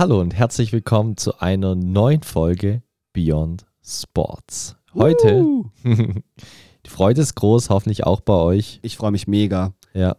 Hallo 0.00 0.18
und 0.18 0.32
herzlich 0.32 0.72
willkommen 0.72 1.18
zu 1.18 1.40
einer 1.40 1.74
neuen 1.74 2.22
Folge 2.22 2.82
Beyond 3.12 3.66
Sports. 3.84 4.74
Heute, 4.94 5.42
Uh, 5.42 5.64
die 5.84 6.88
Freude 6.88 7.20
ist 7.20 7.34
groß, 7.34 7.68
hoffentlich 7.68 8.04
auch 8.04 8.22
bei 8.22 8.32
euch. 8.32 8.80
ich 8.80 8.96
freue 8.96 9.10
mich 9.10 9.26
mega. 9.26 9.74
Ja. 9.92 10.16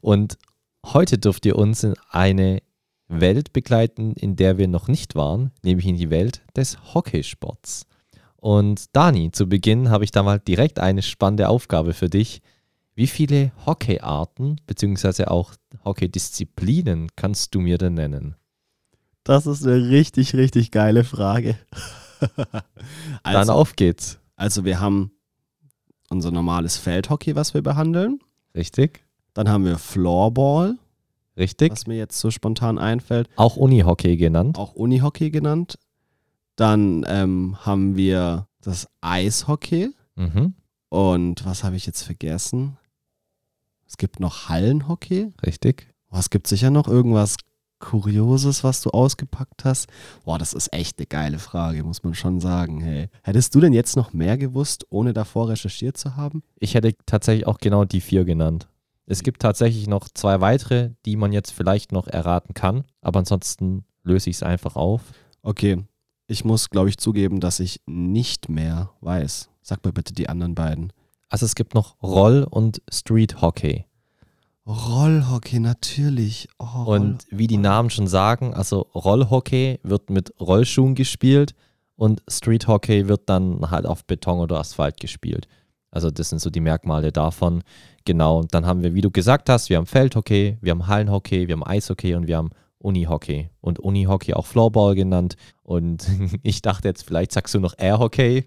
Und 0.00 0.36
heute 0.84 1.16
dürft 1.16 1.46
ihr 1.46 1.54
uns 1.54 1.84
in 1.84 1.94
eine 2.10 2.60
Welt 3.06 3.52
begleiten, 3.52 4.14
in 4.14 4.34
der 4.34 4.58
wir 4.58 4.66
noch 4.66 4.88
nicht 4.88 5.14
waren, 5.14 5.52
nämlich 5.62 5.86
in 5.86 5.96
die 5.96 6.10
Welt 6.10 6.42
des 6.56 6.92
Hockeysports. 6.92 7.86
Und 8.34 8.96
Dani, 8.96 9.30
zu 9.30 9.48
Beginn 9.48 9.90
habe 9.90 10.02
ich 10.02 10.10
da 10.10 10.24
mal 10.24 10.40
direkt 10.40 10.80
eine 10.80 11.02
spannende 11.02 11.48
Aufgabe 11.48 11.92
für 11.92 12.10
dich. 12.10 12.42
Wie 12.96 13.06
viele 13.06 13.52
Hockeyarten 13.64 14.60
bzw. 14.66 15.26
auch 15.26 15.52
Hockeydisziplinen 15.84 17.10
kannst 17.14 17.54
du 17.54 17.60
mir 17.60 17.78
denn 17.78 17.94
nennen? 17.94 18.34
Das 19.24 19.46
ist 19.46 19.66
eine 19.66 19.88
richtig, 19.88 20.34
richtig 20.34 20.70
geile 20.70 21.02
Frage. 21.02 21.56
Dann 22.36 22.62
also, 23.22 23.52
auf 23.52 23.74
geht's. 23.74 24.18
also 24.36 24.64
wir 24.64 24.80
haben 24.80 25.12
unser 26.10 26.30
normales 26.30 26.76
Feldhockey, 26.76 27.34
was 27.34 27.54
wir 27.54 27.62
behandeln. 27.62 28.20
Richtig? 28.54 29.04
Dann 29.32 29.48
haben 29.48 29.64
wir 29.64 29.78
Floorball, 29.78 30.78
Richtig? 31.36 31.72
was 31.72 31.86
mir 31.86 31.96
jetzt 31.96 32.20
so 32.20 32.30
spontan 32.30 32.78
einfällt. 32.78 33.28
Auch 33.36 33.56
Unihockey 33.56 34.16
genannt. 34.16 34.58
Auch 34.58 34.74
Unihockey 34.74 35.30
genannt. 35.30 35.78
Dann 36.54 37.04
ähm, 37.08 37.56
haben 37.60 37.96
wir 37.96 38.46
das 38.60 38.88
Eishockey. 39.00 39.90
Mhm. 40.14 40.54
Und 40.88 41.44
was 41.44 41.64
habe 41.64 41.74
ich 41.74 41.86
jetzt 41.86 42.02
vergessen? 42.02 42.76
Es 43.88 43.96
gibt 43.96 44.20
noch 44.20 44.48
Hallenhockey. 44.48 45.32
Richtig. 45.44 45.92
Oh, 46.10 46.18
es 46.18 46.30
gibt 46.30 46.46
sicher 46.46 46.70
noch 46.70 46.86
irgendwas 46.86 47.36
Kurioses, 47.84 48.64
was 48.64 48.80
du 48.80 48.90
ausgepackt 48.90 49.64
hast. 49.64 49.88
Boah, 50.24 50.38
das 50.38 50.54
ist 50.54 50.72
echt 50.72 50.98
eine 50.98 51.06
geile 51.06 51.38
Frage, 51.38 51.84
muss 51.84 52.02
man 52.02 52.14
schon 52.14 52.40
sagen. 52.40 52.80
Hey. 52.80 53.08
Hättest 53.22 53.54
du 53.54 53.60
denn 53.60 53.74
jetzt 53.74 53.94
noch 53.94 54.14
mehr 54.14 54.38
gewusst, 54.38 54.86
ohne 54.88 55.12
davor 55.12 55.50
recherchiert 55.50 55.98
zu 55.98 56.16
haben? 56.16 56.42
Ich 56.58 56.74
hätte 56.74 56.94
tatsächlich 57.04 57.46
auch 57.46 57.58
genau 57.58 57.84
die 57.84 58.00
vier 58.00 58.24
genannt. 58.24 58.68
Es 59.04 59.22
gibt 59.22 59.42
tatsächlich 59.42 59.86
noch 59.86 60.08
zwei 60.08 60.40
weitere, 60.40 60.92
die 61.04 61.16
man 61.16 61.32
jetzt 61.32 61.50
vielleicht 61.50 61.92
noch 61.92 62.06
erraten 62.06 62.54
kann, 62.54 62.84
aber 63.02 63.18
ansonsten 63.18 63.84
löse 64.02 64.30
ich 64.30 64.36
es 64.36 64.42
einfach 64.42 64.76
auf. 64.76 65.02
Okay, 65.42 65.84
ich 66.26 66.42
muss, 66.42 66.70
glaube 66.70 66.88
ich, 66.88 66.96
zugeben, 66.96 67.38
dass 67.38 67.60
ich 67.60 67.82
nicht 67.84 68.48
mehr 68.48 68.90
weiß. 69.02 69.50
Sag 69.60 69.84
mir 69.84 69.92
bitte 69.92 70.14
die 70.14 70.30
anderen 70.30 70.54
beiden. 70.54 70.90
Also 71.28 71.44
es 71.44 71.54
gibt 71.54 71.74
noch 71.74 72.02
Roll- 72.02 72.46
und 72.48 72.80
Street 72.90 73.42
Hockey. 73.42 73.84
Rollhockey, 74.66 75.60
natürlich. 75.60 76.48
Oh, 76.58 76.84
Und 76.86 77.26
wie 77.30 77.46
die 77.46 77.58
Namen 77.58 77.90
schon 77.90 78.06
sagen, 78.06 78.54
also 78.54 78.86
Rollhockey 78.94 79.80
wird 79.82 80.08
mit 80.08 80.32
Rollschuhen 80.40 80.94
gespielt 80.94 81.54
und 81.96 82.22
Street 82.28 82.66
Hockey 82.66 83.08
wird 83.08 83.28
dann 83.28 83.70
halt 83.70 83.86
auf 83.86 84.04
Beton 84.06 84.38
oder 84.38 84.58
Asphalt 84.58 84.98
gespielt. 84.98 85.48
Also 85.90 86.10
das 86.10 86.30
sind 86.30 86.40
so 86.40 86.50
die 86.50 86.60
Merkmale 86.60 87.12
davon. 87.12 87.62
Genau, 88.04 88.40
und 88.40 88.54
dann 88.54 88.66
haben 88.66 88.82
wir, 88.82 88.94
wie 88.94 89.00
du 89.00 89.10
gesagt 89.10 89.48
hast, 89.48 89.70
wir 89.70 89.76
haben 89.76 89.86
Feldhockey, 89.86 90.58
wir 90.60 90.70
haben 90.72 90.86
Hallenhockey, 90.86 91.46
wir 91.46 91.52
haben 91.52 91.64
Eishockey 91.64 92.14
und 92.14 92.26
wir 92.26 92.38
haben 92.38 92.50
Unihockey. 92.78 93.48
Und 93.60 93.78
Unihockey 93.78 94.34
auch 94.34 94.46
Floorball 94.46 94.94
genannt. 94.94 95.36
Und 95.62 96.06
ich 96.42 96.62
dachte 96.62 96.88
jetzt, 96.88 97.04
vielleicht 97.04 97.32
sagst 97.32 97.54
du 97.54 97.60
noch 97.60 97.74
Airhockey. 97.78 98.46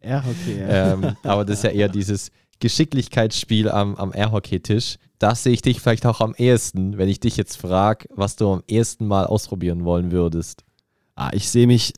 Airhockey, 0.00 0.58
ja. 0.58 0.92
ähm, 0.92 1.16
aber 1.22 1.44
das 1.44 1.58
ist 1.58 1.64
ja 1.64 1.70
eher 1.70 1.88
dieses 1.90 2.30
Geschicklichkeitsspiel 2.60 3.70
am, 3.70 3.94
am 3.96 4.12
Airhockey-Tisch. 4.12 4.96
Das 5.20 5.42
sehe 5.42 5.52
ich 5.52 5.60
dich 5.60 5.80
vielleicht 5.82 6.06
auch 6.06 6.22
am 6.22 6.34
ehesten, 6.34 6.96
wenn 6.96 7.10
ich 7.10 7.20
dich 7.20 7.36
jetzt 7.36 7.58
frage, 7.58 8.08
was 8.10 8.36
du 8.36 8.50
am 8.50 8.62
ehesten 8.66 9.06
mal 9.06 9.26
ausprobieren 9.26 9.84
wollen 9.84 10.12
würdest. 10.12 10.64
Ah, 11.14 11.28
ich 11.34 11.50
sehe 11.50 11.66
mich, 11.66 11.92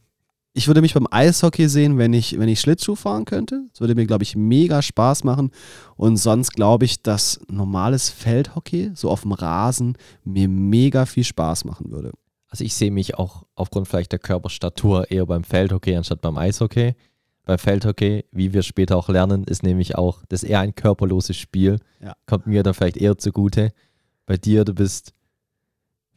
ich 0.54 0.66
würde 0.66 0.82
mich 0.82 0.92
beim 0.92 1.06
Eishockey 1.08 1.68
sehen, 1.68 1.98
wenn 1.98 2.12
ich, 2.14 2.36
wenn 2.36 2.48
ich 2.48 2.60
Schlittschuh 2.60 2.96
fahren 2.96 3.24
könnte. 3.24 3.64
Das 3.70 3.80
würde 3.80 3.94
mir, 3.94 4.06
glaube 4.06 4.24
ich, 4.24 4.34
mega 4.34 4.82
Spaß 4.82 5.22
machen. 5.22 5.52
Und 5.94 6.16
sonst 6.16 6.50
glaube 6.50 6.84
ich, 6.84 7.00
dass 7.04 7.38
normales 7.48 8.10
Feldhockey, 8.10 8.90
so 8.94 9.08
auf 9.08 9.22
dem 9.22 9.30
Rasen, 9.30 9.96
mir 10.24 10.48
mega 10.48 11.06
viel 11.06 11.24
Spaß 11.24 11.64
machen 11.64 11.92
würde. 11.92 12.10
Also 12.48 12.64
ich 12.64 12.74
sehe 12.74 12.90
mich 12.90 13.18
auch 13.18 13.44
aufgrund 13.54 13.86
vielleicht 13.86 14.10
der 14.10 14.18
Körperstatur 14.18 15.12
eher 15.12 15.26
beim 15.26 15.44
Feldhockey 15.44 15.94
anstatt 15.94 16.22
beim 16.22 16.36
Eishockey. 16.36 16.96
Beim 17.44 17.58
Feldhockey, 17.58 18.24
wie 18.30 18.52
wir 18.52 18.62
später 18.62 18.96
auch 18.96 19.08
lernen, 19.08 19.44
ist 19.44 19.62
nämlich 19.64 19.96
auch 19.96 20.22
das 20.28 20.44
eher 20.44 20.60
ein 20.60 20.74
körperloses 20.74 21.36
Spiel. 21.36 21.78
Ja. 22.00 22.14
Kommt 22.26 22.46
mir 22.46 22.62
dann 22.62 22.74
vielleicht 22.74 22.96
eher 22.96 23.18
zugute. 23.18 23.72
Bei 24.26 24.36
dir, 24.36 24.64
du 24.64 24.74
bist 24.74 25.12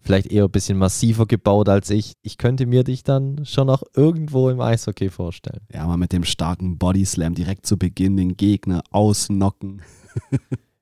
vielleicht 0.01 0.27
eher 0.27 0.43
ein 0.43 0.51
bisschen 0.51 0.77
massiver 0.77 1.25
gebaut 1.25 1.67
als 1.67 1.89
ich. 1.89 2.13
Ich 2.21 2.37
könnte 2.37 2.67
mir 2.67 2.83
dich 2.83 3.03
dann 3.03 3.43
schon 3.43 3.71
auch 3.71 3.81
irgendwo 3.95 4.49
im 4.49 4.61
Eishockey 4.61 5.09
vorstellen. 5.09 5.61
Ja, 5.73 5.87
mal 5.87 5.97
mit 5.97 6.13
dem 6.13 6.23
starken 6.23 6.77
Bodyslam 6.77 7.33
direkt 7.33 7.65
zu 7.65 7.77
Beginn 7.77 8.15
den 8.17 8.37
Gegner 8.37 8.83
ausnocken. 8.91 9.81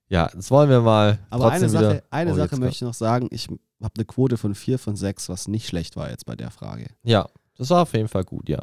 Ja, 0.10 0.30
das 0.36 0.52
wollen 0.52 0.70
wir 0.70 0.82
mal. 0.82 1.20
Aber 1.30 1.50
eine 1.52 1.70
wieder- 1.70 1.80
Sache, 1.80 2.04
eine 2.10 2.34
Oh, 2.34 2.36
Sache 2.36 2.58
möchte 2.58 2.76
ich 2.76 2.82
noch 2.82 2.94
sagen. 2.94 3.30
Ich 3.32 3.48
habe 3.48 3.94
eine 3.96 4.06
Quote 4.06 4.36
von 4.38 4.54
4 4.56 4.78
von 4.78 4.98
6, 4.98 5.30
was 5.30 5.48
nicht 5.48 5.68
schlecht 5.68 5.96
war 5.96 6.10
jetzt 6.10 6.26
bei 6.26 6.36
der 6.36 6.52
Frage. 6.52 6.88
Ja, 7.04 7.30
das 7.58 7.70
war 7.70 7.84
auf 7.84 7.94
jeden 7.94 8.10
Fall 8.10 8.26
gut, 8.26 8.50
ja. 8.50 8.62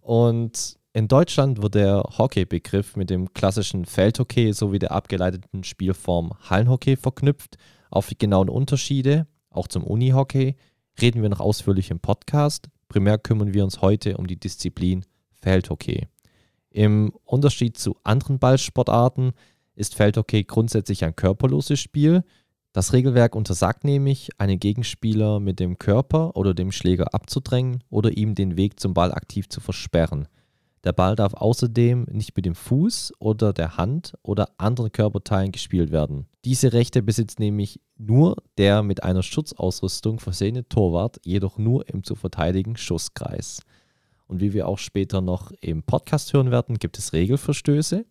Und 0.00 0.76
in 0.96 1.08
Deutschland 1.08 1.60
wird 1.60 1.74
der 1.74 2.04
Hockey-Begriff 2.16 2.96
mit 2.96 3.10
dem 3.10 3.34
klassischen 3.34 3.84
Feldhockey 3.84 4.54
sowie 4.54 4.78
der 4.78 4.92
abgeleiteten 4.92 5.62
Spielform 5.62 6.32
Hallenhockey 6.48 6.96
verknüpft. 6.96 7.58
Auf 7.90 8.08
die 8.08 8.16
genauen 8.16 8.48
Unterschiede, 8.48 9.26
auch 9.50 9.68
zum 9.68 9.84
Unihockey, 9.84 10.56
reden 10.98 11.20
wir 11.20 11.28
noch 11.28 11.40
ausführlich 11.40 11.90
im 11.90 12.00
Podcast. 12.00 12.70
Primär 12.88 13.18
kümmern 13.18 13.52
wir 13.52 13.62
uns 13.62 13.82
heute 13.82 14.16
um 14.16 14.26
die 14.26 14.40
Disziplin 14.40 15.04
Feldhockey. 15.34 16.08
Im 16.70 17.12
Unterschied 17.24 17.76
zu 17.76 17.98
anderen 18.02 18.38
Ballsportarten 18.38 19.32
ist 19.74 19.96
Feldhockey 19.96 20.44
grundsätzlich 20.44 21.04
ein 21.04 21.14
körperloses 21.14 21.78
Spiel. 21.78 22.24
Das 22.72 22.94
Regelwerk 22.94 23.36
untersagt 23.36 23.84
nämlich, 23.84 24.30
einen 24.38 24.58
Gegenspieler 24.58 25.40
mit 25.40 25.60
dem 25.60 25.78
Körper 25.78 26.34
oder 26.36 26.54
dem 26.54 26.72
Schläger 26.72 27.12
abzudrängen 27.12 27.84
oder 27.90 28.16
ihm 28.16 28.34
den 28.34 28.56
Weg 28.56 28.80
zum 28.80 28.94
Ball 28.94 29.12
aktiv 29.12 29.50
zu 29.50 29.60
versperren. 29.60 30.26
Der 30.86 30.92
Ball 30.92 31.16
darf 31.16 31.34
außerdem 31.34 32.06
nicht 32.12 32.36
mit 32.36 32.46
dem 32.46 32.54
Fuß 32.54 33.14
oder 33.18 33.52
der 33.52 33.76
Hand 33.76 34.14
oder 34.22 34.50
anderen 34.56 34.92
Körperteilen 34.92 35.50
gespielt 35.50 35.90
werden. 35.90 36.28
Diese 36.44 36.72
Rechte 36.72 37.02
besitzt 37.02 37.40
nämlich 37.40 37.80
nur 37.98 38.36
der 38.56 38.84
mit 38.84 39.02
einer 39.02 39.24
Schutzausrüstung 39.24 40.20
versehene 40.20 40.68
Torwart, 40.68 41.18
jedoch 41.24 41.58
nur 41.58 41.88
im 41.88 42.04
zu 42.04 42.14
verteidigen 42.14 42.76
Schusskreis. 42.76 43.62
Und 44.28 44.40
wie 44.40 44.52
wir 44.52 44.68
auch 44.68 44.78
später 44.78 45.20
noch 45.20 45.50
im 45.60 45.82
Podcast 45.82 46.32
hören 46.32 46.52
werden, 46.52 46.78
gibt 46.78 46.98
es 46.98 47.12
Regelverstöße. 47.12 48.06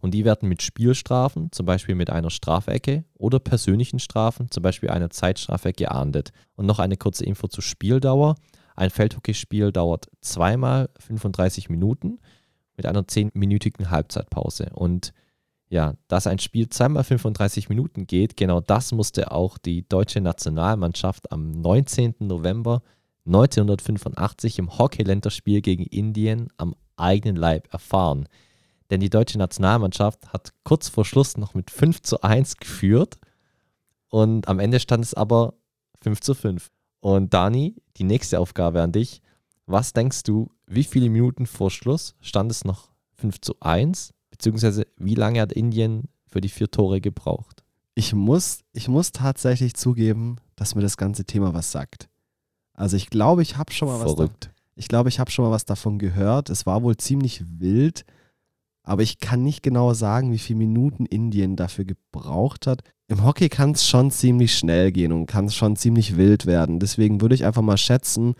Und 0.00 0.10
die 0.12 0.24
werden 0.24 0.48
mit 0.48 0.62
Spielstrafen, 0.62 1.52
zum 1.52 1.64
Beispiel 1.64 1.94
mit 1.94 2.10
einer 2.10 2.30
Strafecke 2.30 3.04
oder 3.14 3.38
persönlichen 3.38 4.00
Strafen, 4.00 4.50
zum 4.50 4.64
Beispiel 4.64 4.90
einer 4.90 5.10
Zeitstrafe, 5.10 5.72
geahndet. 5.72 6.32
Und 6.56 6.66
noch 6.66 6.80
eine 6.80 6.96
kurze 6.96 7.24
Info 7.24 7.46
zur 7.46 7.62
Spieldauer. 7.62 8.34
Ein 8.76 8.90
Feldhockeyspiel 8.90 9.72
dauert 9.72 10.08
zweimal 10.20 10.90
35 10.98 11.70
Minuten 11.70 12.18
mit 12.76 12.86
einer 12.86 13.02
10-minütigen 13.02 13.90
Halbzeitpause. 13.90 14.70
Und 14.74 15.12
ja, 15.68 15.94
dass 16.08 16.26
ein 16.26 16.38
Spiel 16.38 16.68
zweimal 16.68 17.02
35 17.02 17.68
Minuten 17.68 18.06
geht, 18.06 18.36
genau 18.36 18.60
das 18.60 18.92
musste 18.92 19.32
auch 19.32 19.58
die 19.58 19.88
deutsche 19.88 20.20
Nationalmannschaft 20.20 21.32
am 21.32 21.50
19. 21.50 22.14
November 22.20 22.82
1985 23.24 24.60
im 24.60 24.78
Hockey-Länderspiel 24.78 25.62
gegen 25.62 25.84
Indien 25.84 26.48
am 26.58 26.76
eigenen 26.96 27.36
Leib 27.36 27.72
erfahren. 27.72 28.28
Denn 28.90 29.00
die 29.00 29.10
deutsche 29.10 29.38
Nationalmannschaft 29.38 30.32
hat 30.32 30.52
kurz 30.62 30.88
vor 30.88 31.04
Schluss 31.04 31.36
noch 31.36 31.54
mit 31.54 31.70
5 31.70 32.02
zu 32.02 32.20
1 32.22 32.58
geführt 32.58 33.18
und 34.08 34.46
am 34.46 34.60
Ende 34.60 34.78
stand 34.78 35.04
es 35.04 35.14
aber 35.14 35.54
5 36.02 36.20
zu 36.20 36.34
5. 36.34 36.70
Und 37.06 37.32
Dani, 37.32 37.76
die 37.98 38.02
nächste 38.02 38.40
Aufgabe 38.40 38.82
an 38.82 38.90
dich. 38.90 39.22
Was 39.66 39.92
denkst 39.92 40.24
du, 40.24 40.50
wie 40.66 40.82
viele 40.82 41.08
Minuten 41.08 41.46
vor 41.46 41.70
Schluss 41.70 42.16
stand 42.20 42.50
es 42.50 42.64
noch 42.64 42.88
5 43.14 43.40
zu 43.42 43.54
1? 43.60 44.12
Beziehungsweise 44.32 44.88
wie 44.96 45.14
lange 45.14 45.40
hat 45.40 45.52
Indien 45.52 46.08
für 46.26 46.40
die 46.40 46.48
vier 46.48 46.68
Tore 46.68 47.00
gebraucht? 47.00 47.62
Ich 47.94 48.12
muss, 48.12 48.64
ich 48.72 48.88
muss 48.88 49.12
tatsächlich 49.12 49.74
zugeben, 49.74 50.38
dass 50.56 50.74
mir 50.74 50.80
das 50.80 50.96
ganze 50.96 51.24
Thema 51.24 51.54
was 51.54 51.70
sagt. 51.70 52.08
Also 52.74 52.96
ich 52.96 53.08
glaube, 53.08 53.42
ich 53.42 53.56
habe 53.56 53.72
schon 53.72 53.86
mal 53.86 54.00
was. 54.00 54.10
Da, 54.10 54.16
Verrückt. 54.16 54.50
ich 54.74 54.88
glaube, 54.88 55.08
ich 55.08 55.20
habe 55.20 55.30
schon 55.30 55.44
mal 55.44 55.52
was 55.52 55.64
davon 55.64 56.00
gehört. 56.00 56.50
Es 56.50 56.66
war 56.66 56.82
wohl 56.82 56.96
ziemlich 56.96 57.44
wild, 57.46 58.04
aber 58.86 59.02
ich 59.02 59.18
kann 59.18 59.42
nicht 59.42 59.62
genau 59.62 59.92
sagen, 59.92 60.32
wie 60.32 60.38
viele 60.38 60.60
Minuten 60.60 61.04
Indien 61.06 61.56
dafür 61.56 61.84
gebraucht 61.84 62.66
hat. 62.66 62.82
Im 63.08 63.24
Hockey 63.24 63.48
kann 63.48 63.72
es 63.72 63.86
schon 63.86 64.10
ziemlich 64.12 64.56
schnell 64.56 64.92
gehen 64.92 65.12
und 65.12 65.26
kann 65.26 65.46
es 65.46 65.54
schon 65.54 65.76
ziemlich 65.76 66.16
wild 66.16 66.46
werden. 66.46 66.78
Deswegen 66.78 67.20
würde 67.20 67.34
ich 67.34 67.44
einfach 67.44 67.62
mal 67.62 67.76
schätzen, 67.76 68.34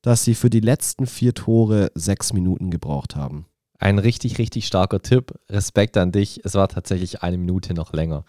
dass 0.00 0.24
sie 0.24 0.34
für 0.34 0.50
die 0.50 0.60
letzten 0.60 1.06
vier 1.06 1.34
Tore 1.34 1.90
sechs 1.94 2.32
Minuten 2.32 2.70
gebraucht 2.70 3.16
haben. 3.16 3.46
Ein 3.78 3.98
richtig, 3.98 4.38
richtig 4.38 4.66
starker 4.66 5.02
Tipp. 5.02 5.32
Respekt 5.50 5.96
an 5.96 6.12
dich. 6.12 6.40
Es 6.44 6.54
war 6.54 6.68
tatsächlich 6.68 7.22
eine 7.22 7.36
Minute 7.36 7.74
noch 7.74 7.92
länger. 7.92 8.24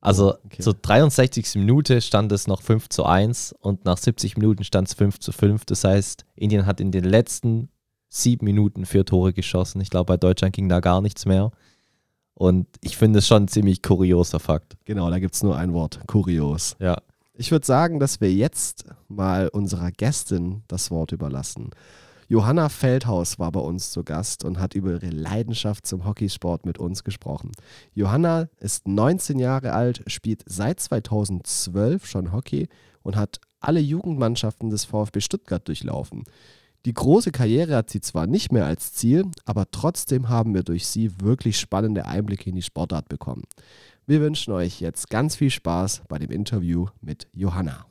Also 0.00 0.36
Okay. 0.46 0.62
zur 0.62 0.74
63. 0.74 1.56
Minute 1.56 2.00
stand 2.00 2.32
es 2.32 2.46
noch 2.46 2.62
5 2.62 2.88
zu 2.88 3.04
1 3.04 3.52
und 3.60 3.84
nach 3.84 3.98
70 3.98 4.38
Minuten 4.38 4.64
stand 4.64 4.88
es 4.88 4.94
5 4.94 5.18
zu 5.18 5.32
5. 5.32 5.66
Das 5.66 5.84
heißt, 5.84 6.24
Indien 6.34 6.64
hat 6.64 6.80
in 6.80 6.92
den 6.92 7.04
letzten 7.04 7.68
sieben 8.08 8.44
Minuten 8.44 8.86
vier 8.86 9.04
Tore 9.04 9.32
geschossen. 9.32 9.80
Ich 9.80 9.90
glaube, 9.90 10.06
bei 10.06 10.16
Deutschland 10.16 10.54
ging 10.54 10.68
da 10.68 10.80
gar 10.80 11.00
nichts 11.00 11.26
mehr. 11.26 11.50
Und 12.34 12.66
ich 12.82 12.96
finde 12.96 13.18
es 13.18 13.26
schon 13.26 13.44
ein 13.44 13.48
ziemlich 13.48 13.82
kurioser 13.82 14.38
Fakt. 14.38 14.76
Genau, 14.84 15.10
da 15.10 15.18
gibt 15.18 15.34
es 15.34 15.42
nur 15.42 15.56
ein 15.56 15.72
Wort, 15.72 16.00
kurios. 16.06 16.76
Ja. 16.78 16.98
Ich 17.34 17.50
würde 17.50 17.66
sagen, 17.66 18.00
dass 18.00 18.20
wir 18.20 18.32
jetzt 18.32 18.84
mal 19.08 19.48
unserer 19.48 19.90
Gästin 19.90 20.62
das 20.68 20.90
Wort 20.90 21.12
überlassen. 21.12 21.70
Johanna 22.30 22.68
Feldhaus 22.68 23.38
war 23.38 23.50
bei 23.52 23.60
uns 23.60 23.90
zu 23.90 24.04
Gast 24.04 24.44
und 24.44 24.58
hat 24.58 24.74
über 24.74 24.92
ihre 24.92 25.08
Leidenschaft 25.08 25.86
zum 25.86 26.04
Hockeysport 26.04 26.66
mit 26.66 26.78
uns 26.78 27.02
gesprochen. 27.02 27.52
Johanna 27.94 28.48
ist 28.60 28.86
19 28.86 29.38
Jahre 29.38 29.72
alt, 29.72 30.02
spielt 30.08 30.42
seit 30.46 30.78
2012 30.78 32.06
schon 32.06 32.32
Hockey 32.32 32.68
und 33.02 33.16
hat 33.16 33.40
alle 33.60 33.80
Jugendmannschaften 33.80 34.68
des 34.68 34.84
VfB 34.84 35.20
Stuttgart 35.20 35.66
durchlaufen. 35.66 36.24
Die 36.84 36.94
große 36.94 37.32
Karriere 37.32 37.74
hat 37.74 37.90
sie 37.90 38.00
zwar 38.00 38.26
nicht 38.26 38.52
mehr 38.52 38.64
als 38.64 38.92
Ziel, 38.92 39.24
aber 39.44 39.68
trotzdem 39.70 40.28
haben 40.28 40.54
wir 40.54 40.62
durch 40.62 40.86
sie 40.86 41.20
wirklich 41.20 41.58
spannende 41.58 42.06
Einblicke 42.06 42.48
in 42.48 42.56
die 42.56 42.62
Sportart 42.62 43.08
bekommen. 43.08 43.42
Wir 44.06 44.20
wünschen 44.20 44.52
euch 44.52 44.80
jetzt 44.80 45.10
ganz 45.10 45.34
viel 45.34 45.50
Spaß 45.50 46.02
bei 46.08 46.18
dem 46.18 46.30
Interview 46.30 46.86
mit 47.00 47.26
Johanna. 47.32 47.84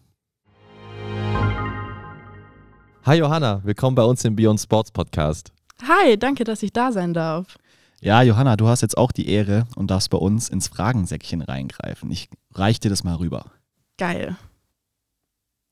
Hi 3.04 3.18
Johanna, 3.18 3.62
willkommen 3.66 3.96
bei 3.96 4.04
uns 4.04 4.24
im 4.24 4.38
Beyond 4.38 4.62
Sports 4.62 4.92
Podcast. 4.92 5.52
Hi, 5.86 6.18
danke, 6.18 6.46
dass 6.46 6.64
ich 6.64 6.72
da 6.72 6.92
sein 6.94 7.14
darf. 7.14 7.58
Ja, 8.00 8.22
Johanna, 8.22 8.56
du 8.56 8.68
hast 8.68 8.82
jetzt 8.82 8.98
auch 8.98 9.12
die 9.12 9.28
Ehre 9.28 9.68
und 9.76 9.92
darfst 9.92 10.10
bei 10.10 10.18
uns 10.18 10.48
ins 10.50 10.70
Fragensäckchen 10.70 11.42
reingreifen. 11.42 12.10
Ich 12.10 12.30
reich 12.54 12.80
dir 12.80 12.90
das 12.90 13.04
mal 13.04 13.16
rüber. 13.16 13.52
Geil. 13.98 14.38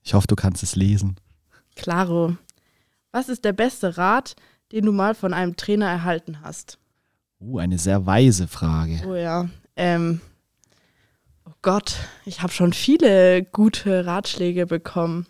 Ich 0.03 0.13
hoffe, 0.13 0.27
du 0.27 0.35
kannst 0.35 0.63
es 0.63 0.75
lesen. 0.75 1.15
Klaro. 1.75 2.35
Was 3.15 3.29
ist 3.29 3.45
der 3.45 3.53
beste 3.53 3.97
Rat, 3.97 4.35
den 4.73 4.85
du 4.85 4.91
mal 4.91 5.15
von 5.15 5.33
einem 5.33 5.55
Trainer 5.55 5.87
erhalten 5.87 6.41
hast? 6.41 6.77
Uh, 7.39 7.59
eine 7.59 7.77
sehr 7.77 8.05
weise 8.05 8.45
Frage. 8.45 9.01
Oh 9.07 9.15
ja. 9.15 9.47
Ähm, 9.77 10.19
oh 11.45 11.53
Gott, 11.61 11.95
ich 12.25 12.41
habe 12.41 12.51
schon 12.51 12.73
viele 12.73 13.41
gute 13.41 14.05
Ratschläge 14.05 14.65
bekommen. 14.65 15.27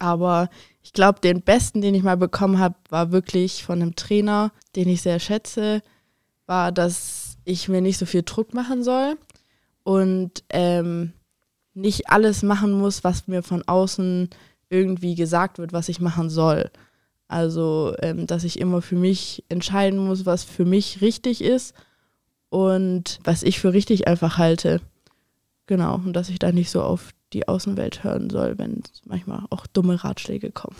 Aber 0.00 0.50
ich 0.82 0.92
glaube, 0.92 1.20
den 1.20 1.42
besten, 1.42 1.82
den 1.82 1.94
ich 1.94 2.02
mal 2.02 2.16
bekommen 2.16 2.58
habe, 2.58 2.74
war 2.88 3.12
wirklich 3.12 3.62
von 3.62 3.80
einem 3.80 3.94
Trainer, 3.94 4.50
den 4.74 4.88
ich 4.88 5.00
sehr 5.00 5.20
schätze, 5.20 5.82
war, 6.46 6.72
dass 6.72 7.36
ich 7.44 7.68
mir 7.68 7.80
nicht 7.80 7.98
so 7.98 8.06
viel 8.06 8.24
Druck 8.24 8.54
machen 8.54 8.82
soll 8.82 9.16
und 9.84 10.42
ähm, 10.50 11.12
nicht 11.74 12.10
alles 12.10 12.42
machen 12.42 12.72
muss, 12.72 13.04
was 13.04 13.28
mir 13.28 13.44
von 13.44 13.62
außen 13.68 14.30
irgendwie 14.68 15.14
gesagt 15.14 15.58
wird, 15.58 15.72
was 15.72 15.88
ich 15.88 16.00
machen 16.00 16.28
soll. 16.28 16.72
Also, 17.28 17.94
ähm, 18.00 18.26
dass 18.26 18.44
ich 18.44 18.58
immer 18.58 18.80
für 18.80 18.96
mich 18.96 19.44
entscheiden 19.48 19.98
muss, 19.98 20.26
was 20.26 20.44
für 20.44 20.64
mich 20.64 21.02
richtig 21.02 21.42
ist 21.44 21.74
und 22.48 23.20
was 23.22 23.42
ich 23.42 23.60
für 23.60 23.74
richtig 23.74 24.08
einfach 24.08 24.38
halte. 24.38 24.80
Genau, 25.66 25.96
und 25.96 26.14
dass 26.14 26.30
ich 26.30 26.38
da 26.38 26.50
nicht 26.50 26.70
so 26.70 26.82
auf 26.82 27.10
die 27.34 27.46
Außenwelt 27.46 28.02
hören 28.02 28.30
soll, 28.30 28.56
wenn 28.58 28.82
manchmal 29.04 29.44
auch 29.50 29.66
dumme 29.66 30.02
Ratschläge 30.02 30.50
kommen. 30.50 30.76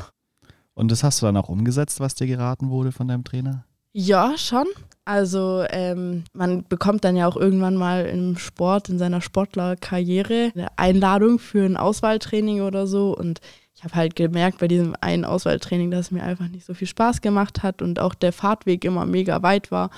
Und 0.73 0.91
das 0.91 1.05
hast 1.05 1.21
du 1.21 1.27
dann 1.27 1.37
auch 1.37 1.51
umgesetzt, 1.51 2.01
was 2.01 2.15
dir 2.15 2.27
geraten 2.27 2.71
wurde 2.71 2.93
von 2.93 3.09
deinem 3.09 3.25
Trainer? 3.25 3.65
Ja, 3.93 4.39
schon. 4.39 4.67
Also 5.05 5.65
ähm, 5.71 6.25
man 6.33 6.65
bekommt 6.69 7.05
dann 7.05 7.17
ja 7.17 7.27
auch 7.27 7.37
irgendwann 7.37 7.75
mal 7.75 8.07
im 8.07 8.39
Sport, 8.39 8.89
in 8.89 8.99
seiner 8.99 9.21
Sportlerkarriere, 9.21 10.53
eine 10.55 10.79
Einladung 10.79 11.39
für 11.39 11.65
ein 11.65 11.77
Auswahltraining 11.77 12.61
oder 12.61 12.87
so. 12.87 13.17
Und 13.17 13.41
ich 13.79 13.85
habe 13.85 13.95
halt 13.95 14.17
gemerkt 14.17 14.59
bei 14.59 14.67
diesem 14.67 14.97
einen 15.01 15.25
Auswahltraining, 15.25 15.93
dass 15.93 16.07
es 16.07 16.11
mir 16.11 16.25
einfach 16.25 16.49
nicht 16.49 16.67
so 16.67 16.75
viel 16.75 16.89
Spaß 16.89 17.21
gemacht 17.21 17.63
hat 17.63 17.81
und 17.81 18.01
auch 18.01 18.13
der 18.13 18.33
Fahrtweg 18.33 18.85
immer 18.85 19.07
mega 19.07 19.41
weit 19.45 19.71
war. 19.71 19.91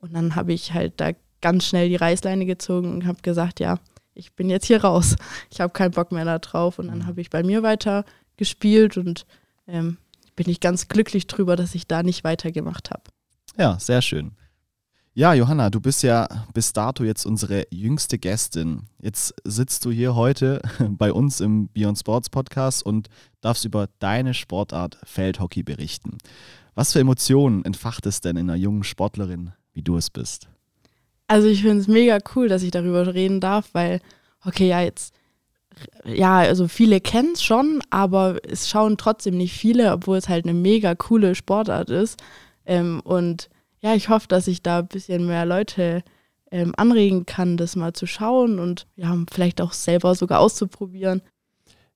Und 0.00 0.12
dann 0.12 0.34
habe 0.34 0.52
ich 0.52 0.74
halt 0.74 0.94
da 0.96 1.12
ganz 1.40 1.66
schnell 1.66 1.88
die 1.88 1.94
Reißleine 1.94 2.46
gezogen 2.46 2.92
und 2.92 3.06
habe 3.06 3.22
gesagt, 3.22 3.60
ja, 3.60 3.78
ich 4.14 4.32
bin 4.32 4.50
jetzt 4.50 4.66
hier 4.66 4.82
raus. 4.82 5.14
Ich 5.52 5.60
habe 5.60 5.72
keinen 5.72 5.92
Bock 5.92 6.10
mehr 6.10 6.24
da 6.24 6.40
drauf. 6.40 6.80
Und 6.80 6.88
dann 6.88 7.06
habe 7.06 7.20
ich 7.20 7.30
bei 7.30 7.44
mir 7.44 7.62
weiter 7.62 8.04
gespielt 8.36 8.96
und 8.96 9.24
ähm, 9.68 9.98
bin 10.34 10.48
ich 10.48 10.58
ganz 10.58 10.88
glücklich 10.88 11.28
drüber, 11.28 11.54
dass 11.54 11.76
ich 11.76 11.86
da 11.86 12.02
nicht 12.02 12.24
weitergemacht 12.24 12.90
habe. 12.90 13.04
Ja, 13.56 13.78
sehr 13.78 14.02
schön. 14.02 14.32
Ja, 15.18 15.34
Johanna, 15.34 15.68
du 15.68 15.80
bist 15.80 16.04
ja 16.04 16.28
bis 16.54 16.72
dato 16.72 17.02
jetzt 17.02 17.26
unsere 17.26 17.66
jüngste 17.72 18.20
Gästin. 18.20 18.84
Jetzt 19.00 19.34
sitzt 19.42 19.84
du 19.84 19.90
hier 19.90 20.14
heute 20.14 20.62
bei 20.90 21.12
uns 21.12 21.40
im 21.40 21.68
Beyond 21.72 21.98
Sports 21.98 22.30
Podcast 22.30 22.86
und 22.86 23.08
darfst 23.40 23.64
über 23.64 23.88
deine 23.98 24.34
Sportart 24.34 24.98
Feldhockey 25.04 25.62
berichten. 25.62 26.18
Was 26.74 26.92
für 26.92 27.00
Emotionen 27.00 27.64
entfacht 27.64 28.06
es 28.06 28.20
denn 28.20 28.36
in 28.36 28.48
einer 28.48 28.58
jungen 28.58 28.84
Sportlerin, 28.84 29.52
wie 29.72 29.82
du 29.82 29.96
es 29.96 30.10
bist? 30.10 30.48
Also 31.26 31.48
ich 31.48 31.62
finde 31.62 31.80
es 31.80 31.88
mega 31.88 32.18
cool, 32.34 32.48
dass 32.48 32.62
ich 32.62 32.70
darüber 32.70 33.14
reden 33.14 33.40
darf, 33.40 33.68
weil, 33.72 34.00
okay, 34.44 34.68
ja, 34.68 34.80
jetzt, 34.80 35.14
ja, 36.04 36.38
also 36.38 36.68
viele 36.68 37.00
kennen 37.00 37.32
es 37.34 37.42
schon, 37.42 37.82
aber 37.90 38.38
es 38.48 38.68
schauen 38.68 38.96
trotzdem 38.96 39.36
nicht 39.36 39.52
viele, 39.52 39.92
obwohl 39.92 40.16
es 40.16 40.28
halt 40.28 40.44
eine 40.44 40.54
mega 40.54 40.94
coole 40.94 41.34
Sportart 41.34 41.90
ist. 41.90 42.20
Ähm, 42.64 43.00
und 43.04 43.50
ja, 43.80 43.94
ich 43.94 44.08
hoffe, 44.08 44.26
dass 44.28 44.48
ich 44.48 44.62
da 44.62 44.80
ein 44.80 44.88
bisschen 44.88 45.26
mehr 45.26 45.46
Leute 45.46 46.02
ähm, 46.50 46.72
anregen 46.76 47.26
kann, 47.26 47.56
das 47.56 47.76
mal 47.76 47.92
zu 47.92 48.06
schauen 48.06 48.58
und 48.58 48.86
ja, 48.96 49.16
vielleicht 49.30 49.60
auch 49.60 49.72
selber 49.72 50.14
sogar 50.14 50.40
auszuprobieren. 50.40 51.22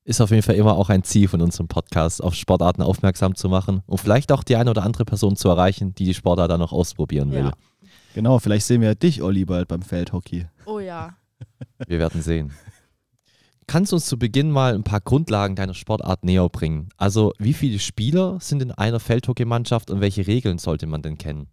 Ist 0.04 0.20
auf 0.20 0.30
jeden 0.30 0.42
Fall 0.42 0.56
immer 0.56 0.76
auch 0.76 0.88
ein 0.88 1.04
Ziel 1.04 1.28
von 1.28 1.40
unserem 1.40 1.68
Podcast, 1.68 2.22
auf 2.22 2.34
Sportarten 2.34 2.82
aufmerksam 2.82 3.36
zu 3.36 3.48
machen 3.48 3.82
und 3.86 3.98
vielleicht 3.98 4.32
auch 4.32 4.42
die 4.42 4.56
eine 4.56 4.70
oder 4.70 4.82
andere 4.82 5.04
Person 5.04 5.36
zu 5.36 5.48
erreichen, 5.48 5.94
die 5.94 6.04
die 6.04 6.14
Sportart 6.14 6.50
dann 6.50 6.58
noch 6.58 6.72
ausprobieren 6.72 7.30
will. 7.30 7.44
Ja. 7.44 7.52
Genau, 8.14 8.38
vielleicht 8.38 8.66
sehen 8.66 8.80
wir 8.80 8.94
dich, 8.94 9.22
Olli, 9.22 9.44
bald 9.44 9.68
beim 9.68 9.82
Feldhockey. 9.82 10.46
Oh 10.66 10.80
ja. 10.80 11.16
Wir 11.86 11.98
werden 11.98 12.20
sehen. 12.20 12.52
Kannst 13.66 13.92
du 13.92 13.96
uns 13.96 14.06
zu 14.06 14.18
Beginn 14.18 14.50
mal 14.50 14.74
ein 14.74 14.82
paar 14.82 15.00
Grundlagen 15.00 15.54
deiner 15.56 15.74
Sportart 15.74 16.24
näher 16.24 16.48
bringen? 16.48 16.88
Also, 16.96 17.32
wie 17.38 17.54
viele 17.54 17.78
Spieler 17.78 18.38
sind 18.40 18.60
in 18.60 18.72
einer 18.72 19.00
Feldhockeymannschaft 19.00 19.90
und 19.90 20.00
welche 20.00 20.26
Regeln 20.26 20.58
sollte 20.58 20.86
man 20.86 21.02
denn 21.02 21.16
kennen? 21.16 21.48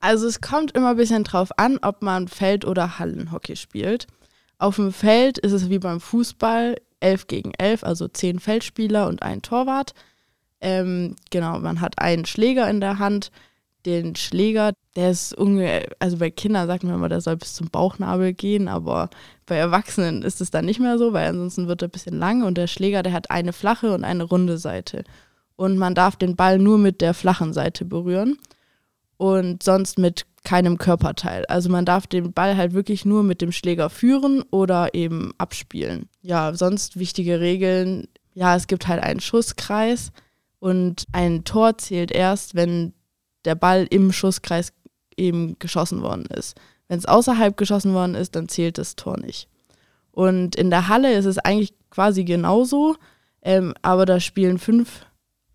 Also 0.00 0.26
es 0.26 0.40
kommt 0.40 0.72
immer 0.72 0.90
ein 0.90 0.96
bisschen 0.96 1.24
drauf 1.24 1.50
an, 1.56 1.78
ob 1.82 2.02
man 2.02 2.28
Feld- 2.28 2.64
oder 2.64 2.98
Hallenhockey 2.98 3.56
spielt. 3.56 4.06
Auf 4.58 4.76
dem 4.76 4.92
Feld 4.92 5.38
ist 5.38 5.52
es 5.52 5.70
wie 5.70 5.78
beim 5.78 6.00
Fußball 6.00 6.76
11 7.00 7.26
gegen 7.26 7.52
11, 7.58 7.84
also 7.84 8.08
10 8.08 8.38
Feldspieler 8.38 9.06
und 9.08 9.22
ein 9.22 9.42
Torwart. 9.42 9.92
Ähm, 10.60 11.16
genau, 11.30 11.58
man 11.58 11.80
hat 11.80 11.98
einen 11.98 12.24
Schläger 12.24 12.68
in 12.68 12.80
der 12.80 12.98
Hand. 12.98 13.30
Den 13.84 14.16
Schläger, 14.16 14.72
der 14.96 15.10
ist 15.10 15.32
ungefähr, 15.32 15.88
also 16.00 16.16
bei 16.16 16.30
Kindern 16.30 16.66
sagt 16.66 16.82
man 16.82 16.94
immer, 16.94 17.08
der 17.08 17.20
soll 17.20 17.36
bis 17.36 17.54
zum 17.54 17.68
Bauchnabel 17.68 18.32
gehen, 18.32 18.66
aber 18.66 19.10
bei 19.46 19.56
Erwachsenen 19.56 20.22
ist 20.22 20.40
es 20.40 20.50
dann 20.50 20.64
nicht 20.64 20.80
mehr 20.80 20.98
so, 20.98 21.12
weil 21.12 21.28
ansonsten 21.28 21.68
wird 21.68 21.82
er 21.82 21.88
ein 21.88 21.92
bisschen 21.92 22.18
lang 22.18 22.42
und 22.42 22.58
der 22.58 22.66
Schläger, 22.66 23.04
der 23.04 23.12
hat 23.12 23.30
eine 23.30 23.52
flache 23.52 23.94
und 23.94 24.02
eine 24.02 24.24
runde 24.24 24.58
Seite. 24.58 25.04
Und 25.54 25.78
man 25.78 25.94
darf 25.94 26.16
den 26.16 26.34
Ball 26.34 26.58
nur 26.58 26.78
mit 26.78 27.00
der 27.00 27.14
flachen 27.14 27.52
Seite 27.52 27.84
berühren 27.84 28.38
und 29.18 29.62
sonst 29.62 29.98
mit 29.98 30.26
keinem 30.46 30.78
Körperteil. 30.78 31.44
Also 31.46 31.68
man 31.68 31.84
darf 31.84 32.06
den 32.06 32.32
Ball 32.32 32.56
halt 32.56 32.72
wirklich 32.72 33.04
nur 33.04 33.24
mit 33.24 33.42
dem 33.42 33.50
Schläger 33.50 33.90
führen 33.90 34.42
oder 34.52 34.94
eben 34.94 35.32
abspielen. 35.38 36.08
Ja, 36.22 36.54
sonst 36.54 36.98
wichtige 36.98 37.40
Regeln. 37.40 38.06
Ja, 38.32 38.54
es 38.54 38.68
gibt 38.68 38.86
halt 38.86 39.02
einen 39.02 39.18
Schusskreis 39.18 40.12
und 40.60 41.06
ein 41.10 41.42
Tor 41.42 41.78
zählt 41.78 42.12
erst, 42.12 42.54
wenn 42.54 42.94
der 43.44 43.56
Ball 43.56 43.88
im 43.90 44.12
Schusskreis 44.12 44.72
eben 45.16 45.58
geschossen 45.58 46.02
worden 46.02 46.26
ist. 46.26 46.56
Wenn 46.86 46.98
es 46.98 47.06
außerhalb 47.06 47.56
geschossen 47.56 47.92
worden 47.92 48.14
ist, 48.14 48.36
dann 48.36 48.48
zählt 48.48 48.78
das 48.78 48.94
Tor 48.94 49.18
nicht. 49.18 49.48
Und 50.12 50.54
in 50.54 50.70
der 50.70 50.86
Halle 50.86 51.12
ist 51.12 51.24
es 51.24 51.38
eigentlich 51.38 51.74
quasi 51.90 52.22
genauso, 52.22 52.94
ähm, 53.42 53.74
aber 53.82 54.06
da 54.06 54.20
spielen 54.20 54.58
fünf 54.58 55.06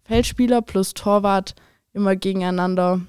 Feldspieler 0.04 0.62
plus 0.62 0.94
Torwart 0.94 1.56
immer 1.94 2.18
gegeneinander. 2.18 3.00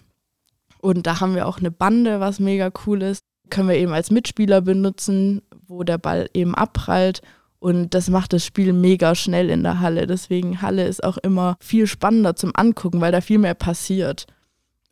Und 0.83 1.07
da 1.07 1.21
haben 1.21 1.37
wir 1.37 1.47
auch 1.47 1.59
eine 1.59 1.71
Bande, 1.71 2.19
was 2.19 2.41
mega 2.41 2.71
cool 2.87 3.03
ist. 3.03 3.23
Können 3.51 3.69
wir 3.69 3.77
eben 3.77 3.93
als 3.93 4.11
Mitspieler 4.11 4.61
benutzen, 4.61 5.41
wo 5.69 5.85
der 5.85 5.97
Ball 5.97 6.29
eben 6.35 6.57
abprallt. 6.57 7.23
Und 7.61 7.95
das 7.95 8.11
macht 8.11 8.33
das 8.33 8.45
Spiel 8.45 8.73
mega 8.73 9.15
schnell 9.15 9.49
in 9.49 9.63
der 9.63 9.79
Halle. 9.79 10.09
Deswegen 10.09 10.61
Halle 10.61 10.85
ist 10.85 11.05
auch 11.05 11.19
immer 11.19 11.57
viel 11.61 11.87
spannender 11.87 12.35
zum 12.35 12.51
Angucken, 12.57 13.01
weil 13.01 13.13
da 13.13 13.21
viel 13.21 13.39
mehr 13.39 13.55
passiert. 13.55 14.27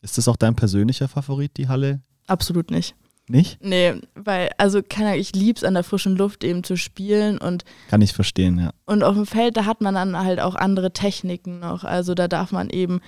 Ist 0.00 0.16
das 0.16 0.28
auch 0.28 0.36
dein 0.36 0.54
persönlicher 0.54 1.08
Favorit, 1.08 1.56
die 1.56 1.66
Halle? 1.66 2.00
Absolut 2.28 2.70
nicht. 2.70 2.94
Nicht? 3.28 3.58
Nee, 3.60 3.94
weil, 4.14 4.50
also, 4.58 4.82
keine 4.82 5.16
ich 5.16 5.34
lieb's 5.34 5.64
an 5.64 5.74
der 5.74 5.82
frischen 5.82 6.16
Luft 6.16 6.44
eben 6.44 6.62
zu 6.62 6.76
spielen 6.76 7.38
und 7.38 7.64
Kann 7.88 8.02
ich 8.02 8.12
verstehen, 8.12 8.58
ja. 8.58 8.70
Und 8.86 9.02
auf 9.02 9.16
dem 9.16 9.26
Feld, 9.26 9.56
da 9.56 9.64
hat 9.66 9.80
man 9.80 9.94
dann 9.94 10.16
halt 10.16 10.38
auch 10.38 10.54
andere 10.54 10.92
Techniken 10.92 11.58
noch. 11.58 11.82
Also 11.82 12.14
da 12.14 12.28
darf 12.28 12.52
man 12.52 12.70
eben 12.70 13.00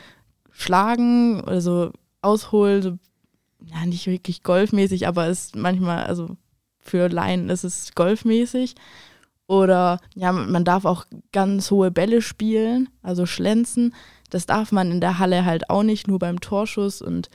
schlagen, 0.51 1.43
also 1.45 1.93
ausholen, 2.23 2.83
so, 2.83 2.99
ja, 3.65 3.85
nicht 3.87 4.07
wirklich 4.07 4.43
golfmäßig, 4.43 5.07
aber 5.07 5.29
ist 5.29 5.57
manchmal, 5.57 6.05
also 6.05 6.37
für 6.81 7.09
Laien 7.09 7.49
ist 7.49 7.65
es 7.65 7.95
golfmäßig. 7.95 8.75
Oder 9.47 10.01
ja, 10.15 10.33
man 10.33 10.65
darf 10.65 10.85
auch 10.85 11.05
ganz 11.33 11.71
hohe 11.71 11.91
Bälle 11.91 12.23
spielen, 12.23 12.89
also 13.03 13.27
schlänzen. 13.27 13.95
Das 14.31 14.47
darf 14.47 14.73
man 14.73 14.91
in 14.91 15.01
der 15.01 15.19
Halle 15.19 15.45
halt 15.45 15.69
auch 15.69 15.83
nicht, 15.83 16.09
nur 16.09 16.19
beim 16.19 16.41
Torschuss. 16.41 17.03
Und 17.03 17.29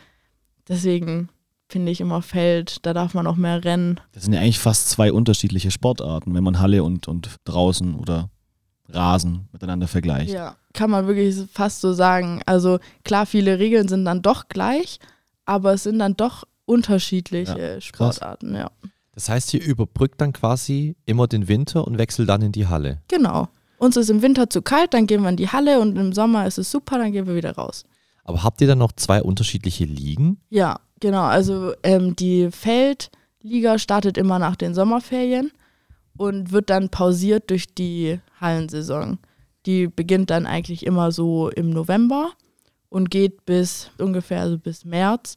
deswegen 0.67 1.29
finde 1.69 1.91
ich 1.91 2.01
immer 2.01 2.21
Feld, 2.21 2.85
da 2.85 2.93
darf 2.93 3.13
man 3.13 3.27
auch 3.27 3.35
mehr 3.35 3.63
rennen. 3.63 3.99
Das 4.13 4.23
sind 4.23 4.33
ja 4.33 4.39
eigentlich 4.39 4.59
fast 4.59 4.89
zwei 4.89 5.11
unterschiedliche 5.11 5.69
Sportarten, 5.69 6.33
wenn 6.33 6.43
man 6.43 6.59
Halle 6.59 6.83
und, 6.83 7.07
und 7.07 7.35
draußen 7.45 7.95
oder 7.95 8.29
Rasen 8.89 9.47
miteinander 9.51 9.87
vergleicht. 9.87 10.31
Ja, 10.33 10.55
kann 10.73 10.89
man 10.89 11.07
wirklich 11.07 11.35
fast 11.51 11.81
so 11.81 11.93
sagen. 11.93 12.41
Also 12.45 12.79
klar, 13.03 13.25
viele 13.25 13.59
Regeln 13.59 13.87
sind 13.87 14.05
dann 14.05 14.21
doch 14.21 14.47
gleich, 14.49 14.99
aber 15.45 15.73
es 15.73 15.83
sind 15.83 15.99
dann 15.99 16.15
doch 16.15 16.43
unterschiedliche 16.65 17.73
Ja, 17.75 17.81
Sportarten, 17.81 18.55
ja. 18.55 18.71
Das 19.13 19.29
heißt, 19.29 19.53
ihr 19.55 19.63
überbrückt 19.63 20.21
dann 20.21 20.31
quasi 20.31 20.95
immer 21.05 21.27
den 21.27 21.47
Winter 21.47 21.87
und 21.87 21.97
wechselt 21.97 22.29
dann 22.29 22.41
in 22.43 22.51
die 22.51 22.67
Halle. 22.67 23.01
Genau. 23.07 23.47
Uns 23.79 23.97
ist 23.97 24.09
im 24.09 24.21
Winter 24.21 24.49
zu 24.49 24.61
kalt, 24.61 24.93
dann 24.93 25.07
gehen 25.07 25.21
wir 25.23 25.29
in 25.29 25.37
die 25.37 25.49
Halle 25.49 25.79
und 25.79 25.97
im 25.97 26.13
Sommer 26.13 26.45
ist 26.45 26.57
es 26.57 26.69
super, 26.69 26.97
dann 26.97 27.11
gehen 27.11 27.27
wir 27.27 27.35
wieder 27.35 27.55
raus. 27.55 27.83
Aber 28.23 28.43
habt 28.43 28.61
ihr 28.61 28.67
dann 28.67 28.79
noch 28.79 28.91
zwei 28.91 29.21
unterschiedliche 29.21 29.85
Ligen? 29.85 30.39
Ja, 30.49 30.79
genau. 30.99 31.23
Also 31.23 31.73
ähm, 31.83 32.15
die 32.15 32.49
Feldliga 32.51 33.79
startet 33.79 34.17
immer 34.17 34.37
nach 34.37 34.55
den 34.55 34.73
Sommerferien 34.73 35.51
und 36.17 36.51
wird 36.51 36.69
dann 36.69 36.89
pausiert 36.89 37.49
durch 37.49 37.73
die 37.73 38.19
Hallensaison. 38.39 39.19
Die 39.65 39.87
beginnt 39.87 40.29
dann 40.29 40.45
eigentlich 40.45 40.85
immer 40.85 41.11
so 41.11 41.49
im 41.49 41.69
November 41.69 42.31
und 42.89 43.11
geht 43.11 43.45
bis 43.45 43.91
ungefähr 43.97 44.41
also 44.41 44.57
bis 44.57 44.85
März. 44.85 45.35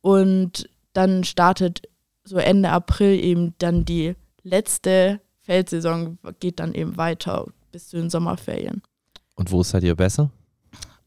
Und 0.00 0.68
dann 0.92 1.24
startet 1.24 1.82
so 2.24 2.36
Ende 2.38 2.70
April 2.70 3.18
eben 3.22 3.54
dann 3.58 3.84
die 3.84 4.14
letzte 4.42 5.20
Feldsaison, 5.42 6.18
geht 6.40 6.60
dann 6.60 6.74
eben 6.74 6.96
weiter 6.96 7.46
bis 7.70 7.88
zu 7.88 7.96
den 7.96 8.10
Sommerferien 8.10 8.82
Und 9.36 9.50
wo 9.50 9.62
seid 9.62 9.82
ihr 9.84 9.94
besser? 9.94 10.30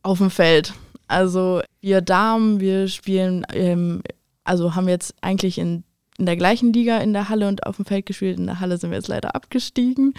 auf 0.05 0.20
dem 0.20 0.29
Feld. 0.29 0.74
Also 1.08 1.62
wir 1.82 2.01
Damen, 2.01 2.60
wir 2.60 2.88
spielen, 2.88 3.46
ähm, 3.53 4.01
also 4.44 4.75
haben 4.75 4.88
jetzt 4.88 5.15
eigentlich 5.22 5.58
in, 5.58 5.84
in 6.17 6.25
der 6.25 6.38
gleichen 6.38 6.72
Liga 6.74 7.00
in 7.00 7.13
der 7.13 7.29
Halle 7.29 7.48
und 7.48 7.65
auf 7.65 7.77
dem 7.77 7.86
Feld 7.86 8.05
gespielt. 8.05 8.38
In 8.38 8.46
der 8.46 8.60
Halle 8.60 8.77
sind 8.77 8.91
wir 8.91 8.98
jetzt 8.98 9.08
leider 9.08 9.36
abgestiegen. 9.36 10.13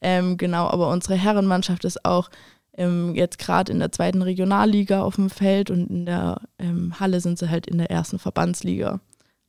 Ähm, 0.00 0.36
genau, 0.36 0.68
aber 0.68 0.90
unsere 0.90 1.16
Herrenmannschaft 1.16 1.84
ist 1.84 2.04
auch 2.04 2.30
ähm, 2.76 3.14
jetzt 3.14 3.38
gerade 3.38 3.72
in 3.72 3.80
der 3.80 3.92
zweiten 3.92 4.22
Regionalliga 4.22 5.02
auf 5.02 5.16
dem 5.16 5.30
Feld 5.30 5.70
und 5.70 5.90
in 5.90 6.06
der 6.06 6.40
ähm, 6.58 6.98
Halle 6.98 7.20
sind 7.20 7.38
sie 7.38 7.50
halt 7.50 7.66
in 7.66 7.78
der 7.78 7.90
ersten 7.90 8.18
Verbandsliga. 8.18 9.00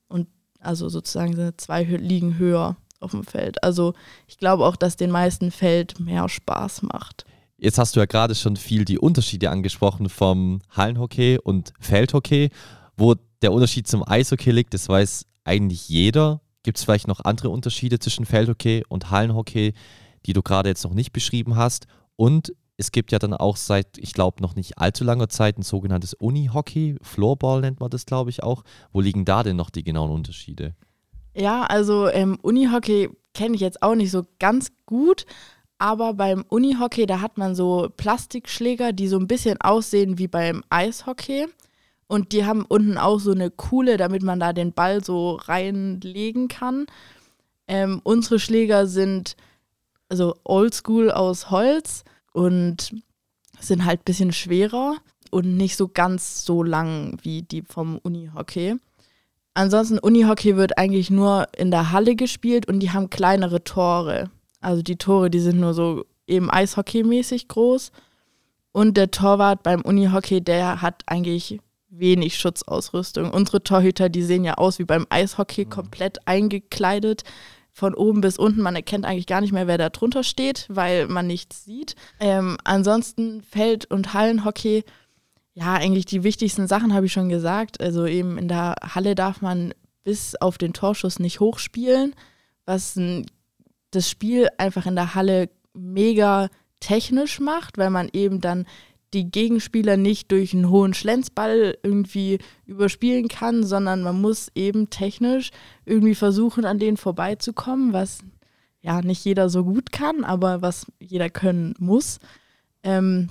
Und 0.08 0.28
also 0.60 0.90
sozusagen 0.90 1.36
sind 1.36 1.62
zwei 1.62 1.84
Ligen 1.84 2.38
höher 2.38 2.76
auf 3.00 3.12
dem 3.12 3.24
Feld. 3.24 3.64
Also 3.64 3.94
ich 4.28 4.38
glaube 4.38 4.66
auch, 4.66 4.76
dass 4.76 4.98
den 4.98 5.12
meisten 5.12 5.52
Feld 5.52 6.00
mehr 6.00 6.28
Spaß 6.28 6.82
macht. 6.82 7.26
Jetzt 7.58 7.78
hast 7.78 7.96
du 7.96 8.00
ja 8.00 8.06
gerade 8.06 8.36
schon 8.36 8.56
viel 8.56 8.86
die 8.86 9.00
Unterschiede 9.00 9.50
angesprochen 9.50 10.10
vom 10.10 10.62
Hallenhockey 10.72 11.40
und 11.44 11.74
Feldhockey. 11.80 12.50
Wo 12.96 13.16
der 13.42 13.54
Unterschied 13.54 13.88
zum 13.88 14.06
Eishockey 14.06 14.52
liegt, 14.52 14.74
das 14.74 14.90
weiß 14.90 15.26
eigentlich 15.44 15.88
jeder. 15.88 16.42
Gibt 16.64 16.78
es 16.78 16.84
vielleicht 16.84 17.08
noch 17.08 17.22
andere 17.24 17.50
Unterschiede 17.50 18.00
zwischen 18.00 18.26
Feldhockey 18.26 18.84
und 18.90 19.12
Hallenhockey, 19.12 19.74
die 20.26 20.34
du 20.34 20.42
gerade 20.42 20.70
jetzt 20.70 20.84
noch 20.84 20.94
nicht 20.94 21.12
beschrieben 21.12 21.56
hast? 21.56 21.88
Und 22.16 22.54
es 22.78 22.92
gibt 22.92 23.12
ja 23.12 23.20
dann 23.20 23.34
auch 23.34 23.58
seit, 23.58 23.98
ich 23.98 24.14
glaube, 24.14 24.42
noch 24.42 24.56
nicht 24.56 24.78
allzu 24.78 25.04
langer 25.04 25.28
Zeit 25.28 25.58
ein 25.58 25.64
sogenanntes 25.64 26.14
Unihockey. 26.14 26.96
Floorball 27.02 27.62
nennt 27.62 27.82
man 27.82 27.90
das, 27.90 28.06
glaube 28.06 28.30
ich, 28.30 28.42
auch. 28.42 28.64
Wo 28.94 29.02
liegen 29.02 29.26
da 29.26 29.44
denn 29.44 29.58
noch 29.58 29.70
die 29.70 29.84
genauen 29.84 30.12
Unterschiede? 30.12 30.76
Ja, 31.36 31.64
also 31.64 32.08
ähm, 32.08 32.38
Unihockey 32.42 33.10
kenne 33.34 33.56
ich 33.56 33.62
jetzt 33.62 33.84
auch 33.84 33.96
nicht 33.96 34.12
so 34.12 34.26
ganz 34.40 34.72
gut, 34.86 35.26
aber 35.78 36.14
beim 36.14 36.44
Unihockey, 36.48 37.06
da 37.06 37.22
hat 37.22 37.38
man 37.38 37.56
so 37.56 37.90
Plastikschläger, 37.96 38.94
die 38.94 39.08
so 39.08 39.18
ein 39.18 39.28
bisschen 39.28 39.60
aussehen 39.62 40.18
wie 40.18 40.28
beim 40.28 40.64
Eishockey. 40.70 41.48
Und 42.08 42.32
die 42.32 42.46
haben 42.46 42.66
unten 42.66 42.98
auch 42.98 43.20
so 43.20 43.32
eine 43.32 43.52
Kuhle, 43.52 43.98
damit 43.98 44.24
man 44.24 44.40
da 44.40 44.52
den 44.52 44.74
Ball 44.74 45.04
so 45.04 45.36
reinlegen 45.36 46.48
kann. 46.48 46.88
Ähm, 47.68 48.02
unsere 48.04 48.40
Schläger 48.40 48.88
sind 48.88 49.36
also 50.10 50.36
oldschool 50.44 51.12
aus 51.12 51.50
Holz 51.50 52.04
und 52.34 52.94
sind 53.60 53.86
halt 53.86 54.02
ein 54.02 54.06
bisschen 54.06 54.34
schwerer 54.34 54.98
und 55.32 55.58
nicht 55.58 55.78
so 55.78 55.88
ganz 55.88 56.44
so 56.44 56.64
lang 56.64 57.18
wie 57.22 57.44
die 57.44 57.62
vom 57.62 57.98
Unihockey. 58.00 58.76
Ansonsten, 59.54 60.00
Unihockey 60.00 60.56
wird 60.56 60.78
eigentlich 60.78 61.10
nur 61.10 61.48
in 61.58 61.72
der 61.72 61.92
Halle 61.92 62.16
gespielt 62.16 62.68
und 62.68 62.80
die 62.80 62.92
haben 62.92 63.10
kleinere 63.10 63.64
Tore. 63.64 64.30
Also 64.62 64.82
die 64.82 64.96
Tore, 64.96 65.30
die 65.30 65.40
sind 65.40 65.60
nur 65.60 65.74
so 65.74 66.06
eben 66.28 66.50
Eishockey-mäßig 66.50 67.48
groß. 67.48 67.92
Und 68.72 68.96
der 68.98 69.12
Torwart 69.12 69.64
beim 69.64 69.82
Unihockey, 69.82 70.42
der 70.42 70.82
hat 70.82 71.04
eigentlich 71.08 71.60
wenig 71.90 72.38
Schutzausrüstung. 72.38 73.32
Unsere 73.32 73.64
Torhüter, 73.64 74.10
die 74.10 74.24
sehen 74.24 74.44
ja 74.44 74.54
aus 74.56 74.80
wie 74.80 74.86
beim 74.86 75.08
Eishockey, 75.10 75.66
komplett 75.66 76.26
eingekleidet. 76.28 77.24
Von 77.72 77.94
oben 77.94 78.22
bis 78.22 78.38
unten, 78.38 78.62
man 78.62 78.76
erkennt 78.76 79.06
eigentlich 79.06 79.28
gar 79.28 79.42
nicht 79.42 79.54
mehr, 79.54 79.68
wer 79.68 79.78
da 79.78 79.90
drunter 79.90 80.24
steht, 80.24 80.66
weil 80.70 81.08
man 81.08 81.28
nichts 81.28 81.64
sieht. 81.66 81.96
Ähm, 82.20 82.58
ansonsten 82.64 83.42
Feld- 83.42 83.90
und 83.90 84.14
Hallenhockey, 84.14 84.84
ja, 85.54 85.74
eigentlich 85.74 86.06
die 86.06 86.24
wichtigsten 86.24 86.68
Sachen 86.68 86.94
habe 86.94 87.06
ich 87.06 87.14
schon 87.14 87.30
gesagt. 87.30 87.82
Also 87.82 88.06
eben 88.06 88.38
in 88.38 88.48
der 88.48 88.76
Halle 88.82 89.16
darf 89.16 89.42
man 89.42 89.74
bis 90.04 90.36
auf 90.36 90.58
den 90.58 90.74
Torschuss 90.74 91.20
nicht 91.20 91.40
hochspielen, 91.40 92.16
was 92.66 92.96
ein, 92.96 93.26
das 93.92 94.10
Spiel 94.10 94.48
einfach 94.58 94.86
in 94.86 94.96
der 94.96 95.16
Halle 95.16 95.50
mega 95.74 96.50
technisch 96.80 97.40
macht, 97.40 97.78
weil 97.78 97.90
man 97.90 98.10
eben 98.14 98.42
dann 98.42 98.66
die 99.14 99.32
Gegenspieler 99.32 99.98
nicht 99.98 100.32
durch 100.32 100.54
einen 100.54 100.70
hohen 100.70 100.94
Schlenzball 100.94 101.78
irgendwie 101.84 102.40
überspielen 102.66 103.28
kann, 103.28 103.64
sondern 103.64 104.02
man 104.02 104.22
muss 104.22 104.52
eben 104.56 104.90
technisch 104.90 105.52
irgendwie 105.86 106.16
versuchen, 106.16 106.66
an 106.66 106.80
denen 106.80 106.98
vorbeizukommen, 106.98 107.94
was 107.94 108.20
ja 108.82 109.02
nicht 109.02 109.26
jeder 109.26 109.50
so 109.50 109.64
gut 109.64 109.92
kann, 109.92 110.24
aber 110.24 110.62
was 110.62 110.86
jeder 111.00 111.30
können 111.30 111.74
muss. 111.80 112.20
Ähm, 112.84 113.30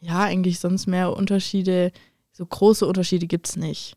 ja, 0.00 0.20
eigentlich 0.20 0.60
sonst 0.60 0.86
mehr 0.86 1.16
Unterschiede, 1.16 1.92
so 2.32 2.44
große 2.44 2.86
Unterschiede 2.86 3.26
gibt 3.26 3.48
es 3.48 3.56
nicht. 3.56 3.94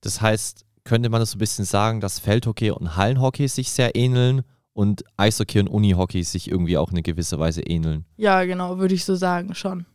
Das 0.00 0.20
heißt, 0.20 0.64
könnte 0.84 1.08
man 1.08 1.20
das 1.20 1.30
so 1.30 1.36
ein 1.36 1.40
bisschen 1.40 1.64
sagen, 1.64 2.00
dass 2.00 2.18
Feldhockey 2.18 2.70
und 2.70 2.96
Hallenhockey 2.96 3.48
sich 3.48 3.70
sehr 3.70 3.96
ähneln 3.96 4.42
und 4.74 5.04
Eishockey 5.16 5.60
und 5.60 5.68
Unihockey 5.68 6.22
sich 6.22 6.50
irgendwie 6.50 6.76
auch 6.76 6.92
in 6.92 7.02
gewisser 7.02 7.38
Weise 7.38 7.62
ähneln? 7.62 8.04
Ja, 8.16 8.44
genau, 8.44 8.78
würde 8.78 8.94
ich 8.94 9.04
so 9.04 9.14
sagen, 9.14 9.54
schon. 9.54 9.86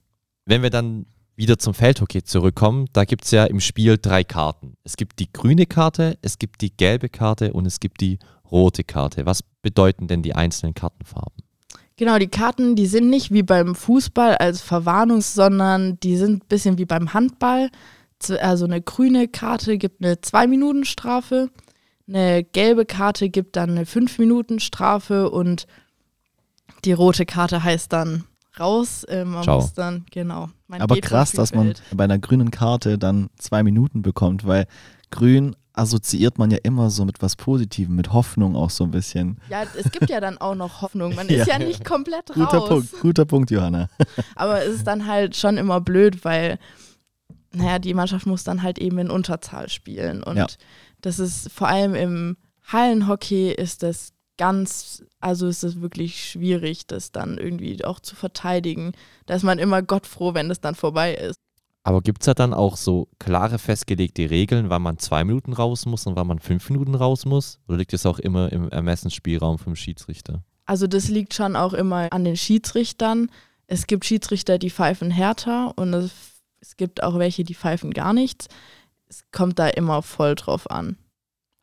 Wenn 0.46 0.64
wir 0.64 0.72
dann 0.72 1.06
wieder 1.36 1.60
zum 1.60 1.74
Feldhockey 1.74 2.24
zurückkommen, 2.24 2.88
da 2.92 3.06
gibt 3.06 3.26
es 3.26 3.32
ja 3.32 3.46
im 3.46 3.60
Spiel 3.60 3.98
drei 3.98 4.24
Karten. 4.24 4.76
Es 4.84 4.98
gibt 4.98 5.20
die 5.20 5.32
grüne 5.32 5.66
Karte, 5.66 6.18
es 6.22 6.40
gibt 6.40 6.62
die 6.62 6.76
gelbe 6.76 7.08
Karte 7.08 7.54
und 7.54 7.66
es 7.66 7.80
gibt 7.80 8.02
die 8.02 8.20
rote 8.52 8.84
Karte. 8.84 9.26
Was 9.26 9.44
bedeuten 9.62 10.08
denn 10.08 10.22
die 10.22 10.36
einzelnen 10.36 10.74
Kartenfarben? 10.74 11.44
Genau, 11.96 12.18
die 12.18 12.28
Karten, 12.28 12.76
die 12.76 12.88
sind 12.88 13.10
nicht 13.10 13.32
wie 13.32 13.44
beim 13.44 13.76
Fußball 13.76 14.36
als 14.38 14.62
Verwarnung, 14.62 15.22
sondern 15.22 16.00
die 16.00 16.16
sind 16.16 16.44
ein 16.44 16.48
bisschen 16.48 16.78
wie 16.78 16.86
beim 16.86 17.14
Handball. 17.14 17.70
Also 18.42 18.66
eine 18.66 18.82
grüne 18.82 19.28
Karte 19.28 19.78
gibt 19.78 20.04
eine 20.04 20.16
2-Minuten-Strafe, 20.16 21.50
eine 22.10 22.44
gelbe 22.44 22.86
Karte 22.86 23.30
gibt 23.30 23.56
dann 23.56 23.72
eine 23.72 23.86
5-Minuten-Strafe 23.86 25.30
und 25.30 25.68
die 26.86 26.94
rote 26.94 27.26
Karte 27.26 27.64
heißt 27.64 27.94
dann 27.94 28.24
raus. 28.60 29.04
Äh, 29.06 29.26
man 29.26 29.44
Ciao. 29.44 29.62
muss 29.62 29.74
dann, 29.74 30.06
genau. 30.12 30.50
Aber 30.70 30.98
krass, 30.98 31.32
dass 31.32 31.54
man 31.54 31.74
bei 31.94 32.04
einer 32.04 32.20
grünen 32.20 32.52
Karte 32.52 32.98
dann 32.98 33.30
zwei 33.38 33.64
Minuten 33.64 34.02
bekommt, 34.02 34.46
weil 34.46 34.66
grün 35.12 35.56
assoziiert 35.74 36.38
man 36.38 36.52
ja 36.52 36.58
immer 36.64 36.90
so 36.90 37.06
mit 37.06 37.22
was 37.22 37.36
Positivem, 37.36 37.96
mit 37.96 38.12
Hoffnung 38.12 38.56
auch 38.56 38.70
so 38.70 38.84
ein 38.84 38.92
bisschen. 38.92 39.40
Ja, 39.50 39.64
es 39.78 39.90
gibt 39.92 40.10
ja 40.10 40.20
dann 40.20 40.38
auch 40.38 40.56
noch 40.56 40.82
Hoffnung. 40.82 41.16
Man 41.16 41.28
ist 41.30 41.48
Ja. 41.48 41.58
ja, 41.58 41.66
nicht 41.66 41.86
komplett 41.86 42.28
Guter 42.28 42.58
raus. 42.58 42.68
Punkt, 42.70 43.00
guter 43.02 43.26
Punkt, 43.26 43.52
Johanna. 43.52 43.88
Aber 44.36 44.64
es 44.66 44.76
ist 44.76 44.88
dann 44.88 45.06
halt 45.08 45.38
schon 45.38 45.58
immer 45.58 45.80
blöd, 45.80 46.26
weil, 46.26 46.60
naja, 47.54 47.80
die 47.80 47.94
Mannschaft 47.94 48.26
muss 48.26 48.44
dann 48.44 48.62
halt 48.62 48.78
eben 48.78 48.98
in 48.98 49.10
Unterzahl 49.10 49.70
spielen. 49.70 50.22
Und 50.22 50.38
Ja. 50.38 50.48
Das 51.02 51.20
ist 51.20 51.52
vor 51.52 51.68
allem 51.68 51.96
im 51.96 52.38
Hallenhockey 52.72 53.52
ist 53.52 53.84
das 53.84 54.14
ganz, 54.38 55.04
also 55.20 55.48
ist 55.48 55.64
es 55.64 55.82
wirklich 55.82 56.24
schwierig, 56.24 56.88
das 56.88 57.12
dann 57.12 57.38
irgendwie 57.38 57.84
auch 57.84 58.00
zu 58.00 58.16
verteidigen. 58.16 58.94
Da 59.26 59.36
ist 59.36 59.44
man 59.44 59.60
immer 59.60 59.82
gottfroh, 59.82 60.34
wenn 60.34 60.50
das 60.50 60.62
dann 60.62 60.76
vorbei 60.76 61.14
ist. 61.14 61.36
Aber 61.84 62.02
gibt 62.02 62.22
es 62.22 62.26
da 62.26 62.34
dann 62.34 62.54
auch 62.54 62.78
so 62.78 63.08
klare 63.20 63.58
festgelegte 63.58 64.30
Regeln, 64.30 64.70
wann 64.70 64.82
man 64.82 64.98
zwei 64.98 65.24
Minuten 65.24 65.54
raus 65.54 65.86
muss 65.86 66.06
und 66.06 66.16
wann 66.16 66.28
man 66.28 66.40
fünf 66.40 66.70
Minuten 66.70 66.96
raus 66.96 67.26
muss? 67.26 67.60
Oder 67.68 67.78
liegt 67.78 67.94
das 67.94 68.06
auch 68.06 68.20
immer 68.20 68.52
im 68.52 68.70
Ermessensspielraum 68.70 69.60
vom 69.60 69.76
Schiedsrichter? 69.76 70.44
Also 70.66 70.88
das 70.88 71.10
liegt 71.10 71.34
schon 71.34 71.56
auch 71.56 71.74
immer 71.74 72.08
an 72.12 72.24
den 72.26 72.38
Schiedsrichtern. 72.38 73.32
Es 73.68 73.88
gibt 73.88 74.06
Schiedsrichter, 74.06 74.58
die 74.58 74.70
pfeifen 74.70 75.10
härter 75.10 75.74
und 75.78 75.94
es, 75.94 76.12
es 76.62 76.78
gibt 76.78 77.02
auch 77.02 77.18
welche, 77.18 77.44
die 77.44 77.56
pfeifen 77.56 77.92
gar 77.92 78.14
nichts. 78.14 78.48
Es 79.10 79.24
kommt 79.32 79.60
da 79.60 79.68
immer 79.68 80.02
voll 80.02 80.36
drauf 80.36 80.70
an. 80.70 80.98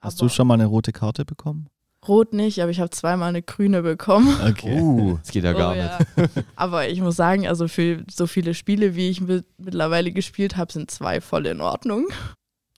Hast 0.01 0.21
Aber 0.21 0.29
du 0.29 0.35
schon 0.35 0.47
mal 0.47 0.55
eine 0.55 0.67
rote 0.67 0.93
Karte 0.93 1.25
bekommen? 1.25 1.69
Rot 2.07 2.35
nicht, 2.35 2.61
aber 2.61 2.71
ich 2.71 2.79
habe 2.79 2.91
zweimal 2.91 3.31
eine 3.31 3.43
grüne 3.43 3.83
bekommen. 3.83 4.29
Okay. 4.49 4.81
Uh, 4.81 5.17
das 5.19 5.31
geht 5.31 5.43
ja 5.45 5.53
gar 5.55 5.73
Oh, 5.73 5.75
nicht. 5.75 6.09
ja. 6.37 6.43
Aber 6.57 6.89
ich 6.89 7.01
muss 7.01 7.17
sagen, 7.17 7.49
also 7.49 7.67
für 7.67 8.05
so 8.09 8.29
viele 8.29 8.55
Spiele, 8.55 8.95
wie 8.95 9.09
ich 9.09 9.21
mit, 9.21 9.45
mittlerweile 9.59 10.13
gespielt 10.13 10.57
habe, 10.57 10.73
sind 10.73 10.89
zwei 10.91 11.21
voll 11.21 11.47
in 11.47 11.61
Ordnung. 11.61 12.07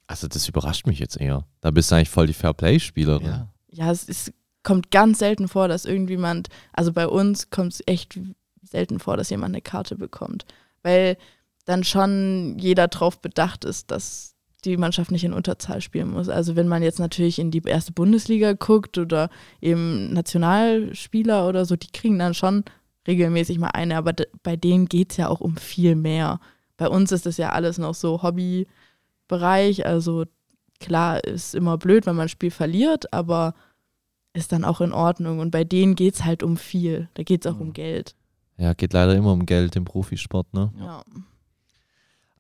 Also 0.06 0.28
das 0.28 0.48
überrascht 0.48 0.87
mich 0.87 0.98
jetzt 0.98 1.20
eher. 1.20 1.44
Da 1.60 1.70
bist 1.70 1.90
du 1.90 1.96
eigentlich 1.96 2.08
voll 2.08 2.26
die 2.26 2.32
Fairplay-Spielerin. 2.32 3.26
Ja. 3.26 3.48
Ja, 3.70 3.90
es 3.90 4.04
ist, 4.04 4.32
kommt 4.62 4.90
ganz 4.90 5.18
selten 5.18 5.46
vor, 5.48 5.68
dass 5.68 5.84
irgendjemand, 5.84 6.48
also 6.72 6.92
bei 6.94 7.06
uns 7.06 7.50
kommt 7.50 7.75
es 7.75 7.82
echt 7.87 8.18
selten 8.62 8.98
vor, 8.98 9.18
dass 9.18 9.28
jemand 9.28 9.54
eine 9.54 9.60
Karte 9.60 9.96
bekommt. 9.96 10.46
Weil 10.82 11.18
dann 11.66 11.84
schon 11.84 12.56
jeder 12.58 12.88
drauf 12.88 13.20
bedacht 13.20 13.66
ist, 13.66 13.90
dass 13.90 14.34
die 14.64 14.76
Mannschaft 14.76 15.10
nicht 15.12 15.24
in 15.24 15.32
Unterzahl 15.32 15.80
spielen 15.80 16.10
muss. 16.10 16.28
Also 16.28 16.56
wenn 16.56 16.68
man 16.68 16.82
jetzt 16.82 16.98
natürlich 16.98 17.38
in 17.38 17.50
die 17.50 17.62
erste 17.64 17.92
Bundesliga 17.92 18.54
guckt 18.54 18.98
oder 18.98 19.30
eben 19.60 20.12
Nationalspieler 20.12 21.46
oder 21.48 21.64
so, 21.64 21.76
die 21.76 21.90
kriegen 21.92 22.18
dann 22.18 22.34
schon 22.34 22.64
regelmäßig 23.06 23.58
mal 23.58 23.68
eine, 23.68 23.96
aber 23.96 24.12
bei 24.42 24.56
denen 24.56 24.86
geht 24.86 25.12
es 25.12 25.16
ja 25.16 25.28
auch 25.28 25.40
um 25.40 25.56
viel 25.56 25.94
mehr. 25.94 26.40
Bei 26.76 26.88
uns 26.88 27.12
ist 27.12 27.24
das 27.26 27.36
ja 27.36 27.50
alles 27.50 27.78
noch 27.78 27.94
so 27.94 28.22
Hobbybereich, 28.22 29.86
also 29.86 30.24
klar 30.80 31.22
ist 31.24 31.54
immer 31.54 31.78
blöd, 31.78 32.06
wenn 32.06 32.16
man 32.16 32.26
ein 32.26 32.28
Spiel 32.28 32.50
verliert, 32.50 33.12
aber 33.12 33.54
ist 34.32 34.52
dann 34.52 34.64
auch 34.64 34.80
in 34.80 34.92
Ordnung. 34.92 35.38
Und 35.38 35.50
bei 35.50 35.64
denen 35.64 35.94
geht 35.94 36.14
es 36.14 36.24
halt 36.24 36.42
um 36.42 36.56
viel. 36.56 37.08
Da 37.14 37.22
geht 37.22 37.44
es 37.44 37.50
auch 37.50 37.56
Mhm. 37.56 37.62
um 37.68 37.72
Geld. 37.72 38.14
Ja, 38.58 38.74
geht 38.74 38.92
leider 38.92 39.14
immer 39.14 39.32
um 39.32 39.46
Geld 39.46 39.74
im 39.76 39.84
Profisport, 39.84 40.52
ne? 40.52 40.72
Ja. 40.78 41.02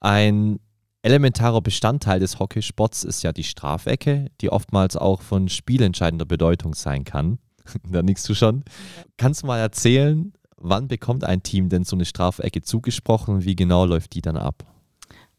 Ein 0.00 0.60
elementarer 1.08 1.62
Bestandteil 1.62 2.20
des 2.20 2.38
Hockeysports 2.38 3.02
ist 3.02 3.22
ja 3.22 3.32
die 3.32 3.42
Strafecke, 3.44 4.30
die 4.42 4.50
oftmals 4.50 4.94
auch 4.94 5.22
von 5.22 5.48
spielentscheidender 5.48 6.26
Bedeutung 6.26 6.74
sein 6.74 7.04
kann. 7.04 7.38
da 7.90 8.02
nickst 8.02 8.28
du 8.28 8.34
schon. 8.34 8.62
Kannst 9.16 9.42
du 9.42 9.46
mal 9.46 9.58
erzählen, 9.58 10.34
wann 10.58 10.86
bekommt 10.86 11.24
ein 11.24 11.42
Team 11.42 11.70
denn 11.70 11.84
so 11.84 11.96
eine 11.96 12.04
Strafecke 12.04 12.60
zugesprochen 12.60 13.36
und 13.36 13.44
wie 13.46 13.56
genau 13.56 13.86
läuft 13.86 14.14
die 14.14 14.20
dann 14.20 14.36
ab? 14.36 14.64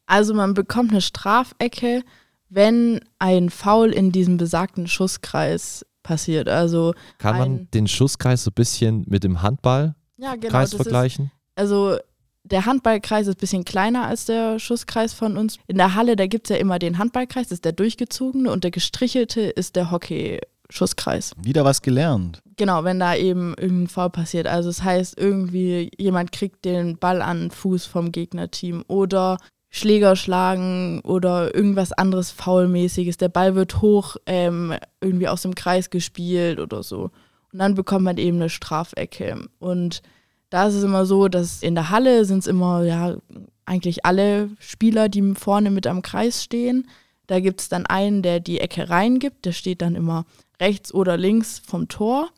Also 0.07 0.33
man 0.33 0.55
bekommt 0.55 0.89
eine 0.89 1.01
Strafecke, 1.01 2.01
wenn 2.49 3.01
ein 3.19 3.51
Foul 3.51 3.91
in 3.91 4.11
diesem 4.11 4.37
besagten 4.37 4.87
Schusskreis 4.87 5.85
passiert. 6.01 6.49
Also 6.49 6.95
Kann 7.19 7.37
man 7.37 7.67
den 7.75 7.87
Schusskreis 7.87 8.43
so 8.43 8.49
ein 8.49 8.55
bisschen 8.55 9.05
mit 9.07 9.23
dem 9.23 9.43
Handballkreis 9.43 9.93
ja, 10.17 10.35
genau. 10.35 10.53
Das 10.53 10.73
ist, 10.73 10.81
vergleichen? 10.81 11.31
also 11.55 11.97
der 12.43 12.65
Handballkreis 12.65 13.27
ist 13.27 13.37
ein 13.37 13.39
bisschen 13.39 13.65
kleiner 13.65 14.05
als 14.05 14.25
der 14.25 14.59
Schusskreis 14.59 15.13
von 15.13 15.37
uns. 15.37 15.57
In 15.67 15.77
der 15.77 15.95
Halle, 15.95 16.15
da 16.15 16.27
gibt 16.27 16.49
es 16.49 16.55
ja 16.55 16.61
immer 16.61 16.79
den 16.79 16.97
Handballkreis, 16.97 17.47
das 17.47 17.57
ist 17.57 17.65
der 17.65 17.73
durchgezogene 17.73 18.51
und 18.51 18.63
der 18.63 18.71
gestrichelte 18.71 19.41
ist 19.41 19.75
der 19.75 19.91
Hockey-Schusskreis. 19.91 21.33
Wieder 21.41 21.65
was 21.65 21.81
gelernt. 21.81 22.41
Genau, 22.57 22.83
wenn 22.83 22.99
da 22.99 23.15
eben 23.15 23.53
irgendein 23.57 23.87
Foul 23.87 24.09
passiert. 24.09 24.47
Also 24.47 24.69
das 24.69 24.83
heißt, 24.83 25.17
irgendwie 25.17 25.91
jemand 25.97 26.31
kriegt 26.31 26.65
den 26.65 26.97
Ball 26.97 27.21
an 27.21 27.39
den 27.39 27.51
Fuß 27.51 27.85
vom 27.85 28.11
Gegnerteam 28.11 28.83
oder 28.87 29.37
Schläger 29.71 30.15
schlagen 30.15 30.99
oder 31.01 31.53
irgendwas 31.53 31.91
anderes 31.93 32.31
Foulmäßiges. 32.31 33.17
Der 33.17 33.29
Ball 33.29 33.53
wird 33.55 33.81
hoch 33.81 34.17
ähm, 34.25 34.73
irgendwie 34.99 35.27
aus 35.27 35.43
dem 35.43 35.53
Kreis 35.53 35.91
gespielt 35.91 36.59
oder 36.59 36.81
so. 36.81 37.11
Und 37.51 37.59
dann 37.59 37.75
bekommt 37.75 38.05
man 38.05 38.17
eben 38.17 38.37
eine 38.37 38.49
Strafecke. 38.49 39.47
Und 39.59 40.01
da 40.49 40.67
ist 40.67 40.75
es 40.75 40.83
immer 40.83 41.05
so, 41.05 41.27
dass 41.27 41.61
in 41.61 41.75
der 41.75 41.89
Halle 41.89 42.25
sind 42.25 42.39
es 42.39 42.47
immer, 42.47 42.83
ja, 42.83 43.17
eigentlich 43.65 44.05
alle 44.05 44.49
Spieler, 44.59 45.09
die 45.09 45.35
vorne 45.35 45.69
mit 45.69 45.85
am 45.85 46.01
Kreis 46.01 46.43
stehen. 46.43 46.87
Da 47.27 47.39
gibt 47.39 47.61
es 47.61 47.69
dann 47.69 47.85
einen, 47.85 48.23
der 48.23 48.39
die 48.39 48.59
Ecke 48.59 48.89
reingibt. 48.89 49.45
Der 49.45 49.51
steht 49.51 49.83
dann 49.83 49.95
immer 49.95 50.25
rechts 50.59 50.91
oder 50.93 51.17
links 51.17 51.59
vom 51.59 51.87
Tor. 51.87 52.29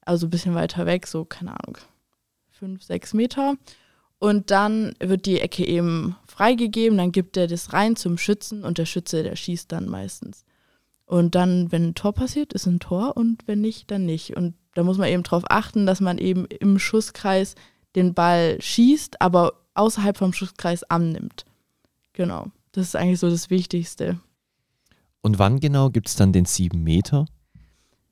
Also 0.00 0.26
ein 0.26 0.30
bisschen 0.30 0.54
weiter 0.54 0.86
weg, 0.86 1.06
so, 1.06 1.24
keine 1.24 1.52
Ahnung, 1.52 1.78
fünf, 2.50 2.82
sechs 2.82 3.14
Meter. 3.14 3.54
Und 4.18 4.50
dann 4.50 4.94
wird 4.98 5.26
die 5.26 5.40
Ecke 5.40 5.64
eben 5.64 6.16
freigegeben, 6.26 6.96
dann 6.98 7.12
gibt 7.12 7.36
er 7.36 7.46
das 7.46 7.72
rein 7.72 7.96
zum 7.96 8.18
Schützen 8.18 8.64
und 8.64 8.78
der 8.78 8.86
Schütze, 8.86 9.22
der 9.22 9.36
schießt 9.36 9.70
dann 9.70 9.88
meistens. 9.88 10.44
Und 11.04 11.34
dann, 11.34 11.70
wenn 11.70 11.88
ein 11.88 11.94
Tor 11.94 12.12
passiert, 12.12 12.52
ist 12.52 12.66
ein 12.66 12.80
Tor 12.80 13.16
und 13.16 13.46
wenn 13.46 13.60
nicht, 13.60 13.90
dann 13.90 14.06
nicht. 14.06 14.36
Und 14.36 14.54
da 14.76 14.84
muss 14.84 14.98
man 14.98 15.08
eben 15.08 15.22
darauf 15.22 15.44
achten, 15.48 15.86
dass 15.86 16.00
man 16.00 16.18
eben 16.18 16.44
im 16.46 16.78
Schusskreis 16.78 17.54
den 17.94 18.14
Ball 18.14 18.60
schießt, 18.60 19.20
aber 19.20 19.54
außerhalb 19.74 20.16
vom 20.16 20.32
Schusskreis 20.32 20.84
annimmt. 20.84 21.44
Genau. 22.12 22.46
Das 22.72 22.88
ist 22.88 22.96
eigentlich 22.96 23.20
so 23.20 23.30
das 23.30 23.50
Wichtigste. 23.50 24.20
Und 25.22 25.38
wann 25.38 25.60
genau 25.60 25.90
gibt 25.90 26.08
es 26.08 26.16
dann 26.16 26.32
den 26.32 26.44
7 26.44 26.82
Meter? 26.82 27.26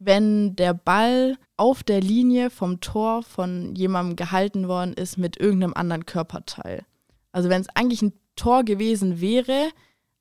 wenn 0.04 0.56
der 0.56 0.74
Ball 0.74 1.36
auf 1.56 1.82
der 1.82 2.00
Linie 2.00 2.50
vom 2.50 2.80
Tor 2.80 3.22
von 3.22 3.74
jemandem 3.74 4.16
gehalten 4.16 4.68
worden 4.68 4.94
ist 4.94 5.18
mit 5.18 5.38
irgendeinem 5.38 5.74
anderen 5.74 6.06
Körperteil. 6.06 6.84
Also 7.32 7.48
wenn 7.48 7.60
es 7.60 7.68
eigentlich 7.74 8.02
ein 8.02 8.12
Tor 8.36 8.64
gewesen 8.64 9.20
wäre, 9.20 9.70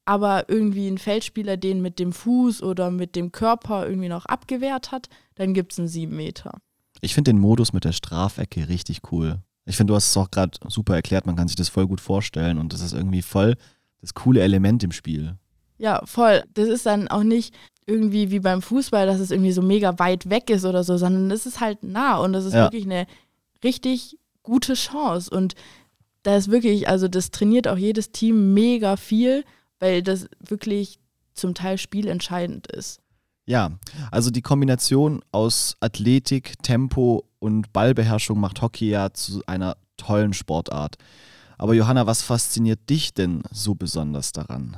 aber 0.06 0.50
irgendwie 0.50 0.88
ein 0.88 0.98
Feldspieler 0.98 1.58
den 1.58 1.82
mit 1.82 2.00
dem 2.00 2.12
Fuß 2.12 2.62
oder 2.64 2.92
mit 2.92 3.16
dem 3.16 3.32
Körper 3.32 3.88
irgendwie 3.88 4.10
noch 4.10 4.26
abgewehrt 4.26 4.92
hat, 4.92 5.08
dann 5.36 5.54
gibt 5.54 5.72
es 5.72 5.80
einen 5.80 5.88
7 5.88 6.16
Meter. 6.16 6.60
Ich 7.02 7.14
finde 7.14 7.32
den 7.32 7.40
Modus 7.40 7.74
mit 7.74 7.86
der 7.86 7.92
Strafecke 7.92 8.70
richtig 8.70 9.02
cool. 9.12 9.40
Ich 9.66 9.78
finde, 9.78 9.92
du 9.92 9.96
hast 9.96 10.10
es 10.10 10.18
auch 10.18 10.30
gerade 10.30 10.58
super 10.68 10.96
erklärt, 10.96 11.26
man 11.26 11.36
kann 11.36 11.48
sich 11.48 11.56
das 11.56 11.70
voll 11.70 11.88
gut 11.88 12.02
vorstellen 12.02 12.58
und 12.58 12.74
das 12.74 12.82
ist 12.82 12.94
irgendwie 12.94 13.22
voll 13.22 13.56
das 14.02 14.14
coole 14.14 14.42
Element 14.42 14.84
im 14.84 14.92
Spiel. 14.92 15.36
Ja, 15.78 16.02
voll. 16.06 16.44
Das 16.54 16.68
ist 16.68 16.86
dann 16.86 17.08
auch 17.08 17.24
nicht 17.24 17.54
irgendwie 17.86 18.32
wie 18.32 18.40
beim 18.40 18.62
Fußball, 18.62 19.06
dass 19.06 19.20
es 19.20 19.32
irgendwie 19.32 19.52
so 19.54 19.62
mega 19.62 19.98
weit 20.00 20.30
weg 20.30 20.50
ist 20.50 20.66
oder 20.66 20.84
so, 20.84 20.98
sondern 20.98 21.32
es 21.32 21.46
ist 21.46 21.60
halt 21.62 21.84
nah 21.84 22.18
und 22.18 22.34
das 22.34 22.46
ist 22.46 22.54
Ja. 22.54 22.66
wirklich 22.66 22.86
eine 22.86 23.08
richtig 23.64 24.18
gute 24.42 24.74
Chance. 24.74 25.30
Und 25.30 25.56
da 26.24 26.36
ist 26.36 26.52
wirklich, 26.52 26.88
also 26.88 27.08
das 27.08 27.32
trainiert 27.32 27.68
auch 27.68 27.78
jedes 27.78 28.12
Team 28.12 28.54
mega 28.54 28.96
viel, 28.98 29.44
weil 29.80 30.04
das 30.04 30.28
wirklich 30.40 31.00
zum 31.34 31.54
Teil 31.54 31.78
spielentscheidend 31.78 32.68
ist. 32.68 33.00
Ja, 33.46 33.72
also 34.12 34.32
die 34.32 34.42
Kombination 34.42 35.22
aus 35.32 35.76
Athletik, 35.82 36.62
Tempo 36.64 37.26
und 37.40 37.74
Ballbeherrschung 37.74 38.40
macht 38.40 38.62
Hockey 38.62 38.90
ja 38.90 39.14
zu 39.14 39.42
einer 39.48 39.76
tollen 39.98 40.34
Sportart. 40.34 40.98
Aber 41.58 41.74
Johanna, 41.74 42.08
was 42.08 42.22
fasziniert 42.22 42.90
dich 42.90 43.14
denn 43.14 43.44
so 43.52 43.76
besonders 43.76 44.32
daran? 44.32 44.78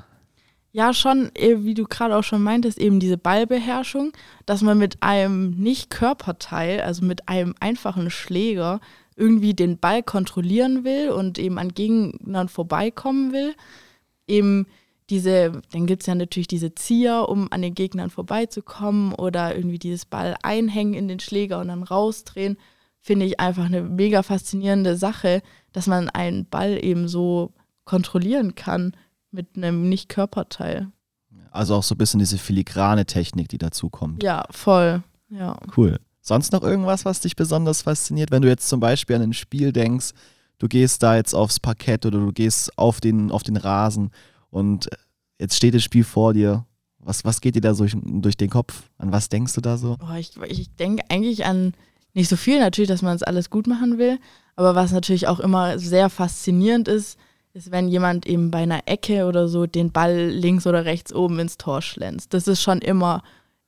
Ja, 0.71 0.93
schon, 0.93 1.31
eh, 1.35 1.63
wie 1.63 1.73
du 1.73 1.85
gerade 1.85 2.17
auch 2.17 2.23
schon 2.23 2.43
meintest, 2.43 2.77
eben 2.77 2.99
diese 2.99 3.17
Ballbeherrschung, 3.17 4.11
dass 4.45 4.61
man 4.61 4.77
mit 4.77 5.01
einem 5.01 5.51
Nicht-Körperteil, 5.51 6.81
also 6.81 7.05
mit 7.05 7.29
einem 7.29 7.55
einfachen 7.61 8.09
Schläger, 8.09 8.81
irgendwie 9.15 9.53
den 9.53 9.77
Ball 9.77 10.03
kontrollieren 10.03 10.83
will 10.83 11.11
und 11.11 11.37
eben 11.37 11.59
an 11.59 11.69
Gegnern 11.69 12.49
vorbeikommen 12.49 13.31
will. 13.31 13.55
Eben 14.27 14.67
diese, 15.09 15.61
dann 15.71 15.85
gibt 15.85 16.03
es 16.03 16.07
ja 16.07 16.15
natürlich 16.15 16.47
diese 16.47 16.73
Zieher, 16.73 17.29
um 17.29 17.51
an 17.51 17.61
den 17.61 17.75
Gegnern 17.75 18.09
vorbeizukommen 18.09 19.13
oder 19.13 19.55
irgendwie 19.55 19.79
dieses 19.79 20.05
Ball 20.05 20.35
einhängen 20.41 20.95
in 20.95 21.07
den 21.07 21.19
Schläger 21.19 21.59
und 21.59 21.67
dann 21.67 21.83
rausdrehen, 21.83 22.57
finde 22.99 23.25
ich 23.25 23.39
einfach 23.39 23.65
eine 23.65 23.83
mega 23.83 24.23
faszinierende 24.23 24.97
Sache, 24.97 25.43
dass 25.73 25.85
man 25.85 26.09
einen 26.09 26.47
Ball 26.47 26.83
eben 26.83 27.07
so 27.07 27.53
kontrollieren 27.83 28.55
kann 28.55 28.93
mit 29.29 29.55
einem 29.55 29.89
Nicht-Körperteil. 29.89 30.87
Also 31.51 31.75
auch 31.75 31.83
so 31.83 31.93
ein 31.93 31.99
bisschen 31.99 32.19
diese 32.19 32.39
filigrane 32.39 33.05
Technik, 33.05 33.47
die 33.49 33.59
dazu 33.59 33.89
kommt. 33.89 34.23
Ja, 34.23 34.45
voll. 34.49 35.03
Ja. 35.29 35.57
Cool. 35.77 35.99
Sonst 36.19 36.51
noch 36.51 36.63
irgendwas, 36.63 37.05
was 37.05 37.21
dich 37.21 37.35
besonders 37.35 37.83
fasziniert? 37.83 38.31
Wenn 38.31 38.41
du 38.41 38.47
jetzt 38.47 38.67
zum 38.67 38.79
Beispiel 38.79 39.15
an 39.15 39.21
ein 39.21 39.33
Spiel 39.33 39.71
denkst, 39.71 40.11
du 40.57 40.67
gehst 40.67 41.03
da 41.03 41.15
jetzt 41.15 41.35
aufs 41.35 41.59
Parkett 41.59 42.05
oder 42.07 42.17
du 42.17 42.31
gehst 42.31 42.75
auf 42.77 42.99
den, 42.99 43.29
auf 43.29 43.43
den 43.43 43.57
Rasen 43.57 44.09
und 44.55 44.89
jetzt 45.37 45.57
steht 45.57 45.73
das 45.73 45.83
Spiel 45.83 46.05
vor 46.05 46.33
dir. 46.33 46.65
Was, 46.99 47.25
was 47.25 47.41
geht 47.41 47.55
dir 47.55 47.61
da 47.61 47.73
so 47.73 47.83
durch, 47.83 47.97
durch 48.03 48.37
den 48.37 48.49
Kopf? 48.49 48.89
An 48.97 49.11
was 49.11 49.27
denkst 49.27 49.53
du 49.53 49.59
da 49.59 49.77
so? 49.77 49.97
Boah, 49.97 50.15
ich 50.15 50.31
ich 50.47 50.73
denke 50.77 51.03
eigentlich 51.09 51.45
an 51.45 51.73
nicht 52.13 52.29
so 52.29 52.37
viel, 52.37 52.59
natürlich, 52.59 52.87
dass 52.87 53.01
man 53.01 53.17
es 53.17 53.21
alles 53.21 53.49
gut 53.49 53.67
machen 53.67 53.97
will. 53.97 54.17
Aber 54.55 54.73
was 54.73 54.93
natürlich 54.93 55.27
auch 55.27 55.41
immer 55.41 55.77
sehr 55.77 56.09
faszinierend 56.09 56.87
ist, 56.87 57.19
ist, 57.51 57.69
wenn 57.71 57.89
jemand 57.89 58.25
eben 58.25 58.49
bei 58.49 58.59
einer 58.59 58.87
Ecke 58.87 59.25
oder 59.25 59.49
so 59.49 59.65
den 59.65 59.91
Ball 59.91 60.29
links 60.29 60.65
oder 60.65 60.85
rechts 60.85 61.13
oben 61.13 61.37
ins 61.39 61.57
Tor 61.57 61.81
schlänzt. 61.81 62.33
Das 62.33 62.47
ist 62.47 62.61
schon 62.61 62.79
immer 62.79 63.23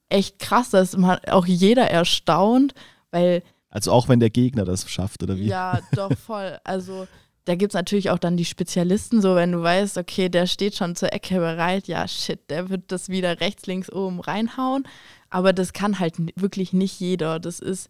echt 0.08 0.40
krass, 0.40 0.70
dass 0.70 0.96
man 0.96 1.20
auch 1.28 1.46
jeder 1.46 1.92
erstaunt, 1.92 2.74
weil 3.12 3.44
Also 3.70 3.92
auch 3.92 4.08
wenn 4.08 4.22
der 4.22 4.30
Gegner 4.30 4.64
das 4.64 4.90
schafft, 4.90 5.22
oder 5.22 5.38
wie? 5.38 5.48
Ja, 5.48 5.82
doch, 5.92 6.18
voll. 6.18 6.58
Also 6.64 7.08
da 7.48 7.56
gibt 7.56 7.72
es 7.72 7.76
natürlich 7.76 8.10
auch 8.10 8.20
dann 8.20 8.36
die 8.36 8.44
Spezialisten, 8.44 9.22
so 9.22 9.36
wenn 9.36 9.54
du 9.54 9.64
weißt, 9.64 9.98
okay, 9.98 10.28
der 10.28 10.48
steht 10.48 10.76
schon 10.76 10.98
zur 10.98 11.14
Ecke 11.14 11.36
bereit, 11.36 11.88
ja, 11.88 12.06
shit, 12.06 12.40
der 12.50 12.70
wird 12.70 12.92
das 12.92 13.08
wieder 13.08 13.40
rechts, 13.40 13.68
links, 13.68 13.90
oben 13.90 14.20
reinhauen. 14.20 14.84
Aber 15.30 15.54
das 15.54 15.72
kann 15.72 16.00
halt 16.00 16.16
wirklich 16.36 16.74
nicht 16.74 17.00
jeder. 17.00 17.40
Das 17.40 17.62
ist 17.62 17.90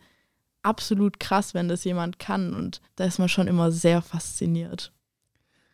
absolut 0.61 1.19
krass, 1.19 1.55
wenn 1.55 1.67
das 1.67 1.83
jemand 1.85 2.19
kann. 2.19 2.53
Und 2.53 2.81
da 2.97 3.05
ist 3.05 3.17
man 3.17 3.29
schon 3.29 3.47
immer 3.47 3.71
sehr 3.71 4.03
fasziniert. 4.03 4.91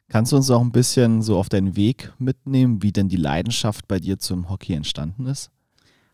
Kannst 0.08 0.32
du 0.32 0.38
uns 0.38 0.50
auch 0.50 0.62
ein 0.62 0.72
bisschen 0.72 1.22
so 1.22 1.38
auf 1.38 1.50
deinen 1.50 1.76
Weg 1.76 2.14
mitnehmen, 2.20 2.82
wie 2.84 2.94
denn 2.94 3.10
die 3.10 3.18
Leidenschaft 3.18 3.90
bei 3.90 4.00
dir 4.00 4.18
zum 4.18 4.50
Hockey 4.50 4.76
entstanden 4.76 5.26
ist? 5.26 5.52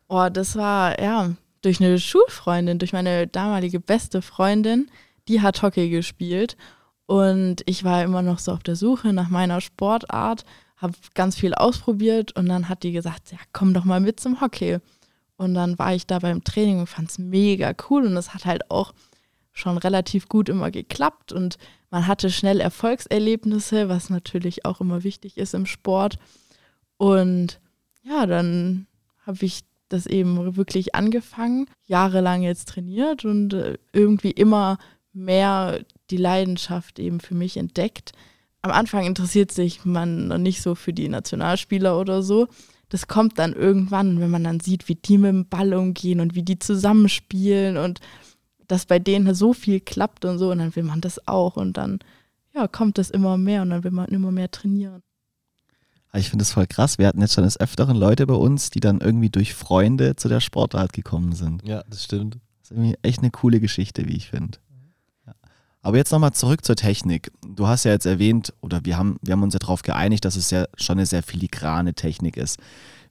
Oh, 0.08 0.28
das 0.32 0.56
war, 0.56 1.00
ja, 1.00 1.36
durch 1.62 1.80
eine 1.80 2.00
Schulfreundin, 2.00 2.80
durch 2.80 2.94
meine 2.94 3.28
damalige 3.28 3.80
beste 3.80 4.24
Freundin, 4.24 4.90
die 5.28 5.42
hat 5.42 5.62
Hockey 5.62 5.90
gespielt. 5.90 6.58
Und 7.10 7.64
ich 7.66 7.84
war 7.84 8.04
immer 8.04 8.22
noch 8.22 8.38
so 8.38 8.52
auf 8.52 8.62
der 8.62 8.76
Suche 8.76 9.14
nach 9.14 9.30
meiner 9.30 9.62
Sportart, 9.62 10.46
habe 10.78 10.94
ganz 11.16 11.36
viel 11.36 11.56
ausprobiert 11.56 12.36
und 12.36 12.48
dann 12.48 12.70
hat 12.70 12.84
die 12.84 12.92
gesagt, 12.92 13.32
ja, 13.32 13.40
komm 13.52 13.74
doch 13.74 13.84
mal 13.84 14.00
mit 14.00 14.20
zum 14.20 14.42
Hockey. 14.42 14.78
Und 15.36 15.56
dann 15.56 15.80
war 15.80 15.96
ich 15.96 16.06
da 16.06 16.20
beim 16.20 16.44
Training 16.44 16.82
und 16.82 16.86
fand 16.86 17.10
es 17.10 17.18
mega 17.18 17.74
cool 17.90 18.06
und 18.06 18.16
es 18.16 18.36
hat 18.36 18.46
halt 18.46 18.70
auch 18.70 18.94
schon 19.54 19.80
relativ 19.80 20.30
gut 20.30 20.50
immer 20.50 20.70
geklappt 20.70 21.32
und 21.34 21.58
man 21.90 22.06
hatte 22.06 22.30
schnell 22.30 22.60
Erfolgserlebnisse, 22.60 23.90
was 23.90 24.12
natürlich 24.12 24.66
auch 24.66 24.80
immer 24.80 25.04
wichtig 25.04 25.38
ist 25.38 25.56
im 25.56 25.66
Sport. 25.66 26.20
Und 26.98 27.60
ja, 28.04 28.28
dann 28.28 28.86
habe 29.26 29.44
ich 29.48 29.62
das 29.88 30.06
eben 30.06 30.56
wirklich 30.56 30.94
angefangen, 30.94 31.66
jahrelang 31.88 32.44
jetzt 32.44 32.70
trainiert 32.70 33.26
und 33.26 33.56
äh, 33.56 33.80
irgendwie 33.94 34.30
immer 34.30 34.78
mehr 35.12 35.80
die 36.12 36.18
Leidenschaft 36.18 37.00
eben 37.00 37.20
für 37.20 37.36
mich 37.36 37.58
entdeckt. 37.58 38.12
Am 38.62 38.72
Anfang 38.72 39.06
interessiert 39.06 39.52
sich 39.52 39.86
man 39.86 40.28
noch 40.28 40.38
nicht 40.38 40.62
so 40.62 40.76
für 40.76 40.94
die 40.94 41.08
Nationalspieler 41.08 42.00
oder 42.00 42.22
so. 42.22 42.48
Das 42.90 43.08
kommt 43.08 43.38
dann 43.38 43.54
irgendwann, 43.54 44.20
wenn 44.20 44.32
man 44.32 44.44
dann 44.44 44.60
sieht, 44.60 44.90
wie 44.90 44.96
die 44.96 45.18
mit 45.18 45.30
dem 45.30 45.48
Ball 45.48 45.74
umgehen 45.74 46.20
und 46.20 46.36
wie 46.36 46.44
die 46.44 46.60
zusammenspielen 46.60 47.78
und 47.78 48.00
dass 48.68 48.86
bei 48.86 49.00
denen 49.00 49.34
so 49.34 49.54
viel 49.54 49.80
klappt 49.80 50.26
und 50.26 50.38
so 50.38 50.52
und 50.52 50.60
dann 50.60 50.76
will 50.76 50.84
man 50.84 51.02
das 51.02 51.28
auch 51.28 51.56
und 51.56 51.78
dann 51.78 52.00
ja, 52.54 52.68
kommt 52.68 52.98
das 52.98 53.10
immer 53.10 53.38
mehr 53.38 53.62
und 53.62 53.70
dann 53.70 53.84
will 53.84 53.92
man 53.92 54.08
immer 54.08 54.32
mehr 54.32 54.50
trainieren. 54.50 55.04
Ich 56.14 56.30
finde 56.30 56.42
das 56.42 56.54
voll 56.54 56.66
krass. 56.66 56.98
Wir 56.98 57.06
hatten 57.08 57.22
jetzt 57.22 57.36
schon 57.36 57.44
des 57.44 57.60
Öfteren 57.60 57.96
Leute 57.96 58.26
bei 58.26 58.34
uns, 58.34 58.72
die 58.72 58.80
dann 58.80 59.00
irgendwie 59.00 59.30
durch 59.30 59.54
Freunde 59.54 60.16
zu 60.16 60.28
der 60.28 60.40
Sportart 60.40 60.92
gekommen 60.92 61.34
sind. 61.34 61.68
Ja, 61.68 61.84
das 61.88 62.04
stimmt. 62.04 62.36
Das 62.62 62.72
ist 62.72 62.78
irgendwie 62.78 62.98
echt 63.04 63.20
eine 63.20 63.30
coole 63.30 63.60
Geschichte, 63.60 64.08
wie 64.08 64.16
ich 64.16 64.28
finde. 64.30 64.58
Aber 65.82 65.98
jetzt 65.98 66.12
nochmal 66.12 66.34
zurück 66.34 66.66
zur 66.66 66.76
Technik. 66.76 67.32
Du 67.48 67.68
hast 67.68 67.86
ja 67.86 67.92
jetzt 67.92 68.06
erwähnt, 68.06 68.54
oder 68.62 68.82
wir 68.84 68.98
haben, 68.98 69.18
wir 69.22 69.34
haben 69.34 69.44
uns 69.44 69.54
ja 69.54 69.60
darauf 69.60 69.82
geeinigt, 69.82 70.26
dass 70.26 70.36
es 70.36 70.52
ja 70.52 70.66
schon 70.76 70.98
eine 70.98 71.06
sehr 71.06 71.24
filigrane 71.24 71.94
Technik 71.94 72.36
ist. 72.38 72.58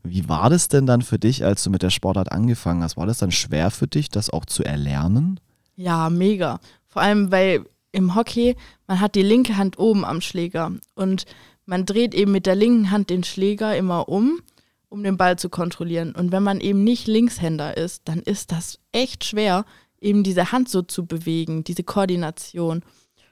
Wie 0.03 0.29
war 0.29 0.51
das 0.51 0.69
denn 0.69 0.87
dann 0.87 1.03
für 1.03 1.19
dich, 1.19 1.45
als 1.45 1.63
du 1.65 1.71
mit 1.71 1.83
der 1.83 1.91
Sportart 1.91 2.31
angefangen 2.31 2.83
hast? 2.83 2.97
War 2.97 3.07
das 3.07 3.19
dann 3.19 3.33
schwer 3.33 3.71
für 3.71 3.87
dich, 3.87 4.11
das 4.11 4.31
auch 4.31 4.45
zu 4.45 4.65
erlernen? 4.65 5.41
Ja, 5.77 6.11
mega. 6.11 6.61
Vor 6.87 7.03
allem, 7.03 7.31
weil 7.31 7.65
im 7.93 8.15
Hockey, 8.15 8.57
man 8.87 9.01
hat 9.01 9.15
die 9.15 9.23
linke 9.23 9.57
Hand 9.57 9.79
oben 9.79 10.05
am 10.05 10.21
Schläger 10.21 10.73
und 10.95 11.25
man 11.65 11.85
dreht 11.85 12.15
eben 12.15 12.33
mit 12.33 12.47
der 12.47 12.55
linken 12.55 12.91
Hand 12.91 13.11
den 13.11 13.25
Schläger 13.25 13.77
immer 13.77 14.09
um, 14.09 14.41
um 14.89 15.03
den 15.03 15.17
Ball 15.17 15.39
zu 15.39 15.49
kontrollieren. 15.49 16.15
Und 16.15 16.33
wenn 16.33 16.43
man 16.43 16.61
eben 16.61 16.85
nicht 16.85 17.07
Linkshänder 17.07 17.77
ist, 17.77 18.03
dann 18.07 18.21
ist 18.21 18.53
das 18.53 18.79
echt 18.93 19.25
schwer, 19.25 19.65
eben 20.01 20.23
diese 20.23 20.53
Hand 20.53 20.69
so 20.69 20.83
zu 20.83 21.07
bewegen, 21.07 21.65
diese 21.65 21.83
Koordination. 21.83 22.83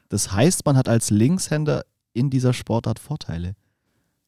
Das 0.09 0.33
heißt, 0.33 0.65
man 0.65 0.77
hat 0.77 0.89
als 0.89 1.11
Linkshänder 1.11 1.85
in 2.13 2.31
dieser 2.31 2.53
Sportart 2.53 2.99
Vorteile. 2.99 3.55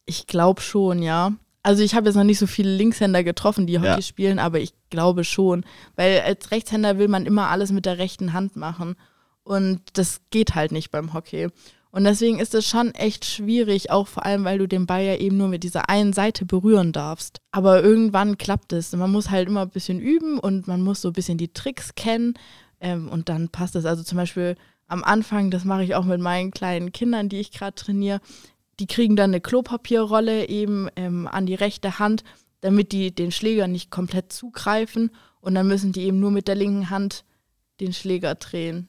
Ich 0.06 0.26
glaube 0.26 0.60
schon, 0.60 1.02
ja. 1.02 1.32
Also 1.62 1.82
ich 1.82 1.94
habe 1.94 2.06
jetzt 2.06 2.16
noch 2.16 2.24
nicht 2.24 2.38
so 2.38 2.46
viele 2.46 2.74
Linkshänder 2.74 3.22
getroffen, 3.24 3.66
die 3.66 3.78
Hockey 3.78 3.86
Ja. 3.88 4.02
spielen, 4.02 4.38
aber 4.38 4.60
ich 4.60 4.72
glaube 4.90 5.24
schon. 5.24 5.64
Weil 5.96 6.20
als 6.20 6.50
Rechtshänder 6.50 6.98
will 6.98 7.08
man 7.08 7.26
immer 7.26 7.48
alles 7.48 7.72
mit 7.72 7.84
der 7.84 7.98
rechten 7.98 8.32
Hand 8.32 8.56
machen. 8.56 8.94
Und 9.42 9.80
das 9.94 10.20
geht 10.30 10.54
halt 10.54 10.72
nicht 10.72 10.90
beim 10.90 11.12
Hockey. 11.14 11.48
Und 11.90 12.04
deswegen 12.04 12.38
ist 12.38 12.54
es 12.54 12.68
schon 12.68 12.94
echt 12.94 13.24
schwierig, 13.24 13.90
auch 13.90 14.08
vor 14.08 14.26
allem, 14.26 14.44
weil 14.44 14.58
du 14.58 14.68
den 14.68 14.86
Ball 14.86 15.04
ja 15.04 15.16
eben 15.16 15.38
nur 15.38 15.48
mit 15.48 15.64
dieser 15.64 15.88
einen 15.88 16.12
Seite 16.12 16.44
berühren 16.44 16.92
darfst. 16.92 17.40
Aber 17.50 17.82
irgendwann 17.82 18.36
klappt 18.36 18.72
es. 18.74 18.92
Man 18.92 19.10
muss 19.10 19.30
halt 19.30 19.48
immer 19.48 19.62
ein 19.62 19.70
bisschen 19.70 19.98
üben 19.98 20.38
und 20.38 20.68
man 20.68 20.82
muss 20.82 21.00
so 21.00 21.08
ein 21.08 21.14
bisschen 21.14 21.38
die 21.38 21.52
Tricks 21.52 21.94
kennen 21.94 22.34
ähm, 22.80 23.08
und 23.08 23.28
dann 23.28 23.48
passt 23.48 23.74
es. 23.74 23.86
Also 23.86 24.02
zum 24.02 24.16
Beispiel 24.16 24.56
am 24.86 25.02
Anfang, 25.02 25.50
das 25.50 25.64
mache 25.64 25.84
ich 25.84 25.94
auch 25.94 26.04
mit 26.04 26.20
meinen 26.20 26.50
kleinen 26.50 26.92
Kindern, 26.92 27.28
die 27.28 27.40
ich 27.40 27.52
gerade 27.52 27.74
trainiere, 27.74 28.20
die 28.80 28.86
kriegen 28.86 29.16
dann 29.16 29.30
eine 29.30 29.40
Klopapierrolle 29.40 30.48
eben 30.48 30.88
ähm, 30.96 31.26
an 31.26 31.46
die 31.46 31.54
rechte 31.54 31.98
Hand, 31.98 32.22
damit 32.60 32.92
die 32.92 33.14
den 33.14 33.32
Schläger 33.32 33.66
nicht 33.66 33.90
komplett 33.90 34.32
zugreifen 34.32 35.10
und 35.40 35.54
dann 35.54 35.68
müssen 35.68 35.92
die 35.92 36.02
eben 36.02 36.20
nur 36.20 36.30
mit 36.30 36.48
der 36.48 36.54
linken 36.54 36.90
Hand 36.90 37.24
den 37.80 37.92
Schläger 37.92 38.34
drehen. 38.34 38.88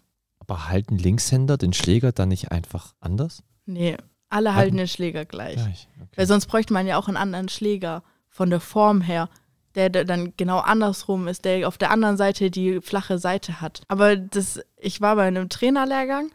Aber 0.49 0.67
halten 0.69 0.97
Linkshänder 0.97 1.57
den 1.57 1.73
Schläger 1.73 2.11
dann 2.11 2.29
nicht 2.29 2.51
einfach 2.51 2.93
anders? 2.99 3.43
Nee, 3.65 3.97
alle 4.29 4.55
halten 4.55 4.77
den 4.77 4.87
Schläger 4.87 5.25
gleich. 5.25 5.55
Gleich. 5.55 5.87
Weil 5.97 6.07
Okay. 6.23 6.25
sonst 6.25 6.47
bräuchte 6.47 6.73
man 6.73 6.87
ja 6.87 6.97
auch 6.97 7.07
einen 7.07 7.17
anderen 7.17 7.49
Schläger 7.49 8.03
von 8.29 8.49
der 8.49 8.59
Form 8.59 9.01
her, 9.01 9.29
der, 9.75 9.89
der 9.89 10.05
dann 10.05 10.33
genau 10.37 10.57
andersrum 10.57 11.27
ist, 11.27 11.45
der 11.45 11.67
auf 11.67 11.77
der 11.77 11.91
anderen 11.91 12.17
Seite 12.17 12.49
die 12.49 12.81
flache 12.81 13.19
Seite 13.19 13.61
hat. 13.61 13.83
Aber 13.87 14.15
das, 14.15 14.59
ich 14.77 15.01
war 15.01 15.15
bei 15.15 15.27
einem 15.27 15.49
Trainerlehrgang 15.49 16.31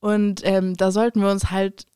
und 0.00 0.42
ähm, 0.44 0.76
da 0.76 0.90
sollten 0.90 1.22
wir 1.22 1.30
uns 1.30 1.50
halt, 1.50 1.86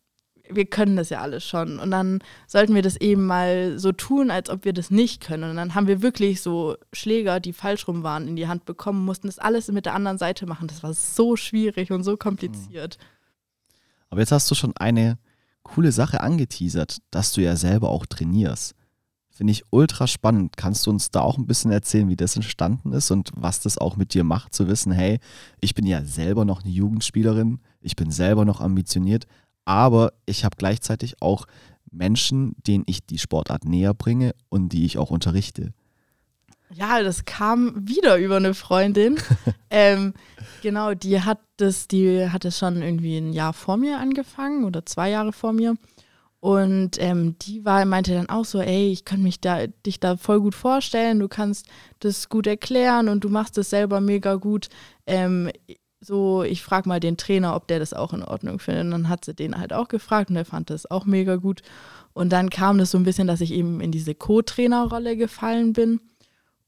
wir 0.50 0.66
können 0.66 0.96
das 0.96 1.10
ja 1.10 1.20
alles 1.20 1.44
schon. 1.44 1.78
Und 1.78 1.90
dann 1.90 2.20
sollten 2.46 2.74
wir 2.74 2.82
das 2.82 2.96
eben 2.96 3.26
mal 3.26 3.78
so 3.78 3.92
tun, 3.92 4.30
als 4.30 4.50
ob 4.50 4.64
wir 4.64 4.72
das 4.72 4.90
nicht 4.90 5.22
können. 5.22 5.50
Und 5.50 5.56
dann 5.56 5.74
haben 5.74 5.86
wir 5.86 6.02
wirklich 6.02 6.40
so 6.42 6.76
Schläger, 6.92 7.40
die 7.40 7.52
falsch 7.52 7.88
rum 7.88 8.02
waren, 8.02 8.28
in 8.28 8.36
die 8.36 8.48
Hand 8.48 8.64
bekommen, 8.64 9.04
mussten 9.04 9.28
das 9.28 9.38
alles 9.38 9.68
mit 9.68 9.86
der 9.86 9.94
anderen 9.94 10.18
Seite 10.18 10.46
machen. 10.46 10.68
Das 10.68 10.82
war 10.82 10.94
so 10.94 11.36
schwierig 11.36 11.90
und 11.92 12.02
so 12.02 12.16
kompliziert. 12.16 12.98
Aber 14.10 14.20
jetzt 14.20 14.32
hast 14.32 14.50
du 14.50 14.54
schon 14.54 14.76
eine 14.76 15.18
coole 15.62 15.92
Sache 15.92 16.20
angeteasert, 16.20 16.98
dass 17.10 17.32
du 17.32 17.42
ja 17.42 17.56
selber 17.56 17.90
auch 17.90 18.06
trainierst. 18.06 18.74
Finde 19.38 19.52
ich 19.52 19.62
ultra 19.70 20.08
spannend. 20.08 20.56
Kannst 20.56 20.84
du 20.84 20.90
uns 20.90 21.12
da 21.12 21.20
auch 21.20 21.38
ein 21.38 21.46
bisschen 21.46 21.70
erzählen, 21.70 22.08
wie 22.08 22.16
das 22.16 22.34
entstanden 22.34 22.92
ist 22.92 23.12
und 23.12 23.30
was 23.36 23.60
das 23.60 23.78
auch 23.78 23.96
mit 23.96 24.12
dir 24.12 24.24
macht, 24.24 24.52
zu 24.52 24.66
wissen, 24.66 24.90
hey, 24.90 25.20
ich 25.60 25.76
bin 25.76 25.86
ja 25.86 26.02
selber 26.04 26.44
noch 26.44 26.64
eine 26.64 26.72
Jugendspielerin, 26.72 27.60
ich 27.80 27.94
bin 27.94 28.10
selber 28.10 28.44
noch 28.44 28.60
ambitioniert, 28.60 29.28
aber 29.68 30.14
ich 30.24 30.46
habe 30.46 30.56
gleichzeitig 30.56 31.20
auch 31.20 31.44
Menschen, 31.90 32.54
denen 32.66 32.84
ich 32.86 33.04
die 33.04 33.18
Sportart 33.18 33.66
näher 33.66 33.92
bringe 33.92 34.34
und 34.48 34.70
die 34.70 34.86
ich 34.86 34.96
auch 34.96 35.10
unterrichte. 35.10 35.74
Ja, 36.72 37.02
das 37.02 37.26
kam 37.26 37.86
wieder 37.86 38.16
über 38.16 38.36
eine 38.36 38.54
Freundin. 38.54 39.18
ähm, 39.70 40.14
genau, 40.62 40.94
die 40.94 41.20
hat 41.20 41.40
das, 41.58 41.86
die 41.86 42.30
hat 42.30 42.46
es 42.46 42.58
schon 42.58 42.80
irgendwie 42.80 43.18
ein 43.18 43.34
Jahr 43.34 43.52
vor 43.52 43.76
mir 43.76 43.98
angefangen 43.98 44.64
oder 44.64 44.86
zwei 44.86 45.10
Jahre 45.10 45.32
vor 45.32 45.52
mir. 45.52 45.76
Und 46.40 46.92
ähm, 46.98 47.36
die 47.42 47.62
war, 47.66 47.84
meinte 47.84 48.14
dann 48.14 48.30
auch 48.30 48.46
so, 48.46 48.60
ey, 48.60 48.90
ich 48.90 49.04
kann 49.04 49.22
mich 49.22 49.38
da, 49.40 49.66
dich 49.66 50.00
da 50.00 50.16
voll 50.16 50.40
gut 50.40 50.54
vorstellen, 50.54 51.18
du 51.18 51.28
kannst 51.28 51.66
das 51.98 52.30
gut 52.30 52.46
erklären 52.46 53.10
und 53.10 53.22
du 53.22 53.28
machst 53.28 53.58
es 53.58 53.68
selber 53.68 54.00
mega 54.00 54.36
gut. 54.36 54.68
Ähm, 55.06 55.50
so, 56.00 56.42
ich 56.42 56.62
frage 56.62 56.88
mal 56.88 57.00
den 57.00 57.16
Trainer, 57.16 57.56
ob 57.56 57.66
der 57.66 57.78
das 57.80 57.92
auch 57.92 58.12
in 58.12 58.22
Ordnung 58.22 58.58
findet. 58.58 58.84
Und 58.84 58.90
dann 58.92 59.08
hat 59.08 59.24
sie 59.24 59.34
den 59.34 59.58
halt 59.58 59.72
auch 59.72 59.88
gefragt 59.88 60.30
und 60.30 60.36
der 60.36 60.44
fand 60.44 60.70
das 60.70 60.90
auch 60.90 61.04
mega 61.04 61.36
gut. 61.36 61.62
Und 62.12 62.30
dann 62.30 62.50
kam 62.50 62.78
das 62.78 62.90
so 62.90 62.98
ein 62.98 63.04
bisschen, 63.04 63.26
dass 63.26 63.40
ich 63.40 63.52
eben 63.52 63.80
in 63.80 63.90
diese 63.90 64.14
Co-Trainerrolle 64.14 65.16
gefallen 65.16 65.72
bin. 65.72 66.00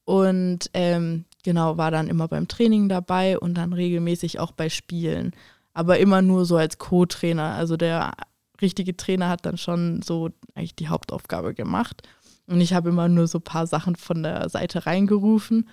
Und 0.05 0.71
ähm, 0.75 1.25
genau, 1.45 1.77
war 1.77 1.91
dann 1.91 2.09
immer 2.09 2.29
beim 2.29 2.49
Training 2.49 2.89
dabei 2.89 3.39
und 3.39 3.55
dann 3.55 3.73
regelmäßig 3.73 4.41
auch 4.41 4.53
bei 4.53 4.69
Spielen. 4.69 5.33
Aber 5.73 5.99
immer 5.99 6.23
nur 6.23 6.45
so 6.45 6.57
als 6.57 6.79
Co-Trainer. 6.79 7.55
Also 7.55 7.77
der 7.77 8.13
richtige 8.61 8.97
Trainer 8.97 9.29
hat 9.29 9.47
dann 9.47 9.57
schon 9.57 10.03
so 10.03 10.31
eigentlich 10.55 10.75
die 10.75 10.89
Hauptaufgabe 10.89 11.55
gemacht. 11.55 12.03
Und 12.47 12.61
ich 12.61 12.75
habe 12.75 12.89
immer 12.89 13.09
nur 13.09 13.29
so 13.29 13.39
ein 13.39 13.43
paar 13.43 13.69
Sachen 13.69 13.95
von 13.95 14.25
der 14.25 14.49
Seite 14.49 14.87
reingerufen. 14.87 15.69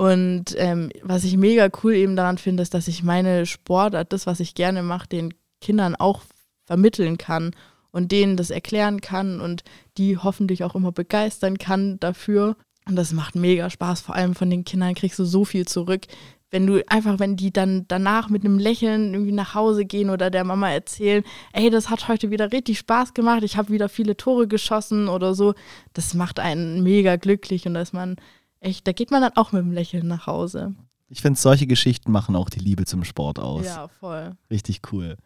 Und 0.00 0.54
ähm, 0.56 0.90
was 1.02 1.24
ich 1.24 1.36
mega 1.36 1.68
cool 1.84 1.92
eben 1.92 2.16
daran 2.16 2.38
finde, 2.38 2.62
ist, 2.62 2.72
dass 2.72 2.88
ich 2.88 3.02
meine 3.02 3.44
Sportart, 3.44 4.14
das, 4.14 4.26
was 4.26 4.40
ich 4.40 4.54
gerne 4.54 4.82
mache, 4.82 5.06
den 5.06 5.34
Kindern 5.60 5.94
auch 5.94 6.22
vermitteln 6.64 7.18
kann 7.18 7.50
und 7.90 8.10
denen 8.10 8.38
das 8.38 8.48
erklären 8.48 9.02
kann 9.02 9.42
und 9.42 9.62
die 9.98 10.16
hoffentlich 10.16 10.64
auch 10.64 10.74
immer 10.74 10.90
begeistern 10.90 11.58
kann 11.58 12.00
dafür. 12.00 12.56
Und 12.88 12.96
das 12.96 13.12
macht 13.12 13.34
mega 13.34 13.68
Spaß. 13.68 14.00
Vor 14.00 14.14
allem 14.14 14.34
von 14.34 14.48
den 14.48 14.64
Kindern 14.64 14.94
kriegst 14.94 15.18
du 15.18 15.24
so 15.26 15.44
viel 15.44 15.68
zurück. 15.68 16.06
Wenn 16.50 16.66
du 16.66 16.82
einfach, 16.88 17.18
wenn 17.18 17.36
die 17.36 17.52
dann 17.52 17.84
danach 17.86 18.30
mit 18.30 18.42
einem 18.42 18.58
Lächeln 18.58 19.12
irgendwie 19.12 19.32
nach 19.32 19.54
Hause 19.54 19.84
gehen 19.84 20.08
oder 20.08 20.30
der 20.30 20.44
Mama 20.44 20.70
erzählen, 20.70 21.24
ey, 21.52 21.68
das 21.68 21.90
hat 21.90 22.08
heute 22.08 22.30
wieder 22.30 22.52
richtig 22.52 22.78
Spaß 22.78 23.12
gemacht, 23.12 23.42
ich 23.42 23.58
habe 23.58 23.68
wieder 23.68 23.90
viele 23.90 24.16
Tore 24.16 24.48
geschossen 24.48 25.08
oder 25.10 25.34
so, 25.34 25.52
das 25.92 26.14
macht 26.14 26.40
einen 26.40 26.82
mega 26.82 27.16
glücklich 27.16 27.66
und 27.66 27.74
da 27.74 27.82
ist 27.82 27.92
man 27.92 28.16
echt, 28.60 28.86
da 28.86 28.92
geht 28.92 29.10
man 29.10 29.22
dann 29.22 29.32
auch 29.36 29.52
mit 29.52 29.62
einem 29.62 29.72
Lächeln 29.72 30.06
nach 30.06 30.26
Hause. 30.26 30.74
Ich 31.08 31.22
finde, 31.22 31.38
solche 31.38 31.66
Geschichten 31.66 32.12
machen 32.12 32.36
auch 32.36 32.50
die 32.50 32.60
Liebe 32.60 32.84
zum 32.84 33.04
Sport 33.04 33.38
aus. 33.38 33.66
Ja, 33.66 33.88
voll. 33.88 34.36
Richtig 34.50 34.80
cool. 34.92 35.16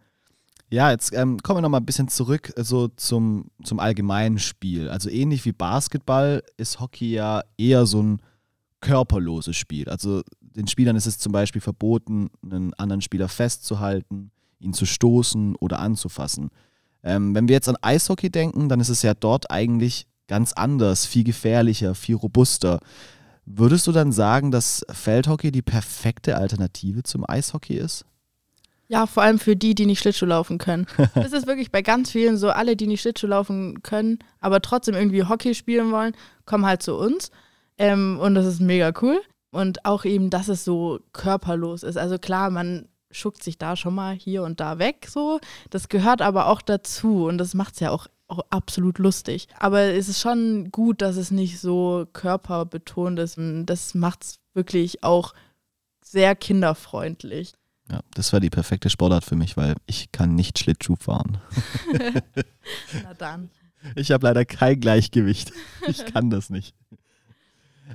Ja, 0.71 0.91
jetzt 0.91 1.13
ähm, 1.13 1.41
kommen 1.43 1.59
wir 1.59 1.63
noch 1.63 1.69
mal 1.69 1.79
ein 1.79 1.87
bisschen 1.87 2.09
zurück 2.09 2.53
äh, 2.57 2.65
so 2.65 2.89
zum, 2.89 3.51
zum 3.63 3.79
allgemeinen 3.79 4.39
Spiel. 4.39 4.89
Also 4.89 5.11
ähnlich 5.11 5.45
wie 5.45 5.53
Basketball 5.53 6.43
ist 6.57 6.81
Hockey 6.81 7.13
ja 7.13 7.43
eher 7.59 7.87
so 7.87 8.03
ein 8.03 8.21
körperloses 8.81 9.57
Spiel. 9.57 9.89
Also 9.89 10.23
den 10.41 10.67
Spielern 10.67 10.97
ist 10.97 11.07
es 11.07 11.19
zum 11.19 11.33
Beispiel 11.33 11.61
verboten, 11.61 12.31
einen 12.43 12.75
anderen 12.75 13.03
Spieler 13.03 13.29
festzuhalten, 13.29 14.31
ihn 14.59 14.73
zu 14.73 14.87
stoßen 14.87 15.57
oder 15.57 15.79
anzufassen. 15.79 16.51
Ähm, 17.03 17.35
wenn 17.35 17.49
wir 17.49 17.55
jetzt 17.55 17.69
an 17.69 17.77
Eishockey 17.83 18.31
denken, 18.31 18.69
dann 18.69 18.81
ist 18.81 18.89
es 18.89 19.03
ja 19.03 19.15
dort 19.15 19.51
eigentlich 19.51 20.07
ganz 20.27 20.53
anders, 20.55 21.05
viel 21.07 21.25
gefährlicher, 21.25 21.95
viel 21.95 22.17
robuster. 22.17 22.81
Würdest 23.47 23.87
du 23.87 23.93
dann 23.93 24.13
sagen, 24.13 24.51
dass 24.51 24.85
Feldhockey 24.91 25.53
die 25.53 25.63
perfekte 25.63 26.37
Alternative 26.37 27.03
zum 27.03 27.29
Eishockey 27.29 27.75
ist? 27.75 28.05
Ja, 28.89 29.07
vor 29.07 29.23
allem 29.23 29.39
für 29.39 29.57
die, 29.57 29.75
die 29.75 29.87
nicht 29.87 30.01
Schlittschuh 30.01 30.27
laufen 30.27 30.59
können. 30.59 30.87
Das 31.15 31.33
ist 31.33 31.47
wirklich 31.47 31.71
bei 31.71 31.83
ganz 31.83 32.11
vielen 32.11 32.37
so, 32.37 32.51
alle, 32.51 32.77
die 32.77 32.87
nicht 32.87 33.01
Schlittschuh 33.01 33.27
laufen 33.27 33.83
können, 33.83 34.19
aber 34.41 34.61
trotzdem 34.61 34.95
irgendwie 34.95 35.25
Hockey 35.25 35.55
spielen 35.55 35.91
wollen, 35.91 36.15
kommen 36.45 36.67
halt 36.67 36.83
zu 36.83 36.97
uns. 36.97 37.31
Ähm, 37.79 38.19
und 38.21 38.35
das 38.35 38.47
ist 38.47 38.61
mega 38.61 38.93
cool. 39.03 39.21
Und 39.51 39.85
auch 39.85 40.05
eben, 40.05 40.31
dass 40.31 40.49
es 40.49 40.65
so 40.65 41.01
körperlos 41.13 41.83
ist. 41.83 41.97
Also 41.97 42.19
klar, 42.19 42.51
man 42.51 42.89
schuckt 43.11 43.43
sich 43.43 43.59
da 43.59 43.77
schon 43.77 43.95
mal 43.95 44.15
hier 44.15 44.43
und 44.43 44.61
da 44.61 44.79
weg, 44.79 45.07
so. 45.09 45.41
Das 45.71 45.89
gehört 45.89 46.21
aber 46.21 46.49
auch 46.49 46.61
dazu 46.61 47.27
und 47.27 47.39
das 47.39 47.55
macht 47.55 47.75
es 47.75 47.81
ja 47.81 47.91
auch, 47.91 48.09
auch 48.29 48.41
absolut 48.51 48.99
lustig. 48.99 49.49
Aber 49.59 49.81
es 49.81 50.09
ist 50.09 50.21
schon 50.21 50.71
gut, 50.71 51.03
dass 51.03 51.17
es 51.17 51.31
nicht 51.31 51.61
so 51.61 52.07
körperbetont 52.13 53.19
ist. 53.19 53.39
Das 53.39 53.95
macht 53.95 54.25
es 54.25 54.39
wirklich 54.55 55.03
auch 55.03 55.35
sehr 56.03 56.35
kinderfreundlich. 56.35 57.53
Ja, 57.91 58.01
das 58.15 58.33
wäre 58.33 58.41
die 58.41 58.51
perfekte 58.51 58.89
Sportart 58.89 59.25
für 59.25 59.37
mich, 59.37 59.57
weil 59.57 59.75
ich 59.87 60.11
kann 60.11 60.35
nicht 60.35 60.59
Schlittschuh 60.59 60.97
fahren. 60.97 61.39
Na 63.03 63.15
dann. 63.15 63.51
Ich 63.95 64.11
habe 64.11 64.27
leider 64.27 64.47
kein 64.47 64.81
Gleichgewicht. 64.81 65.53
Ich 65.87 66.07
kann 66.13 66.31
das 66.31 66.49
nicht. 66.49 66.75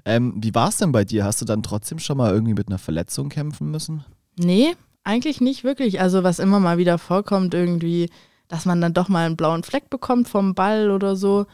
Ähm, 0.06 0.36
wie 0.38 0.54
war 0.54 0.70
es 0.70 0.78
denn 0.78 0.92
bei 0.92 1.06
dir? 1.06 1.26
Hast 1.26 1.42
du 1.42 1.46
dann 1.46 1.64
trotzdem 1.64 1.98
schon 1.98 2.18
mal 2.18 2.32
irgendwie 2.32 2.54
mit 2.54 2.68
einer 2.68 2.78
Verletzung 2.78 3.30
kämpfen 3.30 3.72
müssen? 3.72 4.06
Nee, 4.38 4.76
eigentlich 5.04 5.42
nicht 5.42 5.64
wirklich. 5.64 6.00
Also 6.00 6.24
was 6.24 6.38
immer 6.38 6.60
mal 6.60 6.78
wieder 6.78 7.00
vorkommt, 7.00 7.56
irgendwie, 7.56 8.10
dass 8.50 8.66
man 8.66 8.82
dann 8.82 8.94
doch 8.94 9.08
mal 9.08 9.26
einen 9.26 9.38
blauen 9.38 9.64
Fleck 9.64 9.90
bekommt 9.90 10.28
vom 10.28 10.54
Ball 10.54 10.92
oder 10.92 11.16
so. 11.16 11.46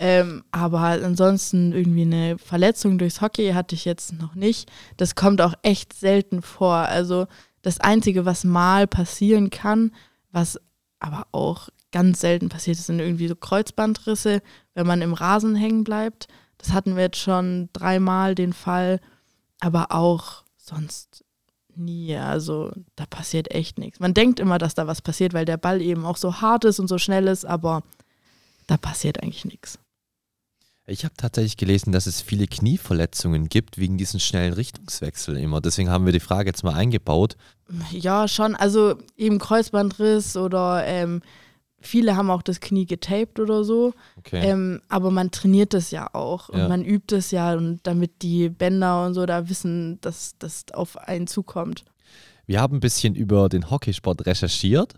Ähm, 0.00 0.44
aber 0.50 0.80
halt 0.80 1.04
ansonsten 1.04 1.72
irgendwie 1.72 2.02
eine 2.02 2.38
Verletzung 2.38 2.98
durchs 2.98 3.20
Hockey 3.20 3.50
hatte 3.50 3.74
ich 3.74 3.84
jetzt 3.84 4.12
noch 4.12 4.34
nicht. 4.34 4.70
Das 4.96 5.14
kommt 5.14 5.40
auch 5.40 5.54
echt 5.62 5.92
selten 5.92 6.42
vor. 6.42 6.74
Also 6.74 7.26
das 7.62 7.80
Einzige, 7.80 8.24
was 8.24 8.44
mal 8.44 8.86
passieren 8.86 9.50
kann, 9.50 9.92
was 10.32 10.60
aber 11.00 11.26
auch 11.32 11.68
ganz 11.92 12.20
selten 12.20 12.48
passiert, 12.48 12.76
sind 12.76 13.00
irgendwie 13.00 13.28
so 13.28 13.36
Kreuzbandrisse, 13.36 14.40
wenn 14.74 14.86
man 14.86 15.02
im 15.02 15.14
Rasen 15.14 15.54
hängen 15.54 15.84
bleibt. 15.84 16.28
Das 16.58 16.72
hatten 16.72 16.96
wir 16.96 17.04
jetzt 17.04 17.18
schon 17.18 17.68
dreimal 17.72 18.34
den 18.34 18.52
Fall, 18.52 19.00
aber 19.60 19.92
auch 19.92 20.44
sonst 20.56 21.24
nie. 21.78 22.14
Also 22.16 22.72
da 22.96 23.06
passiert 23.06 23.52
echt 23.52 23.78
nichts. 23.78 24.00
Man 24.00 24.14
denkt 24.14 24.40
immer, 24.40 24.58
dass 24.58 24.74
da 24.74 24.86
was 24.86 25.02
passiert, 25.02 25.32
weil 25.32 25.44
der 25.44 25.56
Ball 25.56 25.80
eben 25.80 26.04
auch 26.04 26.16
so 26.16 26.40
hart 26.40 26.64
ist 26.64 26.80
und 26.80 26.88
so 26.88 26.98
schnell 26.98 27.26
ist, 27.26 27.44
aber 27.44 27.82
da 28.66 28.76
passiert 28.76 29.22
eigentlich 29.22 29.44
nichts. 29.44 29.78
Ich 30.90 31.04
habe 31.04 31.14
tatsächlich 31.18 31.58
gelesen, 31.58 31.92
dass 31.92 32.06
es 32.06 32.22
viele 32.22 32.46
Knieverletzungen 32.46 33.50
gibt 33.50 33.76
wegen 33.76 33.98
diesen 33.98 34.20
schnellen 34.20 34.54
Richtungswechsel 34.54 35.36
immer. 35.36 35.60
Deswegen 35.60 35.90
haben 35.90 36.06
wir 36.06 36.14
die 36.14 36.20
Frage 36.20 36.48
jetzt 36.48 36.64
mal 36.64 36.72
eingebaut. 36.72 37.36
Ja, 37.90 38.26
schon. 38.26 38.56
Also 38.56 38.96
eben 39.14 39.38
Kreuzbandriss 39.38 40.34
oder 40.38 40.86
ähm, 40.86 41.20
viele 41.80 42.16
haben 42.16 42.30
auch 42.30 42.42
das 42.42 42.60
Knie 42.60 42.86
getaped 42.86 43.38
oder 43.40 43.64
so. 43.64 43.94
Okay. 44.18 44.40
Ähm, 44.44 44.80
aber 44.88 45.10
man 45.10 45.30
trainiert 45.30 45.74
das 45.74 45.90
ja 45.90 46.12
auch 46.14 46.48
und 46.48 46.58
Ja. 46.58 46.68
man 46.68 46.84
übt 46.84 47.14
es 47.14 47.30
ja 47.30 47.54
und 47.54 47.80
damit 47.84 48.22
die 48.22 48.48
Bänder 48.48 49.06
und 49.06 49.14
so 49.14 49.26
da 49.26 49.48
wissen, 49.48 50.00
dass 50.00 50.34
das 50.38 50.64
auf 50.72 50.96
einen 50.96 51.26
zukommt. 51.26 51.84
Wir 52.46 52.60
haben 52.60 52.76
ein 52.78 52.80
bisschen 52.80 53.14
über 53.14 53.48
den 53.48 53.70
Hockeysport 53.70 54.26
recherchiert 54.26 54.94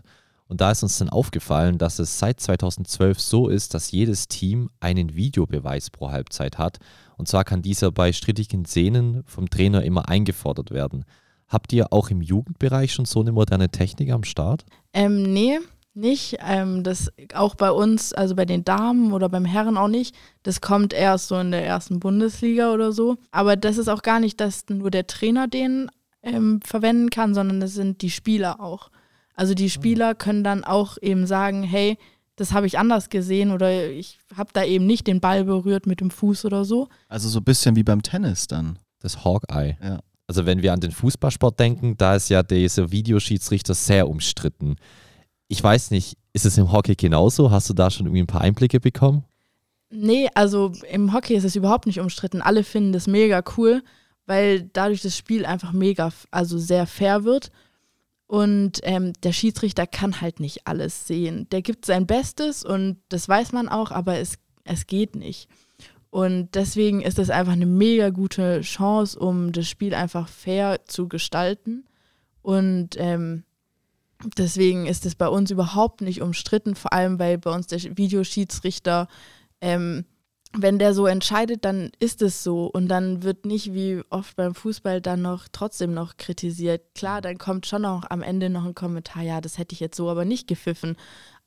und 0.47 0.61
da 0.61 0.71
ist 0.71 0.83
uns 0.83 0.97
dann 0.97 1.09
aufgefallen, 1.09 1.77
dass 1.77 1.99
es 1.99 2.17
seit 2.17 2.39
2012 2.39 3.19
so 3.19 3.47
ist, 3.47 3.73
dass 3.73 3.91
jedes 3.91 4.27
Team 4.27 4.69
einen 4.79 5.15
Videobeweis 5.15 5.89
pro 5.89 6.11
Halbzeit 6.11 6.57
hat. 6.57 6.79
Und 7.17 7.27
zwar 7.27 7.43
kann 7.43 7.61
dieser 7.61 7.91
bei 7.91 8.11
strittigen 8.13 8.65
Szenen 8.65 9.23
vom 9.25 9.49
Trainer 9.49 9.83
immer 9.83 10.09
eingefordert 10.09 10.71
werden. 10.71 11.05
Habt 11.47 11.71
ihr 11.73 11.91
auch 11.93 12.09
im 12.09 12.21
Jugendbereich 12.21 12.93
schon 12.93 13.05
so 13.05 13.19
eine 13.19 13.31
moderne 13.33 13.69
Technik 13.69 14.11
am 14.11 14.23
Start? 14.23 14.65
Ähm, 14.93 15.23
nee, 15.33 15.59
nicht. 15.93 16.37
Ähm, 16.39 16.83
das 16.83 17.11
auch 17.33 17.55
bei 17.55 17.71
uns, 17.71 18.13
also 18.13 18.35
bei 18.35 18.45
den 18.45 18.63
Damen 18.63 19.13
oder 19.13 19.29
beim 19.29 19.45
Herren 19.45 19.77
auch 19.77 19.87
nicht. 19.87 20.15
Das 20.43 20.61
kommt 20.61 20.93
erst 20.93 21.27
so 21.27 21.37
in 21.37 21.51
der 21.51 21.65
ersten 21.65 21.99
Bundesliga 21.99 22.73
oder 22.73 22.91
so. 22.91 23.17
Aber 23.31 23.55
das 23.55 23.77
ist 23.77 23.87
auch 23.87 24.01
gar 24.01 24.19
nicht, 24.19 24.39
dass 24.39 24.65
nur 24.69 24.91
der 24.91 25.07
Trainer 25.07 25.47
den 25.47 25.89
ähm, 26.23 26.59
verwenden 26.63 27.09
kann, 27.09 27.33
sondern 27.33 27.59
das 27.59 27.73
sind 27.73 28.01
die 28.01 28.11
Spieler 28.11 28.59
auch. 28.59 28.89
Also 29.33 29.53
die 29.53 29.69
Spieler 29.69 30.13
können 30.13 30.43
dann 30.43 30.63
auch 30.63 30.97
eben 31.01 31.25
sagen, 31.25 31.63
hey, 31.63 31.97
das 32.35 32.53
habe 32.53 32.67
ich 32.67 32.77
anders 32.79 33.09
gesehen 33.09 33.51
oder 33.51 33.89
ich 33.89 34.19
habe 34.35 34.49
da 34.53 34.63
eben 34.63 34.85
nicht 34.85 35.07
den 35.07 35.19
Ball 35.19 35.43
berührt 35.45 35.85
mit 35.85 36.01
dem 36.01 36.11
Fuß 36.11 36.45
oder 36.45 36.65
so. 36.65 36.87
Also 37.07 37.29
so 37.29 37.39
ein 37.39 37.43
bisschen 37.43 37.75
wie 37.75 37.83
beim 37.83 38.01
Tennis 38.01 38.47
dann. 38.47 38.79
Das 38.99 39.23
Hawkeye. 39.23 39.77
Ja. 39.83 39.99
Also 40.27 40.45
wenn 40.45 40.61
wir 40.61 40.73
an 40.73 40.79
den 40.79 40.91
Fußballsport 40.91 41.59
denken, 41.59 41.97
da 41.97 42.15
ist 42.15 42.29
ja 42.29 42.41
dieser 42.41 42.91
Videoschiedsrichter 42.91 43.73
sehr 43.73 44.07
umstritten. 44.07 44.75
Ich 45.51 45.61
weiß 45.61 45.91
nicht, 45.91 46.17
ist 46.31 46.45
es 46.45 46.57
im 46.57 46.71
Hockey 46.71 46.95
genauso? 46.95 47.51
Hast 47.51 47.69
du 47.69 47.73
da 47.73 47.91
schon 47.91 48.05
irgendwie 48.05 48.23
ein 48.23 48.27
paar 48.27 48.39
Einblicke 48.39 48.79
bekommen? 48.79 49.25
Nee, 49.89 50.29
also 50.33 50.71
im 50.89 51.11
Hockey 51.11 51.35
ist 51.35 51.43
es 51.43 51.57
überhaupt 51.57 51.87
nicht 51.87 51.99
umstritten. 51.99 52.41
Alle 52.41 52.63
finden 52.63 52.93
das 52.93 53.05
mega 53.05 53.43
cool, 53.57 53.83
weil 54.25 54.61
dadurch 54.71 55.01
das 55.01 55.17
Spiel 55.17 55.45
einfach 55.45 55.73
mega, 55.73 56.13
also 56.31 56.57
sehr 56.57 56.87
fair 56.87 57.25
wird. 57.25 57.51
Und 58.27 58.79
ähm, 58.83 59.11
der 59.23 59.33
Schiedsrichter 59.33 59.87
kann 59.87 60.21
halt 60.21 60.39
nicht 60.39 60.67
alles 60.67 61.05
sehen. 61.05 61.49
Der 61.51 61.61
gibt 61.61 61.85
sein 61.85 62.07
Bestes 62.07 62.63
und 62.63 63.01
das 63.09 63.27
weiß 63.27 63.51
man 63.51 63.67
auch, 63.67 63.91
aber 63.91 64.19
es, 64.19 64.37
es 64.63 64.87
geht 64.87 65.17
nicht. 65.17 65.49
Und 66.11 66.55
deswegen 66.55 67.01
ist 67.01 67.17
das 67.17 67.29
einfach 67.29 67.51
eine 67.51 67.65
mega 67.65 68.09
gute 68.09 68.61
Chance, 68.61 69.19
um 69.19 69.51
das 69.51 69.67
Spiel 69.67 69.95
einfach 69.95 70.29
fair 70.29 70.85
zu 70.85 71.09
gestalten. 71.09 71.83
Und 72.41 72.91
ähm, 72.97 73.43
deswegen 74.37 74.87
ist 74.87 75.05
es 75.05 75.15
bei 75.15 75.27
uns 75.27 75.51
überhaupt 75.51 76.01
nicht 76.01 76.21
umstritten, 76.21 76.75
vor 76.75 76.93
allem 76.93 77.19
weil 77.19 77.37
bei 77.37 77.51
uns 77.51 77.67
der 77.67 77.79
Videoschiedsrichter 77.97 79.07
ähm, 79.61 80.05
wenn 80.53 80.79
der 80.79 80.93
so 80.93 81.05
entscheidet, 81.05 81.63
dann 81.63 81.91
ist 81.99 82.21
es 82.21 82.43
so 82.43 82.65
und 82.65 82.89
dann 82.89 83.23
wird 83.23 83.45
nicht 83.45 83.73
wie 83.73 84.01
oft 84.09 84.35
beim 84.35 84.53
Fußball 84.53 84.99
dann 85.01 85.21
noch 85.21 85.47
trotzdem 85.51 85.93
noch 85.93 86.17
kritisiert. 86.17 86.93
Klar, 86.93 87.21
dann 87.21 87.37
kommt 87.37 87.67
schon 87.67 87.83
noch 87.83 88.09
am 88.09 88.21
Ende 88.21 88.49
noch 88.49 88.65
ein 88.65 88.75
Kommentar, 88.75 89.23
ja, 89.23 89.39
das 89.39 89.57
hätte 89.57 89.73
ich 89.73 89.79
jetzt 89.79 89.95
so 89.95 90.09
aber 90.09 90.25
nicht 90.25 90.47
gepfiffen. 90.47 90.97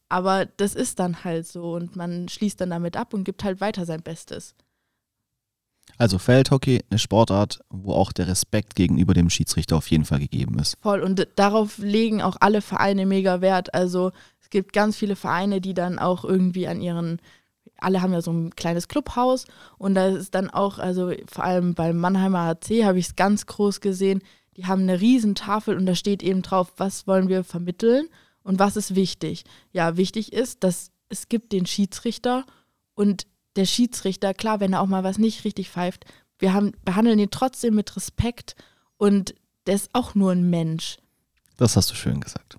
Aber 0.08 0.46
das 0.46 0.74
ist 0.74 0.98
dann 1.00 1.24
halt 1.24 1.46
so 1.46 1.74
und 1.74 1.96
man 1.96 2.28
schließt 2.28 2.60
dann 2.60 2.70
damit 2.70 2.96
ab 2.96 3.14
und 3.14 3.24
gibt 3.24 3.44
halt 3.44 3.60
weiter 3.60 3.84
sein 3.84 4.02
Bestes. 4.02 4.54
Also 5.97 6.18
Feldhockey, 6.18 6.83
eine 6.90 6.99
Sportart, 6.99 7.61
wo 7.70 7.92
auch 7.92 8.12
der 8.12 8.27
Respekt 8.27 8.75
gegenüber 8.75 9.14
dem 9.14 9.31
Schiedsrichter 9.31 9.77
auf 9.77 9.88
jeden 9.88 10.05
Fall 10.05 10.18
gegeben 10.18 10.59
ist. 10.59 10.77
Voll. 10.81 11.01
Und 11.01 11.27
darauf 11.37 11.79
legen 11.79 12.20
auch 12.20 12.37
alle 12.40 12.62
Vereine 12.62 13.07
mega 13.07 13.40
Wert. 13.40 13.75
Also 13.75 14.11
es 14.40 14.51
gibt 14.51 14.73
ganz 14.73 14.97
viele 14.97 15.16
Vereine, 15.16 15.61
die 15.61 15.75
dann 15.75 15.99
auch 15.99 16.25
irgendwie 16.25 16.66
an 16.66 16.81
ihren, 16.81 17.20
alle 17.79 18.03
haben 18.03 18.12
ja 18.12 18.23
so 18.23 18.33
ein 18.33 18.55
kleines 18.57 18.88
Clubhaus 18.88 19.47
und 19.79 19.94
da 19.94 20.09
ist 20.09 20.35
dann 20.35 20.51
auch, 20.51 20.79
also 20.79 21.12
vor 21.31 21.44
allem 21.44 21.75
beim 21.75 21.99
Mannheimer 21.99 22.40
AC 22.40 22.85
habe 22.85 22.99
ich 22.99 23.07
es 23.09 23.16
ganz 23.16 23.47
groß 23.47 23.81
gesehen, 23.81 24.23
die 24.57 24.66
haben 24.66 24.83
eine 24.83 25.01
riesen 25.01 25.35
Tafel 25.35 25.77
und 25.77 25.87
da 25.87 25.94
steht 25.94 26.23
eben 26.23 26.42
drauf, 26.42 26.73
was 26.77 27.07
wollen 27.07 27.29
wir 27.29 27.42
vermitteln 27.42 28.09
und 28.42 28.59
was 28.59 28.77
ist 28.77 28.94
wichtig. 28.94 29.44
Ja, 29.73 29.97
wichtig 29.97 30.33
ist, 30.33 30.62
dass 30.62 30.90
es 31.09 31.29
gibt 31.29 31.53
den 31.53 31.66
Schiedsrichter 31.66 32.44
und 32.94 33.27
der 33.56 33.66
Schiedsrichter, 33.66 34.34
klar, 34.34 34.60
wenn 34.60 34.72
er 34.72 34.80
auch 34.80 34.86
mal 34.86 35.04
was 35.04 35.18
nicht 35.18 35.44
richtig 35.44 35.70
pfeift, 35.70 36.04
wir 36.38 36.52
haben, 36.52 36.72
behandeln 36.84 37.18
ihn 37.18 37.30
trotzdem 37.30 37.74
mit 37.74 37.94
Respekt 37.96 38.56
und 38.96 39.34
der 39.66 39.76
ist 39.76 39.90
auch 39.92 40.14
nur 40.14 40.32
ein 40.32 40.50
Mensch. 40.50 40.98
Das 41.56 41.76
hast 41.76 41.90
du 41.90 41.94
schön 41.94 42.20
gesagt. 42.20 42.58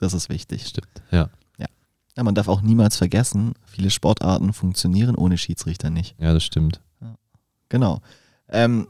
Das 0.00 0.14
ist 0.14 0.28
wichtig. 0.30 0.66
Stimmt, 0.66 1.02
ja. 1.10 1.30
Ja, 2.16 2.24
man 2.24 2.34
darf 2.34 2.48
auch 2.48 2.60
niemals 2.60 2.96
vergessen, 2.96 3.54
viele 3.64 3.88
Sportarten 3.88 4.52
funktionieren 4.52 5.14
ohne 5.14 5.38
Schiedsrichter 5.38 5.88
nicht. 5.88 6.16
Ja, 6.18 6.34
das 6.34 6.44
stimmt. 6.44 6.80
Genau. 7.70 8.02
Ähm, 8.48 8.88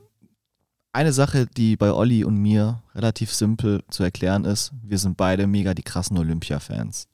eine 0.93 1.13
Sache, 1.13 1.47
die 1.47 1.77
bei 1.77 1.93
Olli 1.93 2.25
und 2.25 2.37
mir 2.37 2.83
relativ 2.95 3.33
simpel 3.33 3.85
zu 3.89 4.03
erklären 4.03 4.45
ist, 4.45 4.73
wir 4.83 4.99
sind 4.99 5.17
beide 5.17 5.47
mega 5.47 5.75
die 5.75 5.83
krassen 5.85 6.19
Olympia-Fans. 6.19 7.07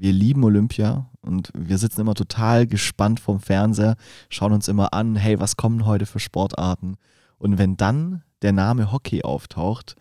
Wir 0.00 0.14
lieben 0.14 0.42
Olympia 0.44 1.10
und 1.20 1.50
wir 1.54 1.76
sitzen 1.76 2.00
immer 2.00 2.14
total 2.14 2.66
gespannt 2.66 3.20
vorm 3.20 3.38
Fernseher, 3.38 3.96
schauen 4.30 4.54
uns 4.54 4.66
immer 4.66 4.94
an, 4.94 5.14
hey, 5.14 5.38
was 5.38 5.58
kommen 5.58 5.84
heute 5.84 6.06
für 6.06 6.18
Sportarten? 6.18 6.96
Und 7.36 7.58
wenn 7.58 7.76
dann 7.76 8.22
der 8.40 8.52
Name 8.52 8.92
Hockey 8.92 9.20
auftaucht, 9.24 9.96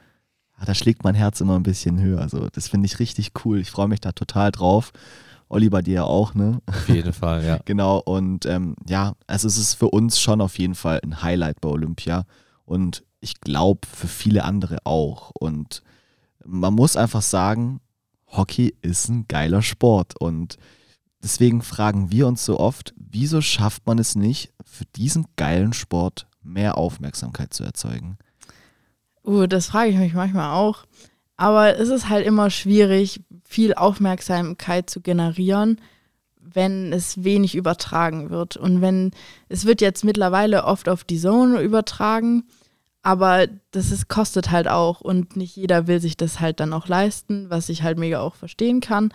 ah, 0.55 0.63
da 0.63 0.73
schlägt 0.73 1.03
mein 1.03 1.15
Herz 1.15 1.41
immer 1.41 1.57
ein 1.57 1.63
bisschen 1.63 1.99
höher. 1.99 2.21
Also 2.21 2.47
das 2.47 2.69
finde 2.69 2.85
ich 2.85 2.99
richtig 2.99 3.33
cool. 3.43 3.59
Ich 3.59 3.71
freue 3.71 3.89
mich 3.89 3.99
da 3.99 4.13
total 4.13 4.53
drauf. 4.53 4.93
Olli 5.49 5.67
bei 5.69 5.81
dir 5.81 5.95
ja 5.95 6.03
auch, 6.05 6.33
ne? 6.33 6.61
Auf 6.67 6.87
jeden 6.87 7.11
Fall, 7.11 7.43
ja. 7.43 7.59
Genau, 7.65 7.97
und 7.97 8.45
ähm, 8.45 8.77
ja, 8.87 9.15
also 9.27 9.49
es 9.49 9.57
ist 9.57 9.73
für 9.73 9.89
uns 9.89 10.17
schon 10.21 10.39
auf 10.39 10.57
jeden 10.59 10.75
Fall 10.75 11.01
ein 11.03 11.21
Highlight 11.23 11.59
bei 11.59 11.67
Olympia 11.67 12.23
und 12.63 13.03
ich 13.19 13.41
glaube 13.41 13.81
für 13.85 14.07
viele 14.07 14.45
andere 14.45 14.77
auch. 14.85 15.31
Und 15.37 15.83
man 16.45 16.73
muss 16.73 16.95
einfach 16.95 17.21
sagen, 17.21 17.81
Hockey 18.31 18.75
ist 18.81 19.09
ein 19.09 19.25
geiler 19.27 19.61
Sport 19.61 20.19
und 20.19 20.57
deswegen 21.23 21.61
fragen 21.61 22.11
wir 22.11 22.27
uns 22.27 22.45
so 22.45 22.59
oft, 22.59 22.93
wieso 22.97 23.41
schafft 23.41 23.85
man 23.85 23.99
es 23.99 24.15
nicht, 24.15 24.53
für 24.65 24.85
diesen 24.95 25.25
geilen 25.35 25.73
Sport 25.73 26.27
mehr 26.41 26.77
Aufmerksamkeit 26.77 27.53
zu 27.53 27.63
erzeugen? 27.63 28.17
Uh, 29.25 29.47
das 29.47 29.67
frage 29.67 29.91
ich 29.91 29.97
mich 29.97 30.13
manchmal 30.13 30.53
auch. 30.53 30.85
Aber 31.37 31.77
es 31.77 31.89
ist 31.89 32.09
halt 32.09 32.25
immer 32.25 32.49
schwierig, 32.49 33.21
viel 33.45 33.73
Aufmerksamkeit 33.73 34.89
zu 34.89 35.01
generieren, 35.01 35.79
wenn 36.41 36.91
es 36.91 37.23
wenig 37.23 37.55
übertragen 37.55 38.29
wird. 38.29 38.57
Und 38.57 38.81
wenn, 38.81 39.11
es 39.47 39.65
wird 39.65 39.81
jetzt 39.81 40.03
mittlerweile 40.03 40.65
oft 40.65 40.89
auf 40.89 41.03
die 41.03 41.19
Zone 41.19 41.61
übertragen, 41.61 42.43
aber 43.09 43.47
das 43.71 43.89
ist, 43.89 44.07
kostet 44.07 44.51
halt 44.51 44.67
auch 44.67 45.01
und 45.01 45.35
nicht 45.35 45.55
jeder 45.55 45.87
will 45.87 45.99
sich 45.99 46.15
das 46.15 46.39
halt 46.39 46.59
dann 46.59 46.73
auch 46.73 46.87
leisten, 46.87 47.49
was 47.49 47.69
ich 47.69 47.81
halt 47.81 47.97
mega 47.97 48.19
auch 48.19 48.35
verstehen 48.35 48.81
kann. 48.81 49.11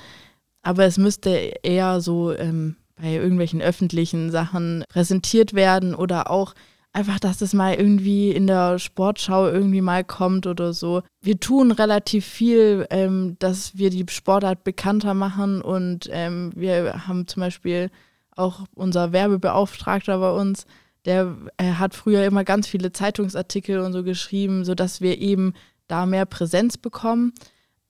Aber 0.62 0.84
es 0.84 0.98
müsste 0.98 1.30
eher 1.62 2.00
so 2.00 2.32
ähm, 2.32 2.74
bei 3.00 3.12
irgendwelchen 3.12 3.62
öffentlichen 3.62 4.32
Sachen 4.32 4.82
präsentiert 4.88 5.54
werden 5.54 5.94
oder 5.94 6.28
auch 6.28 6.54
einfach, 6.92 7.20
dass 7.20 7.40
es 7.40 7.52
mal 7.54 7.74
irgendwie 7.74 8.32
in 8.32 8.48
der 8.48 8.80
Sportschau 8.80 9.46
irgendwie 9.46 9.80
mal 9.80 10.02
kommt 10.02 10.48
oder 10.48 10.72
so. 10.72 11.04
Wir 11.22 11.38
tun 11.38 11.70
relativ 11.70 12.26
viel, 12.26 12.88
ähm, 12.90 13.36
dass 13.38 13.78
wir 13.78 13.90
die 13.90 14.06
Sportart 14.10 14.64
bekannter 14.64 15.14
machen 15.14 15.62
und 15.62 16.08
ähm, 16.10 16.50
wir 16.56 17.06
haben 17.06 17.28
zum 17.28 17.42
Beispiel 17.42 17.92
auch 18.34 18.64
unser 18.74 19.12
Werbebeauftragter 19.12 20.18
bei 20.18 20.32
uns, 20.32 20.66
der 21.04 21.36
äh, 21.58 21.72
hat 21.72 21.94
früher 21.94 22.24
immer 22.24 22.44
ganz 22.44 22.66
viele 22.66 22.92
Zeitungsartikel 22.92 23.80
und 23.80 23.92
so 23.92 24.02
geschrieben, 24.02 24.64
sodass 24.64 25.00
wir 25.00 25.18
eben 25.18 25.54
da 25.86 26.06
mehr 26.06 26.26
Präsenz 26.26 26.78
bekommen. 26.78 27.32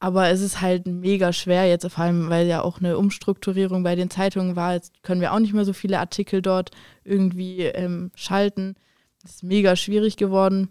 Aber 0.01 0.29
es 0.29 0.41
ist 0.41 0.61
halt 0.61 0.87
mega 0.87 1.33
schwer 1.33 1.67
jetzt, 1.67 1.91
vor 1.91 2.05
allem 2.05 2.29
weil 2.29 2.47
ja 2.47 2.63
auch 2.63 2.79
eine 2.79 2.99
Umstrukturierung 2.99 3.83
bei 3.85 3.95
den 3.95 4.11
Zeitungen 4.11 4.57
war. 4.57 4.75
Jetzt 4.75 5.03
können 5.03 5.21
wir 5.21 5.33
auch 5.33 5.39
nicht 5.39 5.55
mehr 5.55 5.65
so 5.65 5.73
viele 5.73 5.99
Artikel 5.99 6.43
dort 6.43 6.73
irgendwie 7.05 7.63
ähm, 7.63 8.11
schalten. 8.15 8.75
Das 9.23 9.37
ist 9.37 9.43
mega 9.45 9.77
schwierig 9.77 10.17
geworden. 10.17 10.69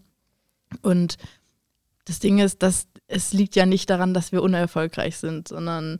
Und 0.81 1.17
das 2.05 2.19
Ding 2.19 2.39
ist, 2.39 2.61
dass 2.61 2.87
es 3.07 3.33
liegt 3.33 3.55
ja 3.55 3.65
nicht 3.65 3.89
daran, 3.89 4.13
dass 4.13 4.31
wir 4.31 4.41
unerfolgreich 4.41 5.17
sind, 5.17 5.47
sondern 5.47 5.97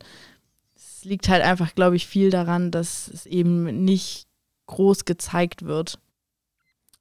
es 0.76 1.04
liegt 1.04 1.28
halt 1.28 1.42
einfach, 1.42 1.74
glaube 1.74 1.96
ich, 1.96 2.06
viel 2.06 2.30
daran, 2.30 2.70
dass 2.70 3.08
es 3.08 3.26
eben 3.26 3.84
nicht 3.84 4.26
groß 4.66 5.04
gezeigt 5.04 5.64
wird. 5.64 5.98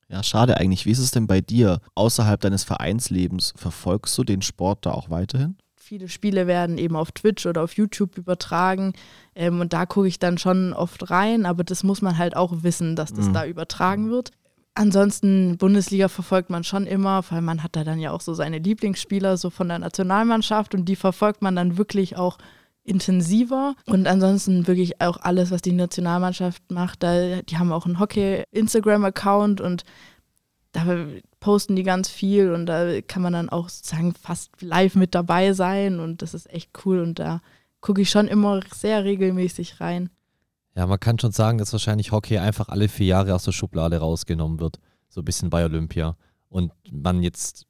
Ja, 0.10 0.24
schade 0.24 0.58
eigentlich. 0.58 0.86
Wie 0.86 0.92
ist 0.92 1.00
es 1.00 1.12
denn 1.12 1.28
bei 1.28 1.42
dir? 1.42 1.80
Außerhalb 1.96 2.40
deines 2.40 2.64
Vereinslebens 2.64 3.54
verfolgst 3.56 4.18
du 4.18 4.24
den 4.24 4.42
Sport 4.42 4.86
da 4.86 4.92
auch 4.92 5.10
weiterhin? 5.10 5.58
viele 5.84 6.10
Spiele 6.10 6.48
werden 6.48 6.78
eben 6.78 6.96
auf 6.96 7.12
Twitch 7.12 7.46
oder 7.46 7.62
auf 7.62 7.74
YouTube 7.74 8.18
übertragen. 8.18 8.94
Ähm, 9.36 9.60
und 9.60 9.74
da 9.74 9.86
gucke 9.86 10.08
ich 10.08 10.18
dann 10.18 10.38
schon 10.38 10.74
oft 10.74 11.12
rein, 11.12 11.46
aber 11.46 11.64
das 11.64 11.84
muss 11.84 12.02
man 12.02 12.18
halt 12.18 12.36
auch 12.36 12.64
wissen, 12.64 12.96
dass 12.96 13.14
das 13.14 13.28
mhm. 13.28 13.34
da 13.34 13.46
übertragen 13.46 14.10
wird. 14.10 14.32
Ansonsten, 14.76 15.58
Bundesliga 15.58 16.08
verfolgt 16.08 16.50
man 16.50 16.64
schon 16.64 16.88
immer, 16.88 17.24
weil 17.30 17.42
man 17.42 17.62
hat 17.62 17.76
da 17.76 17.84
dann 17.84 18.00
ja 18.00 18.12
auch 18.12 18.22
so 18.22 18.34
seine 18.34 18.58
Lieblingsspieler 18.58 19.38
so 19.38 19.52
von 19.52 19.68
der 19.68 19.78
Nationalmannschaft 19.78 20.74
und 20.74 20.86
die 20.86 20.96
verfolgt 20.96 21.44
man 21.44 21.56
dann 21.56 21.78
wirklich 21.78 22.18
auch 22.18 22.40
intensiver. 22.84 23.76
Und 23.86 24.08
ansonsten 24.08 24.68
wirklich 24.68 25.02
auch 25.02 25.18
alles, 25.18 25.52
was 25.52 25.62
die 25.62 25.72
Nationalmannschaft 25.72 26.72
macht. 26.72 27.04
Da, 27.04 27.42
die 27.42 27.58
haben 27.58 27.72
auch 27.72 27.86
einen 27.86 28.00
Hockey-Instagram-Account 28.00 29.62
und 29.62 29.84
da 30.74 31.06
posten 31.40 31.76
die 31.76 31.84
ganz 31.84 32.10
viel 32.10 32.52
und 32.52 32.66
da 32.66 33.02
kann 33.02 33.22
man 33.22 33.34
dann 33.34 33.50
auch 33.50 33.70
sozusagen 33.70 34.14
fast 34.16 34.50
live 34.62 34.96
mit 34.96 35.14
dabei 35.14 35.54
sein 35.54 36.00
und 36.00 36.22
das 36.22 36.34
ist 36.34 36.50
echt 36.52 36.72
cool 36.84 37.00
und 37.00 37.20
da 37.20 37.42
gucke 37.80 38.02
ich 38.02 38.10
schon 38.10 38.28
immer 38.28 38.62
sehr 38.74 39.04
regelmäßig 39.04 39.80
rein. 39.80 40.10
Ja, 40.76 40.88
man 40.88 41.00
kann 41.00 41.20
schon 41.20 41.32
sagen, 41.32 41.60
dass 41.60 41.72
wahrscheinlich 41.72 42.12
Hockey 42.12 42.40
einfach 42.40 42.70
alle 42.70 42.90
vier 42.90 43.08
Jahre 43.08 43.36
aus 43.36 43.44
der 43.44 43.52
Schublade 43.52 43.98
rausgenommen 43.98 44.60
wird. 44.60 44.80
So 45.10 45.22
ein 45.22 45.26
bisschen 45.26 45.52
bei 45.52 45.64
Olympia. 45.64 46.18
Und 46.50 46.72
man 46.92 47.22
jetzt, 47.22 47.68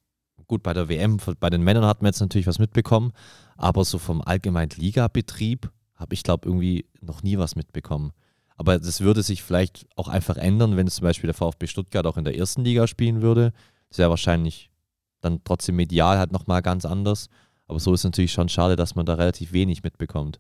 gut, 0.48 0.64
bei 0.64 0.74
der 0.74 0.90
WM, 0.90 1.18
bei 1.40 1.50
den 1.50 1.64
Männern 1.64 1.86
hat 1.86 2.02
man 2.02 2.10
jetzt 2.10 2.20
natürlich 2.20 2.48
was 2.48 2.60
mitbekommen, 2.60 3.12
aber 3.58 3.86
so 3.86 3.98
vom 3.98 4.22
allgemeinen 4.22 4.72
Ligabetrieb 4.76 5.72
habe 5.96 6.14
ich, 6.14 6.24
glaube 6.24 6.48
irgendwie 6.48 6.86
noch 7.02 7.24
nie 7.24 7.38
was 7.38 7.56
mitbekommen. 7.56 8.12
Aber 8.58 8.78
das 8.80 9.02
würde 9.02 9.24
sich 9.24 9.44
vielleicht 9.44 9.86
auch 9.96 10.08
einfach 10.08 10.38
ändern, 10.38 10.78
wenn 10.78 10.88
zum 10.88 11.04
Beispiel 11.04 11.28
der 11.28 11.34
VfB 11.34 11.68
Stuttgart 11.68 12.06
auch 12.06 12.18
in 12.18 12.24
der 12.24 12.38
ersten 12.38 12.64
Liga 12.64 12.88
spielen 12.88 13.22
würde. 13.22 13.52
Das 13.90 13.98
wäre 13.98 14.10
wahrscheinlich 14.10 14.70
dann 15.22 15.44
trotzdem 15.44 15.76
medial 15.76 16.18
halt 16.18 16.32
nochmal 16.32 16.62
ganz 16.62 16.86
anders. 16.86 17.30
Aber 17.68 17.80
so 17.80 17.94
ist 17.94 18.04
natürlich 18.04 18.34
schon 18.34 18.50
schade, 18.50 18.76
dass 18.76 18.96
man 18.96 19.06
da 19.06 19.16
relativ 19.16 19.54
wenig 19.54 19.84
mitbekommt. 19.84 20.40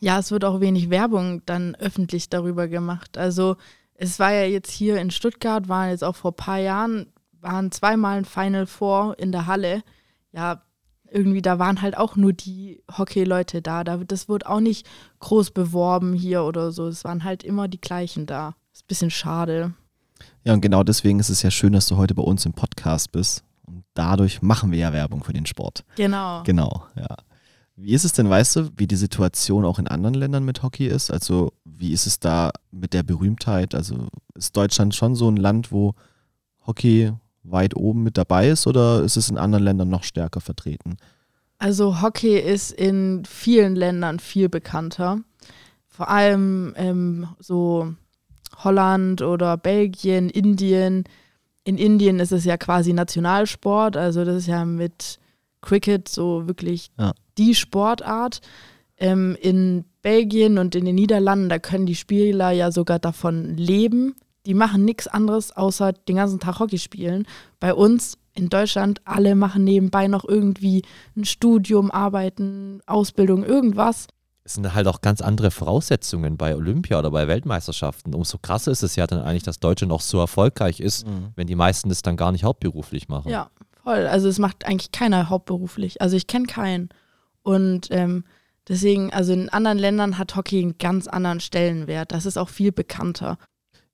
Ja, 0.00 0.18
es 0.18 0.30
wird 0.30 0.44
auch 0.44 0.60
wenig 0.60 0.90
Werbung 0.90 1.42
dann 1.46 1.74
öffentlich 1.76 2.28
darüber 2.28 2.68
gemacht. 2.68 3.16
Also 3.16 3.56
es 3.94 4.18
war 4.18 4.32
ja 4.32 4.44
jetzt 4.44 4.70
hier 4.70 5.00
in 5.00 5.10
Stuttgart, 5.10 5.68
waren 5.68 5.90
jetzt 5.90 6.04
auch 6.04 6.16
vor 6.16 6.32
ein 6.32 6.36
paar 6.36 6.58
Jahren, 6.58 7.06
waren 7.44 7.70
zweimal 7.70 8.18
ein 8.18 8.24
Final 8.24 8.66
Four 8.66 9.18
in 9.18 9.30
der 9.30 9.46
Halle. 9.46 9.82
Ja, 10.32 10.62
irgendwie, 11.08 11.42
da 11.42 11.60
waren 11.60 11.80
halt 11.80 11.96
auch 11.96 12.16
nur 12.16 12.32
die 12.32 12.82
Hockey-Leute 12.98 13.62
da. 13.62 13.84
Das 13.84 14.28
wurde 14.28 14.48
auch 14.48 14.58
nicht 14.58 14.86
groß 15.20 15.52
beworben 15.52 16.12
hier 16.12 16.42
oder 16.42 16.72
so. 16.72 16.88
Es 16.88 17.04
waren 17.04 17.22
halt 17.22 17.44
immer 17.44 17.68
die 17.68 17.80
gleichen 17.80 18.26
da. 18.26 18.56
Ist 18.72 18.84
ein 18.84 18.88
bisschen 18.88 19.10
schade. 19.10 19.74
Ja, 20.42 20.54
und 20.54 20.60
genau 20.60 20.82
deswegen 20.82 21.20
ist 21.20 21.28
es 21.28 21.42
ja 21.42 21.50
schön, 21.50 21.72
dass 21.72 21.86
du 21.86 21.96
heute 21.96 22.14
bei 22.14 22.22
uns 22.22 22.44
im 22.46 22.52
Podcast 22.52 23.12
bist. 23.12 23.44
Und 23.66 23.84
dadurch 23.94 24.42
machen 24.42 24.72
wir 24.72 24.78
ja 24.78 24.92
Werbung 24.92 25.22
für 25.22 25.32
den 25.32 25.46
Sport. 25.46 25.84
Genau. 25.96 26.42
Genau, 26.42 26.84
ja. 26.96 27.16
Wie 27.76 27.92
ist 27.92 28.04
es 28.04 28.12
denn, 28.12 28.30
weißt 28.30 28.56
du, 28.56 28.70
wie 28.76 28.86
die 28.86 28.96
Situation 28.96 29.64
auch 29.64 29.78
in 29.78 29.88
anderen 29.88 30.14
Ländern 30.14 30.44
mit 30.44 30.62
Hockey 30.62 30.86
ist? 30.86 31.10
Also, 31.10 31.52
wie 31.64 31.92
ist 31.92 32.06
es 32.06 32.20
da 32.20 32.50
mit 32.70 32.92
der 32.92 33.02
Berühmtheit? 33.02 33.74
Also, 33.74 34.08
ist 34.34 34.56
Deutschland 34.56 34.94
schon 34.94 35.14
so 35.14 35.28
ein 35.28 35.36
Land, 35.36 35.72
wo 35.72 35.94
Hockey 36.66 37.12
weit 37.44 37.76
oben 37.76 38.02
mit 38.02 38.18
dabei 38.18 38.48
ist 38.48 38.66
oder 38.66 39.02
ist 39.02 39.16
es 39.16 39.30
in 39.30 39.38
anderen 39.38 39.64
Ländern 39.64 39.88
noch 39.88 40.02
stärker 40.02 40.40
vertreten? 40.40 40.96
Also 41.58 42.02
Hockey 42.02 42.38
ist 42.38 42.72
in 42.72 43.24
vielen 43.24 43.76
Ländern 43.76 44.18
viel 44.18 44.48
bekannter. 44.48 45.20
Vor 45.88 46.08
allem 46.08 46.74
ähm, 46.76 47.28
so 47.38 47.94
Holland 48.62 49.22
oder 49.22 49.56
Belgien, 49.56 50.28
Indien. 50.28 51.04
In 51.64 51.78
Indien 51.78 52.20
ist 52.20 52.32
es 52.32 52.44
ja 52.44 52.56
quasi 52.56 52.92
Nationalsport, 52.92 53.96
also 53.96 54.24
das 54.24 54.36
ist 54.36 54.46
ja 54.48 54.64
mit 54.64 55.18
Cricket 55.62 56.08
so 56.08 56.46
wirklich 56.46 56.90
ja. 56.98 57.12
die 57.38 57.54
Sportart. 57.54 58.40
Ähm, 58.96 59.36
in 59.40 59.84
Belgien 60.02 60.58
und 60.58 60.74
in 60.74 60.84
den 60.84 60.94
Niederlanden, 60.94 61.48
da 61.48 61.58
können 61.58 61.86
die 61.86 61.96
Spieler 61.96 62.50
ja 62.50 62.70
sogar 62.70 62.98
davon 62.98 63.56
leben, 63.56 64.14
die 64.46 64.54
machen 64.54 64.84
nichts 64.84 65.06
anderes, 65.06 65.56
außer 65.56 65.92
den 65.92 66.16
ganzen 66.16 66.40
Tag 66.40 66.58
Hockey 66.58 66.78
spielen. 66.78 67.26
Bei 67.60 67.74
uns 67.74 68.18
in 68.34 68.48
Deutschland, 68.48 69.00
alle 69.04 69.34
machen 69.34 69.64
nebenbei 69.64 70.08
noch 70.08 70.24
irgendwie 70.24 70.82
ein 71.16 71.24
Studium, 71.24 71.90
Arbeiten, 71.90 72.80
Ausbildung, 72.86 73.44
irgendwas. 73.44 74.08
Es 74.42 74.54
sind 74.54 74.74
halt 74.74 74.86
auch 74.88 75.00
ganz 75.00 75.22
andere 75.22 75.50
Voraussetzungen 75.50 76.36
bei 76.36 76.54
Olympia 76.54 76.98
oder 76.98 77.10
bei 77.10 77.26
Weltmeisterschaften. 77.28 78.14
Umso 78.14 78.38
krasser 78.38 78.72
ist 78.72 78.82
es 78.82 78.96
ja 78.96 79.06
dann 79.06 79.20
eigentlich, 79.20 79.44
dass 79.44 79.58
Deutschland 79.58 79.92
auch 79.92 80.02
so 80.02 80.18
erfolgreich 80.18 80.80
ist, 80.80 81.06
mhm. 81.06 81.28
wenn 81.36 81.46
die 81.46 81.54
meisten 81.54 81.88
das 81.88 82.02
dann 82.02 82.16
gar 82.16 82.32
nicht 82.32 82.44
hauptberuflich 82.44 83.08
machen. 83.08 83.30
Ja, 83.30 83.50
voll. 83.82 84.06
Also 84.06 84.28
es 84.28 84.38
macht 84.38 84.66
eigentlich 84.66 84.92
keiner 84.92 85.30
hauptberuflich. 85.30 86.02
Also 86.02 86.16
ich 86.16 86.26
kenne 86.26 86.46
keinen. 86.46 86.90
Und 87.42 87.88
ähm, 87.90 88.24
deswegen, 88.68 89.12
also 89.14 89.32
in 89.32 89.48
anderen 89.48 89.78
Ländern 89.78 90.18
hat 90.18 90.36
Hockey 90.36 90.60
einen 90.60 90.76
ganz 90.76 91.06
anderen 91.06 91.40
Stellenwert. 91.40 92.12
Das 92.12 92.26
ist 92.26 92.36
auch 92.36 92.50
viel 92.50 92.72
bekannter. 92.72 93.38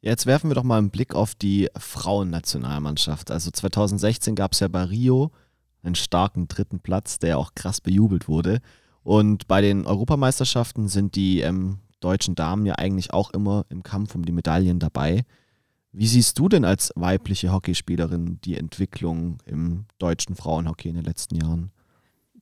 Jetzt 0.02 0.24
werfen 0.24 0.48
wir 0.50 0.54
doch 0.54 0.64
mal 0.64 0.78
einen 0.78 0.90
Blick 0.90 1.14
auf 1.14 1.34
die 1.34 1.68
Frauennationalmannschaft. 1.76 3.30
Also 3.30 3.50
2016 3.50 4.34
gab 4.34 4.52
es 4.52 4.60
ja 4.60 4.68
bei 4.68 4.84
Rio 4.84 5.30
einen 5.82 5.94
starken 5.94 6.48
dritten 6.48 6.80
Platz, 6.80 7.18
der 7.18 7.38
auch 7.38 7.54
krass 7.54 7.80
bejubelt 7.80 8.26
wurde. 8.28 8.60
Und 9.02 9.46
bei 9.46 9.60
den 9.60 9.86
Europameisterschaften 9.86 10.88
sind 10.88 11.16
die 11.16 11.40
ähm, 11.40 11.78
deutschen 12.00 12.34
Damen 12.34 12.66
ja 12.66 12.74
eigentlich 12.76 13.12
auch 13.12 13.30
immer 13.30 13.66
im 13.68 13.82
Kampf 13.82 14.14
um 14.14 14.24
die 14.24 14.32
Medaillen 14.32 14.78
dabei. 14.78 15.24
Wie 15.92 16.06
siehst 16.06 16.38
du 16.38 16.48
denn 16.48 16.64
als 16.64 16.92
weibliche 16.94 17.52
Hockeyspielerin 17.52 18.40
die 18.44 18.56
Entwicklung 18.56 19.38
im 19.44 19.86
deutschen 19.98 20.36
Frauenhockey 20.36 20.88
in 20.88 20.94
den 20.94 21.04
letzten 21.04 21.36
Jahren? 21.36 21.72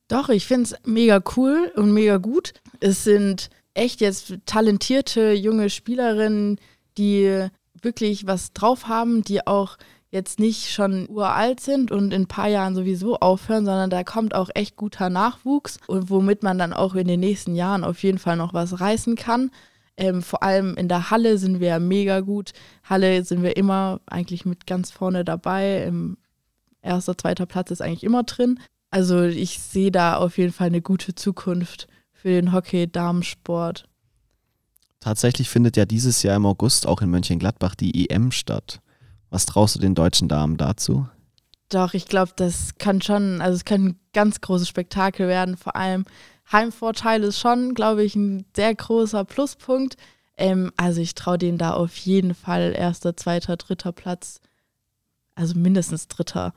Doch, 0.06 0.28
ich 0.28 0.46
finde 0.46 0.64
es 0.64 0.74
mega 0.84 1.22
cool 1.36 1.72
und 1.76 1.92
mega 1.92 2.18
gut. 2.18 2.52
Es 2.80 3.04
sind 3.04 3.50
echt 3.74 4.00
jetzt 4.00 4.34
talentierte 4.46 5.32
junge 5.32 5.70
Spielerinnen, 5.70 6.58
die 6.98 7.48
wirklich 7.80 8.26
was 8.26 8.52
drauf 8.52 8.88
haben, 8.88 9.22
die 9.22 9.46
auch 9.46 9.78
jetzt 10.10 10.40
nicht 10.40 10.70
schon 10.70 11.08
uralt 11.08 11.60
sind 11.60 11.90
und 11.90 12.12
in 12.12 12.22
ein 12.22 12.28
paar 12.28 12.48
Jahren 12.48 12.74
sowieso 12.74 13.18
aufhören, 13.18 13.66
sondern 13.66 13.90
da 13.90 14.04
kommt 14.04 14.34
auch 14.34 14.48
echt 14.54 14.76
guter 14.76 15.10
Nachwuchs 15.10 15.78
und 15.86 16.08
womit 16.08 16.42
man 16.42 16.58
dann 16.58 16.72
auch 16.72 16.94
in 16.94 17.06
den 17.06 17.20
nächsten 17.20 17.54
Jahren 17.54 17.84
auf 17.84 18.02
jeden 18.02 18.18
Fall 18.18 18.36
noch 18.36 18.54
was 18.54 18.80
reißen 18.80 19.16
kann. 19.16 19.50
Ähm, 19.98 20.22
vor 20.22 20.42
allem 20.42 20.76
in 20.76 20.88
der 20.88 21.10
Halle 21.10 21.38
sind 21.38 21.60
wir 21.60 21.78
mega 21.78 22.20
gut. 22.20 22.52
Halle 22.84 23.24
sind 23.24 23.42
wir 23.42 23.56
immer 23.56 24.00
eigentlich 24.06 24.46
mit 24.46 24.66
ganz 24.66 24.90
vorne 24.90 25.24
dabei. 25.24 25.82
Im 25.84 26.16
erster, 26.80 27.18
zweiter 27.18 27.46
Platz 27.46 27.70
ist 27.70 27.82
eigentlich 27.82 28.04
immer 28.04 28.22
drin. 28.22 28.60
Also 28.90 29.24
ich 29.24 29.58
sehe 29.58 29.90
da 29.90 30.16
auf 30.16 30.38
jeden 30.38 30.52
Fall 30.52 30.68
eine 30.68 30.80
gute 30.80 31.14
Zukunft 31.14 31.88
für 32.12 32.28
den 32.28 32.52
Hockey-Damensport. 32.52 33.88
Tatsächlich 35.00 35.48
findet 35.48 35.76
ja 35.76 35.84
dieses 35.84 36.22
Jahr 36.22 36.36
im 36.36 36.46
August 36.46 36.86
auch 36.86 37.02
in 37.02 37.10
Mönchengladbach 37.10 37.74
die 37.74 38.08
EM 38.08 38.32
statt. 38.32 38.80
Was 39.30 39.46
traust 39.46 39.76
du 39.76 39.78
den 39.78 39.94
deutschen 39.94 40.28
Damen 40.28 40.56
dazu? 40.56 41.06
Doch, 41.68 41.94
ich 41.94 42.06
glaube, 42.06 42.32
das 42.36 42.78
kann 42.78 43.02
schon, 43.02 43.40
also 43.40 43.54
es 43.54 43.64
kann 43.64 43.84
ein 43.84 44.00
ganz 44.12 44.40
großes 44.40 44.68
Spektakel 44.68 45.28
werden. 45.28 45.56
Vor 45.56 45.76
allem 45.76 46.06
Heimvorteil 46.50 47.22
ist 47.22 47.38
schon, 47.38 47.74
glaube 47.74 48.04
ich, 48.04 48.16
ein 48.16 48.46
sehr 48.56 48.74
großer 48.74 49.24
Pluspunkt. 49.24 49.96
Ähm, 50.36 50.72
also 50.76 51.00
ich 51.00 51.14
traue 51.14 51.36
denen 51.36 51.58
da 51.58 51.72
auf 51.72 51.96
jeden 51.98 52.34
Fall 52.34 52.72
erster, 52.74 53.16
zweiter, 53.16 53.56
dritter 53.56 53.92
Platz, 53.92 54.40
also 55.34 55.58
mindestens 55.58 56.08
dritter, 56.08 56.54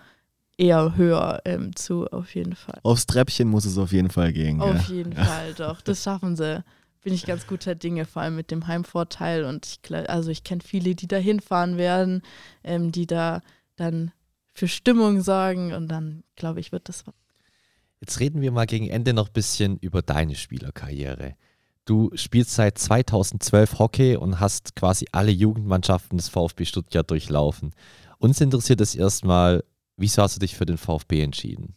eher 0.57 0.95
höher 0.95 1.41
ähm, 1.45 1.75
zu, 1.75 2.07
auf 2.07 2.33
jeden 2.35 2.55
Fall. 2.55 2.79
Aufs 2.83 3.05
Treppchen 3.05 3.49
muss 3.49 3.65
es 3.65 3.77
auf 3.77 3.91
jeden 3.91 4.11
Fall 4.11 4.31
gehen. 4.31 4.61
Auf 4.61 4.87
gell? 4.87 4.97
jeden 4.97 5.13
Fall, 5.13 5.53
doch. 5.55 5.81
Das 5.81 6.03
schaffen 6.03 6.35
sie. 6.37 6.63
Bin 7.01 7.13
ich 7.13 7.25
ganz 7.25 7.47
guter 7.47 7.73
Dinge, 7.73 8.05
vor 8.05 8.21
allem 8.21 8.35
mit 8.35 8.51
dem 8.51 8.67
Heimvorteil. 8.67 9.43
Und 9.43 9.65
ich, 9.65 10.09
also 10.09 10.29
ich 10.29 10.43
kenne 10.43 10.61
viele, 10.63 10.93
die 10.95 11.07
da 11.07 11.17
hinfahren 11.17 11.77
werden, 11.77 12.21
ähm, 12.63 12.91
die 12.91 13.07
da 13.07 13.41
dann 13.75 14.11
für 14.53 14.67
Stimmung 14.67 15.21
sorgen. 15.21 15.73
Und 15.73 15.87
dann, 15.87 16.23
glaube 16.35 16.59
ich, 16.59 16.71
wird 16.71 16.89
das. 16.89 17.03
Jetzt 17.99 18.19
reden 18.19 18.41
wir 18.41 18.51
mal 18.51 18.65
gegen 18.65 18.87
Ende 18.87 19.13
noch 19.13 19.27
ein 19.27 19.33
bisschen 19.33 19.77
über 19.77 20.01
deine 20.01 20.35
Spielerkarriere. 20.35 21.35
Du 21.85 22.11
spielst 22.13 22.51
seit 22.51 22.77
2012 22.77 23.79
Hockey 23.79 24.15
und 24.15 24.39
hast 24.39 24.75
quasi 24.75 25.07
alle 25.11 25.31
Jugendmannschaften 25.31 26.17
des 26.17 26.29
VfB 26.29 26.65
Stuttgart 26.65 27.09
durchlaufen. 27.09 27.73
Uns 28.19 28.39
interessiert 28.39 28.81
es 28.81 28.93
erstmal, 28.93 29.63
wieso 29.97 30.21
hast 30.21 30.35
du 30.35 30.39
dich 30.39 30.55
für 30.55 30.67
den 30.67 30.77
VfB 30.77 31.23
entschieden? 31.23 31.75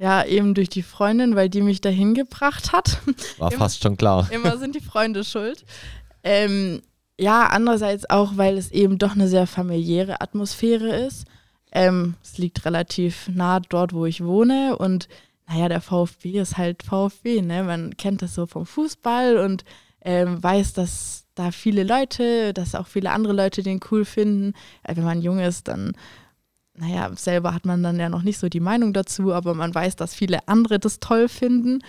Ja, 0.00 0.24
eben 0.24 0.54
durch 0.54 0.70
die 0.70 0.82
Freundin, 0.82 1.36
weil 1.36 1.50
die 1.50 1.60
mich 1.60 1.82
dahin 1.82 2.14
gebracht 2.14 2.72
hat. 2.72 2.98
War 3.38 3.52
Immer- 3.52 3.58
fast 3.58 3.82
schon 3.82 3.98
klar. 3.98 4.26
Immer 4.32 4.56
sind 4.56 4.74
die 4.74 4.80
Freunde 4.80 5.24
schuld. 5.24 5.64
Ähm, 6.24 6.80
ja, 7.18 7.48
andererseits 7.48 8.08
auch, 8.08 8.38
weil 8.38 8.56
es 8.56 8.72
eben 8.72 8.96
doch 8.96 9.12
eine 9.12 9.28
sehr 9.28 9.46
familiäre 9.46 10.22
Atmosphäre 10.22 10.96
ist. 10.96 11.26
Ähm, 11.70 12.14
es 12.22 12.38
liegt 12.38 12.64
relativ 12.64 13.28
nah 13.28 13.60
dort, 13.60 13.92
wo 13.92 14.06
ich 14.06 14.24
wohne 14.24 14.76
und 14.76 15.06
naja, 15.46 15.68
der 15.68 15.80
VfB 15.80 16.40
ist 16.40 16.56
halt 16.56 16.82
VfB, 16.82 17.42
ne? 17.42 17.64
Man 17.64 17.96
kennt 17.96 18.22
das 18.22 18.34
so 18.34 18.46
vom 18.46 18.64
Fußball 18.64 19.36
und 19.36 19.64
ähm, 20.02 20.42
weiß, 20.42 20.72
dass 20.72 21.24
da 21.34 21.50
viele 21.50 21.82
Leute, 21.82 22.54
dass 22.54 22.74
auch 22.74 22.86
viele 22.86 23.10
andere 23.10 23.32
Leute 23.32 23.62
den 23.62 23.80
cool 23.90 24.04
finden. 24.04 24.54
Äh, 24.82 24.96
wenn 24.96 25.04
man 25.04 25.20
jung 25.20 25.40
ist, 25.40 25.68
dann, 25.68 25.92
naja, 26.80 27.10
selber 27.14 27.54
hat 27.54 27.66
man 27.66 27.82
dann 27.82 28.00
ja 28.00 28.08
noch 28.08 28.22
nicht 28.22 28.38
so 28.38 28.48
die 28.48 28.60
Meinung 28.60 28.92
dazu, 28.92 29.32
aber 29.32 29.54
man 29.54 29.74
weiß, 29.74 29.96
dass 29.96 30.14
viele 30.14 30.48
andere 30.48 30.78
das 30.78 30.98
toll 30.98 31.28
finden. 31.28 31.82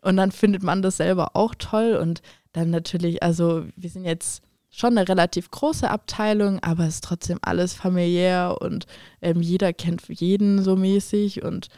Und 0.00 0.16
dann 0.16 0.32
findet 0.32 0.64
man 0.64 0.82
das 0.82 0.96
selber 0.96 1.36
auch 1.36 1.54
toll. 1.56 1.94
Und 1.94 2.22
dann 2.52 2.70
natürlich, 2.70 3.22
also 3.22 3.64
wir 3.76 3.88
sind 3.88 4.04
jetzt 4.04 4.42
schon 4.68 4.96
eine 4.96 5.08
relativ 5.08 5.50
große 5.50 5.88
Abteilung, 5.88 6.58
aber 6.60 6.84
es 6.84 6.96
ist 6.96 7.04
trotzdem 7.04 7.38
alles 7.42 7.74
familiär 7.74 8.56
und 8.60 8.86
ähm, 9.20 9.42
jeder 9.42 9.72
kennt 9.72 10.08
jeden 10.08 10.62
so 10.62 10.76
mäßig 10.76 11.42
und 11.42 11.68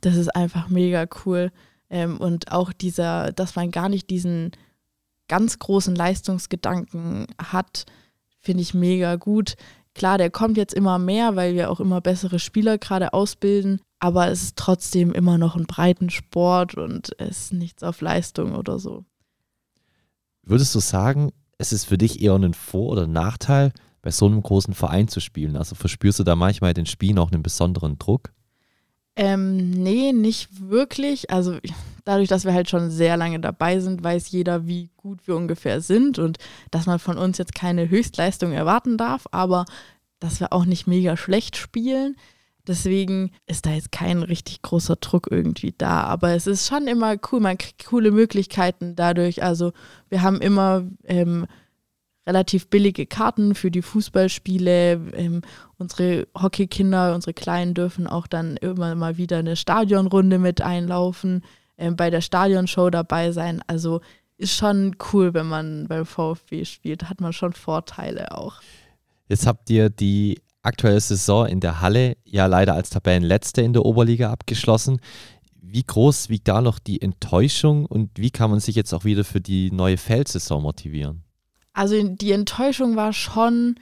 das 0.00 0.16
ist 0.16 0.34
einfach 0.34 0.68
mega 0.68 1.06
cool. 1.24 1.52
Ähm, 1.88 2.18
und 2.18 2.50
auch 2.50 2.72
dieser, 2.72 3.32
dass 3.32 3.54
man 3.54 3.70
gar 3.70 3.88
nicht 3.88 4.10
diesen 4.10 4.50
ganz 5.28 5.60
großen 5.60 5.94
Leistungsgedanken 5.94 7.28
hat, 7.38 7.86
finde 8.40 8.62
ich 8.62 8.74
mega 8.74 9.14
gut. 9.14 9.54
Klar, 9.94 10.18
der 10.18 10.30
kommt 10.30 10.56
jetzt 10.56 10.74
immer 10.74 10.98
mehr, 10.98 11.36
weil 11.36 11.54
wir 11.54 11.70
auch 11.70 11.80
immer 11.80 12.00
bessere 12.00 12.38
Spieler 12.38 12.78
gerade 12.78 13.12
ausbilden, 13.12 13.80
aber 14.00 14.28
es 14.28 14.42
ist 14.42 14.56
trotzdem 14.56 15.12
immer 15.12 15.38
noch 15.38 15.54
ein 15.54 15.66
breiten 15.66 16.10
Sport 16.10 16.74
und 16.74 17.12
es 17.18 17.46
ist 17.46 17.52
nichts 17.52 17.82
auf 17.82 18.00
Leistung 18.00 18.54
oder 18.54 18.78
so. 18.78 19.04
Würdest 20.42 20.74
du 20.74 20.80
sagen, 20.80 21.32
es 21.58 21.72
ist 21.72 21.84
für 21.84 21.96
dich 21.96 22.20
eher 22.20 22.34
ein 22.34 22.54
Vor- 22.54 22.90
oder 22.90 23.06
Nachteil, 23.06 23.72
bei 24.02 24.10
so 24.10 24.26
einem 24.26 24.42
großen 24.42 24.74
Verein 24.74 25.08
zu 25.08 25.20
spielen? 25.20 25.56
Also 25.56 25.74
verspürst 25.74 26.18
du 26.18 26.24
da 26.24 26.36
manchmal 26.36 26.70
in 26.70 26.74
den 26.74 26.86
Spielen 26.86 27.18
auch 27.18 27.32
einen 27.32 27.42
besonderen 27.42 27.98
Druck? 27.98 28.32
Ähm, 29.16 29.70
nee, 29.70 30.12
nicht 30.12 30.68
wirklich. 30.68 31.30
Also 31.30 31.58
dadurch, 32.04 32.28
dass 32.28 32.44
wir 32.44 32.52
halt 32.52 32.70
schon 32.70 32.90
sehr 32.90 33.16
lange 33.16 33.40
dabei 33.40 33.80
sind, 33.80 34.02
weiß 34.04 34.30
jeder, 34.30 34.66
wie 34.66 34.90
gut 34.96 35.26
wir 35.26 35.36
ungefähr 35.36 35.80
sind 35.80 36.18
und 36.18 36.38
dass 36.70 36.86
man 36.86 36.98
von 36.98 37.18
uns 37.18 37.38
jetzt 37.38 37.54
keine 37.54 37.88
Höchstleistung 37.88 38.52
erwarten 38.52 38.96
darf, 38.96 39.26
aber 39.30 39.64
dass 40.20 40.40
wir 40.40 40.52
auch 40.52 40.64
nicht 40.64 40.86
mega 40.86 41.16
schlecht 41.16 41.56
spielen. 41.56 42.16
Deswegen 42.66 43.30
ist 43.46 43.66
da 43.66 43.70
jetzt 43.72 43.92
kein 43.92 44.22
richtig 44.22 44.62
großer 44.62 44.96
Druck 44.96 45.28
irgendwie 45.30 45.74
da. 45.76 46.04
Aber 46.04 46.30
es 46.30 46.46
ist 46.46 46.66
schon 46.66 46.86
immer 46.86 47.16
cool, 47.30 47.40
man 47.40 47.58
kriegt 47.58 47.84
coole 47.84 48.10
Möglichkeiten 48.10 48.96
dadurch. 48.96 49.42
Also 49.42 49.72
wir 50.08 50.22
haben 50.22 50.40
immer 50.40 50.84
ähm, 51.04 51.46
relativ 52.26 52.68
billige 52.68 53.04
Karten 53.04 53.54
für 53.54 53.70
die 53.70 53.82
Fußballspiele. 53.82 54.92
Ähm, 55.14 55.42
unsere 55.76 56.26
Hockeykinder, 56.40 57.14
unsere 57.14 57.34
Kleinen 57.34 57.74
dürfen 57.74 58.06
auch 58.06 58.26
dann 58.26 58.56
immer 58.56 58.94
mal 58.94 59.18
wieder 59.18 59.38
eine 59.38 59.56
Stadionrunde 59.56 60.38
mit 60.38 60.62
einlaufen, 60.62 61.42
ähm, 61.78 61.96
bei 61.96 62.10
der 62.10 62.20
Stadionshow 62.20 62.90
dabei 62.90 63.32
sein. 63.32 63.62
Also 63.66 64.00
ist 64.36 64.54
schon 64.54 64.96
cool, 65.12 65.34
wenn 65.34 65.46
man 65.46 65.86
beim 65.88 66.06
VfB 66.06 66.64
spielt. 66.64 67.08
Hat 67.08 67.20
man 67.20 67.32
schon 67.32 67.52
Vorteile 67.52 68.36
auch. 68.36 68.60
Jetzt 69.28 69.46
habt 69.46 69.70
ihr 69.70 69.90
die 69.90 70.40
aktuelle 70.62 71.00
Saison 71.00 71.46
in 71.46 71.60
der 71.60 71.80
Halle 71.80 72.16
ja 72.24 72.46
leider 72.46 72.74
als 72.74 72.90
Tabellenletzte 72.90 73.62
in 73.62 73.72
der 73.72 73.84
Oberliga 73.84 74.30
abgeschlossen. 74.30 75.00
Wie 75.60 75.84
groß 75.84 76.28
wiegt 76.28 76.48
da 76.48 76.60
noch 76.60 76.78
die 76.78 77.02
Enttäuschung 77.02 77.86
und 77.86 78.10
wie 78.16 78.30
kann 78.30 78.50
man 78.50 78.60
sich 78.60 78.76
jetzt 78.76 78.92
auch 78.92 79.04
wieder 79.04 79.24
für 79.24 79.40
die 79.40 79.70
neue 79.70 79.96
Feldsaison 79.96 80.62
motivieren? 80.62 81.22
Also 81.72 82.00
die 82.02 82.32
Enttäuschung 82.32 82.96
war 82.96 83.12
schon 83.12 83.80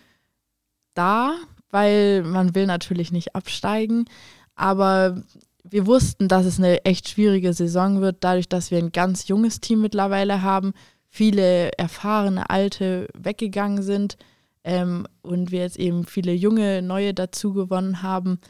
da, 0.94 1.34
weil 1.70 2.22
man 2.22 2.54
will 2.54 2.66
natürlich 2.66 3.12
nicht 3.12 3.34
absteigen, 3.34 4.06
aber 4.54 5.22
wir 5.64 5.86
wussten, 5.86 6.28
dass 6.28 6.46
es 6.46 6.58
eine 6.58 6.84
echt 6.84 7.08
schwierige 7.08 7.52
Saison 7.52 8.00
wird, 8.00 8.18
dadurch, 8.20 8.48
dass 8.48 8.70
wir 8.70 8.78
ein 8.78 8.92
ganz 8.92 9.28
junges 9.28 9.60
Team 9.60 9.80
mittlerweile 9.80 10.42
haben, 10.42 10.72
viele 11.08 11.72
erfahrene 11.78 12.50
Alte 12.50 13.08
weggegangen 13.14 13.82
sind 13.82 14.16
ähm, 14.64 15.06
und 15.22 15.50
wir 15.50 15.60
jetzt 15.60 15.78
eben 15.78 16.04
viele 16.04 16.32
junge 16.32 16.82
Neue 16.82 17.14
dazu 17.14 17.52
gewonnen 17.52 18.02
haben, 18.02 18.40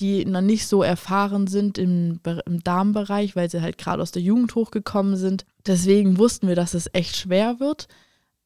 die 0.00 0.24
noch 0.24 0.40
nicht 0.40 0.66
so 0.66 0.82
erfahren 0.82 1.46
sind 1.46 1.76
im, 1.76 2.20
im 2.46 2.64
Damenbereich, 2.64 3.36
weil 3.36 3.50
sie 3.50 3.60
halt 3.60 3.78
gerade 3.78 4.02
aus 4.02 4.12
der 4.12 4.22
Jugend 4.22 4.54
hochgekommen 4.54 5.16
sind. 5.16 5.44
Deswegen 5.66 6.18
wussten 6.18 6.48
wir, 6.48 6.56
dass 6.56 6.74
es 6.74 6.88
echt 6.92 7.16
schwer 7.16 7.60
wird. 7.60 7.86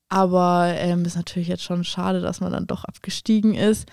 Aber 0.09 0.73
ähm, 0.77 1.05
ist 1.05 1.17
natürlich 1.17 1.49
jetzt 1.49 1.63
schon 1.63 1.85
schade, 1.85 2.21
dass 2.21 2.41
man 2.41 2.53
dann 2.53 2.67
doch 2.67 2.85
abgestiegen 2.85 3.55
ist. 3.55 3.89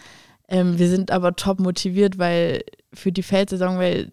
Ähm, 0.48 0.78
wir 0.78 0.90
sind 0.90 1.12
aber 1.12 1.36
top 1.36 1.60
motiviert, 1.60 2.18
weil 2.18 2.64
für 2.94 3.12
die 3.12 3.24
Feldsaison, 3.24 3.78
weil 3.78 4.12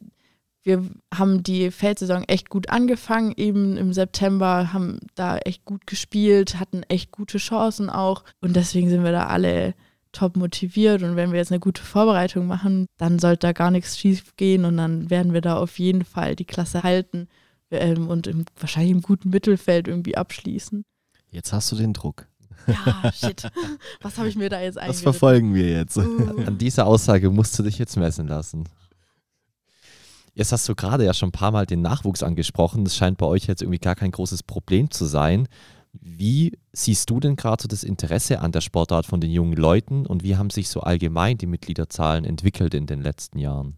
wir 0.63 0.85
haben 1.15 1.43
die 1.43 1.71
Feldsaison 1.71 2.25
echt 2.25 2.51
gut 2.51 2.69
angefangen, 2.69 3.33
eben 3.37 3.77
im 3.77 3.93
September, 3.93 4.73
haben 4.73 4.99
da 5.15 5.39
echt 5.39 5.65
gut 5.65 5.87
gespielt, 5.87 6.61
hatten 6.61 6.83
echt 6.85 7.11
gute 7.11 7.39
Chancen 7.39 7.89
auch. 7.89 8.25
Und 8.41 8.55
deswegen 8.55 8.91
sind 8.91 9.03
wir 9.03 9.13
da 9.13 9.29
alle 9.29 9.75
top 10.13 10.37
motiviert. 10.37 11.03
Und 11.03 11.17
wenn 11.17 11.33
wir 11.33 11.39
jetzt 11.39 11.53
eine 11.53 11.61
gute 11.61 11.83
Vorbereitung 11.83 12.47
machen, 12.47 12.87
dann 12.99 13.19
sollte 13.19 13.47
da 13.47 13.53
gar 13.53 13.71
nichts 13.71 13.99
schief 13.99 14.37
gehen 14.37 14.65
und 14.65 14.77
dann 14.77 15.11
werden 15.11 15.33
wir 15.33 15.41
da 15.41 15.57
auf 15.57 15.79
jeden 15.79 16.05
Fall 16.05 16.37
die 16.37 16.45
Klasse 16.45 16.83
halten 16.83 17.29
ähm, 17.71 18.09
und 18.09 18.27
im, 18.27 18.45
wahrscheinlich 18.59 18.93
im 18.93 19.03
guten 19.03 19.31
Mittelfeld 19.31 19.89
irgendwie 19.89 20.17
abschließen. 20.17 20.85
Jetzt 21.31 21.53
hast 21.53 21.71
du 21.73 21.77
den 21.77 21.93
Druck. 21.93 22.27
Ja, 22.67 23.13
shit. 23.13 23.51
Was 24.03 24.19
habe 24.19 24.29
ich 24.29 24.37
mir 24.37 24.49
da 24.51 24.61
jetzt 24.61 24.77
Das 24.77 24.83
eingeredet? 24.83 25.03
verfolgen 25.03 25.55
wir 25.55 25.69
jetzt. 25.71 25.97
Uh. 25.97 26.43
An 26.47 26.59
dieser 26.59 26.87
Aussage 26.87 27.31
musst 27.31 27.59
du 27.59 27.63
dich 27.63 27.79
jetzt 27.79 27.97
messen 27.97 28.29
lassen. 28.29 28.65
Jetzt 30.35 30.53
hast 30.53 30.69
du 30.69 30.75
gerade 30.75 31.05
ja 31.05 31.15
schon 31.15 31.31
ein 31.31 31.33
paar 31.33 31.51
Mal 31.51 31.67
den 31.67 31.83
Nachwuchs 31.83 32.23
angesprochen. 32.23 32.85
Das 32.85 32.95
scheint 32.97 33.19
bei 33.19 33.27
euch 33.27 33.47
jetzt 33.47 33.63
irgendwie 33.63 33.81
gar 33.81 33.95
kein 33.97 34.11
großes 34.13 34.43
Problem 34.45 34.91
zu 34.91 35.05
sein. 35.07 35.49
Wie 35.93 36.53
siehst 36.73 37.11
du 37.11 37.19
denn 37.19 37.35
gerade 37.37 37.63
so 37.63 37.67
das 37.69 37.83
Interesse 37.83 38.41
an 38.41 38.53
der 38.53 38.61
Sportart 38.61 39.07
von 39.07 39.21
den 39.21 39.31
jungen 39.33 39.57
Leuten 39.57 40.07
und 40.07 40.23
wie 40.23 40.37
haben 40.37 40.51
sich 40.51 40.69
so 40.69 40.81
allgemein 40.81 41.39
die 41.39 41.47
Mitgliederzahlen 41.47 42.25
entwickelt 42.25 42.75
in 42.75 42.87
den 42.87 43.03
letzten 43.03 43.39
Jahren? 43.39 43.77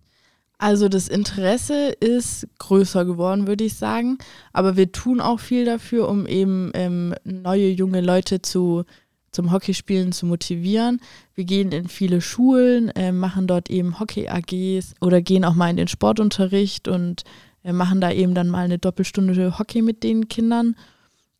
Also 0.61 0.90
das 0.90 1.08
Interesse 1.08 1.88
ist 1.88 2.46
größer 2.58 3.06
geworden, 3.06 3.46
würde 3.46 3.64
ich 3.64 3.76
sagen. 3.76 4.18
Aber 4.52 4.76
wir 4.76 4.92
tun 4.92 5.22
auch 5.22 5.40
viel 5.40 5.64
dafür, 5.64 6.06
um 6.06 6.26
eben 6.26 6.70
ähm, 6.74 7.14
neue 7.24 7.70
junge 7.70 8.02
Leute 8.02 8.42
zu, 8.42 8.84
zum 9.32 9.52
Hockeyspielen 9.52 10.12
zu 10.12 10.26
motivieren. 10.26 11.00
Wir 11.34 11.44
gehen 11.44 11.72
in 11.72 11.88
viele 11.88 12.20
Schulen, 12.20 12.90
äh, 12.90 13.11
machen 13.11 13.46
dort 13.46 13.70
eben 13.70 13.98
Hockey-AGs 13.98 14.96
oder 15.00 15.22
gehen 15.22 15.46
auch 15.46 15.54
mal 15.54 15.70
in 15.70 15.78
den 15.78 15.88
Sportunterricht 15.88 16.88
und 16.88 17.24
äh, 17.64 17.72
machen 17.72 18.02
da 18.02 18.12
eben 18.12 18.34
dann 18.34 18.50
mal 18.50 18.66
eine 18.66 18.78
Doppelstunde 18.78 19.58
Hockey 19.58 19.80
mit 19.80 20.02
den 20.02 20.28
Kindern. 20.28 20.76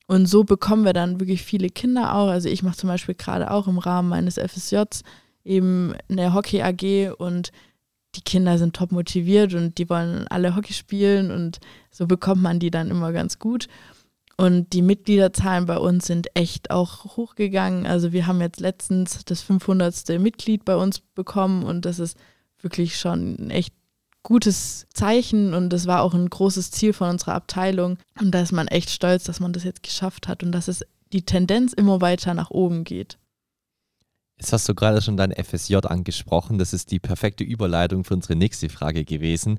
Und 0.07 0.31
so 0.31 0.45
bekommen 0.45 0.87
wir 0.87 0.95
dann 0.95 1.21
wirklich 1.21 1.43
viele 1.43 1.69
Kinder 1.69 2.15
auch. 2.15 2.29
Also 2.29 2.49
ich 2.49 2.63
mache 2.63 2.79
zum 2.79 2.89
Beispiel 2.89 3.17
gerade 3.17 3.51
auch 3.51 3.69
im 3.69 3.77
Rahmen 3.77 4.09
meines 4.09 4.39
FSJs 4.39 5.03
eben 5.45 5.93
eine 6.09 6.33
Hockey-AG 6.33 7.13
und 7.19 7.53
die 8.15 8.23
Kinder 8.23 8.59
sind 8.59 8.75
top 8.75 8.93
motiviert 8.93 9.55
und 9.55 9.79
die 9.79 9.89
wollen 9.89 10.27
alle 10.29 10.57
Hockey 10.57 10.73
spielen 10.73 11.31
und 11.31 11.61
so 11.91 12.07
bekommt 12.07 12.43
man 12.43 12.59
die 12.59 12.71
dann 12.71 12.91
immer 12.91 13.13
ganz 13.13 13.39
gut. 13.39 13.69
Und 14.37 14.73
die 14.73 14.83
Mitgliederzahlen 14.83 15.67
bei 15.67 15.77
uns 15.77 16.07
sind 16.07 16.29
echt 16.35 16.71
auch 16.71 17.17
hochgegangen. 17.17 17.87
Also 17.87 18.13
wir 18.13 18.27
haben 18.27 18.41
jetzt 18.41 18.59
letztens 18.59 19.23
das 19.27 19.43
500. 19.43 20.19
Mitglied 20.19 20.65
bei 20.65 20.77
uns 20.77 21.01
bekommen 21.01 21.63
und 21.63 21.85
das 21.85 21.99
ist 21.99 22.17
wirklich 22.63 22.99
schon 22.99 23.37
ein 23.39 23.51
echt 23.51 23.75
gutes 24.23 24.87
Zeichen 24.95 25.55
und 25.55 25.71
das 25.71 25.87
war 25.87 26.03
auch 26.03 26.15
ein 26.15 26.29
großes 26.29 26.71
Ziel 26.71 26.93
von 26.93 27.11
unserer 27.11 27.35
Abteilung. 27.35 27.99
Und 28.19 28.33
da 28.33 28.41
ist 28.41 28.53
man 28.53 28.69
echt 28.69 28.91
stolz, 28.91 29.25
dass 29.25 29.41
man 29.41 29.53
das 29.53 29.65
jetzt 29.65 29.83
geschafft 29.83 30.27
hat 30.27 30.43
und 30.43 30.53
dass 30.53 30.69
es 30.69 30.85
die 31.13 31.23
Tendenz 31.23 31.73
immer 31.73 32.01
weiter 32.01 32.35
nach 32.35 32.51
oben 32.51 32.85
geht. 32.85 33.19
Jetzt 34.41 34.55
hast 34.55 34.67
du 34.71 34.75
gerade 34.75 35.03
schon 35.03 35.19
dein 35.19 35.33
FSJ 35.33 35.77
angesprochen. 35.85 36.57
Das 36.57 36.73
ist 36.73 36.91
die 36.91 36.99
perfekte 36.99 37.45
Überleitung 37.45 38.05
für 38.05 38.15
unsere 38.15 38.37
nächste 38.37 38.71
Frage 38.71 39.05
gewesen. 39.05 39.59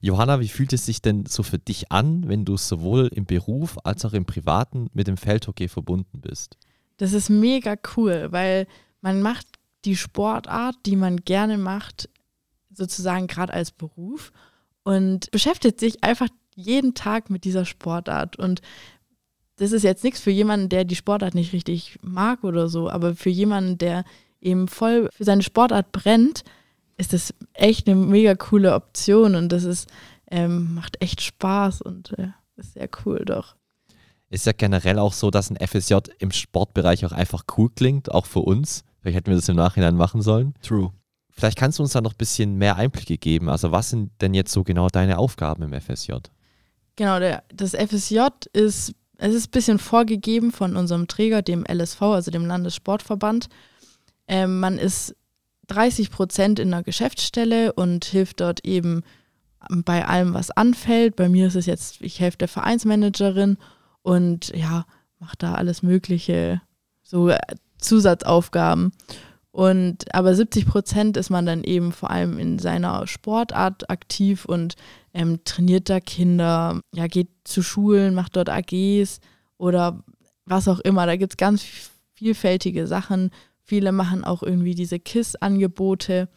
Johanna, 0.00 0.38
wie 0.38 0.46
fühlt 0.46 0.72
es 0.72 0.86
sich 0.86 1.02
denn 1.02 1.26
so 1.26 1.42
für 1.42 1.58
dich 1.58 1.90
an, 1.90 2.28
wenn 2.28 2.44
du 2.44 2.56
sowohl 2.56 3.08
im 3.08 3.26
Beruf 3.26 3.76
als 3.82 4.04
auch 4.04 4.12
im 4.12 4.26
Privaten 4.26 4.88
mit 4.92 5.08
dem 5.08 5.16
Feldhockey 5.16 5.66
verbunden 5.66 6.20
bist? 6.20 6.58
Das 6.98 7.12
ist 7.12 7.28
mega 7.28 7.74
cool, 7.96 8.28
weil 8.30 8.68
man 9.00 9.20
macht 9.20 9.48
die 9.84 9.96
Sportart, 9.96 10.76
die 10.86 10.94
man 10.94 11.16
gerne 11.16 11.58
macht, 11.58 12.08
sozusagen 12.72 13.26
gerade 13.26 13.52
als 13.52 13.72
Beruf 13.72 14.30
und 14.84 15.28
beschäftigt 15.32 15.80
sich 15.80 16.04
einfach 16.04 16.28
jeden 16.54 16.94
Tag 16.94 17.30
mit 17.30 17.42
dieser 17.42 17.64
Sportart. 17.64 18.36
Und 18.36 18.62
das 19.60 19.72
ist 19.72 19.82
jetzt 19.82 20.04
nichts 20.04 20.20
für 20.20 20.30
jemanden, 20.30 20.70
der 20.70 20.84
die 20.84 20.96
Sportart 20.96 21.34
nicht 21.34 21.52
richtig 21.52 21.98
mag 22.00 22.44
oder 22.44 22.68
so, 22.68 22.88
aber 22.88 23.14
für 23.14 23.28
jemanden, 23.28 23.76
der 23.76 24.04
eben 24.40 24.68
voll 24.68 25.10
für 25.12 25.24
seine 25.24 25.42
Sportart 25.42 25.92
brennt, 25.92 26.44
ist 26.96 27.12
das 27.12 27.34
echt 27.52 27.86
eine 27.86 27.96
mega 27.96 28.34
coole 28.34 28.74
Option 28.74 29.34
und 29.34 29.50
das 29.50 29.64
ist, 29.64 29.90
ähm, 30.30 30.74
macht 30.74 31.02
echt 31.02 31.20
Spaß 31.20 31.82
und 31.82 32.18
äh, 32.18 32.28
ist 32.56 32.72
sehr 32.72 32.88
cool 33.04 33.22
doch. 33.26 33.54
Ist 34.30 34.46
ja 34.46 34.52
generell 34.52 34.98
auch 34.98 35.12
so, 35.12 35.30
dass 35.30 35.50
ein 35.50 35.58
FSJ 35.58 35.96
im 36.20 36.30
Sportbereich 36.30 37.04
auch 37.04 37.12
einfach 37.12 37.44
cool 37.58 37.68
klingt, 37.68 38.10
auch 38.10 38.24
für 38.24 38.40
uns. 38.40 38.84
Vielleicht 39.00 39.16
hätten 39.16 39.30
wir 39.30 39.36
das 39.36 39.48
im 39.50 39.56
Nachhinein 39.56 39.94
machen 39.94 40.22
sollen. 40.22 40.54
True. 40.62 40.90
Vielleicht 41.32 41.58
kannst 41.58 41.78
du 41.78 41.82
uns 41.82 41.92
da 41.92 42.00
noch 42.00 42.12
ein 42.14 42.18
bisschen 42.18 42.56
mehr 42.56 42.76
Einblicke 42.76 43.18
geben. 43.18 43.50
Also 43.50 43.72
was 43.72 43.90
sind 43.90 44.10
denn 44.22 44.32
jetzt 44.32 44.52
so 44.52 44.64
genau 44.64 44.88
deine 44.88 45.18
Aufgaben 45.18 45.62
im 45.62 45.78
FSJ? 45.78 46.12
Genau, 46.96 47.18
der, 47.18 47.42
das 47.54 47.72
FSJ 47.74 48.20
ist 48.52 48.94
es 49.20 49.34
ist 49.34 49.48
ein 49.48 49.50
bisschen 49.50 49.78
vorgegeben 49.78 50.50
von 50.50 50.76
unserem 50.76 51.06
Träger, 51.06 51.42
dem 51.42 51.64
LSV, 51.70 52.00
also 52.02 52.30
dem 52.30 52.46
Landessportverband. 52.46 53.48
Ähm, 54.26 54.60
man 54.60 54.78
ist 54.78 55.14
30 55.68 56.10
Prozent 56.10 56.58
in 56.58 56.70
der 56.70 56.82
Geschäftsstelle 56.82 57.72
und 57.74 58.04
hilft 58.06 58.40
dort 58.40 58.64
eben 58.64 59.02
bei 59.68 60.06
allem, 60.06 60.32
was 60.32 60.50
anfällt. 60.50 61.16
Bei 61.16 61.28
mir 61.28 61.48
ist 61.48 61.54
es 61.54 61.66
jetzt, 61.66 62.00
ich 62.00 62.18
helfe 62.18 62.38
der 62.38 62.48
Vereinsmanagerin 62.48 63.58
und 64.02 64.56
ja, 64.56 64.86
mache 65.18 65.36
da 65.36 65.54
alles 65.54 65.82
Mögliche, 65.82 66.62
so 67.02 67.28
äh, 67.28 67.38
Zusatzaufgaben. 67.78 68.92
Und 69.52 70.14
aber 70.14 70.34
70 70.34 70.66
Prozent 70.66 71.16
ist 71.16 71.30
man 71.30 71.44
dann 71.44 71.64
eben 71.64 71.92
vor 71.92 72.10
allem 72.10 72.38
in 72.38 72.58
seiner 72.58 73.06
Sportart 73.06 73.90
aktiv 73.90 74.44
und 74.44 74.76
ähm, 75.12 75.42
trainiert 75.44 75.88
da 75.88 75.98
Kinder, 75.98 76.80
ja, 76.94 77.08
geht 77.08 77.28
zu 77.44 77.62
Schulen, 77.62 78.14
macht 78.14 78.36
dort 78.36 78.48
AGs 78.48 79.20
oder 79.58 80.04
was 80.46 80.68
auch 80.68 80.78
immer. 80.80 81.06
Da 81.06 81.16
gibt 81.16 81.32
es 81.32 81.36
ganz 81.36 81.64
vielfältige 82.14 82.86
Sachen. 82.86 83.30
Viele 83.64 83.92
machen 83.92 84.24
auch 84.24 84.42
irgendwie 84.42 84.74
diese 84.74 85.00
KISS-Angebote. 85.00 86.28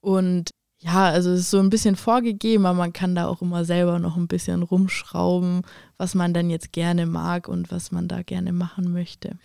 Und 0.00 0.54
ja, 0.80 1.08
also 1.08 1.30
es 1.30 1.40
ist 1.40 1.50
so 1.50 1.58
ein 1.58 1.70
bisschen 1.70 1.96
vorgegeben, 1.96 2.64
aber 2.64 2.78
man 2.78 2.92
kann 2.92 3.14
da 3.14 3.26
auch 3.26 3.42
immer 3.42 3.64
selber 3.64 3.98
noch 3.98 4.16
ein 4.16 4.28
bisschen 4.28 4.62
rumschrauben, 4.62 5.62
was 5.96 6.14
man 6.14 6.32
dann 6.32 6.50
jetzt 6.50 6.72
gerne 6.72 7.04
mag 7.06 7.48
und 7.48 7.70
was 7.70 7.90
man 7.90 8.08
da 8.08 8.22
gerne 8.22 8.52
machen 8.52 8.92
möchte. 8.92 9.38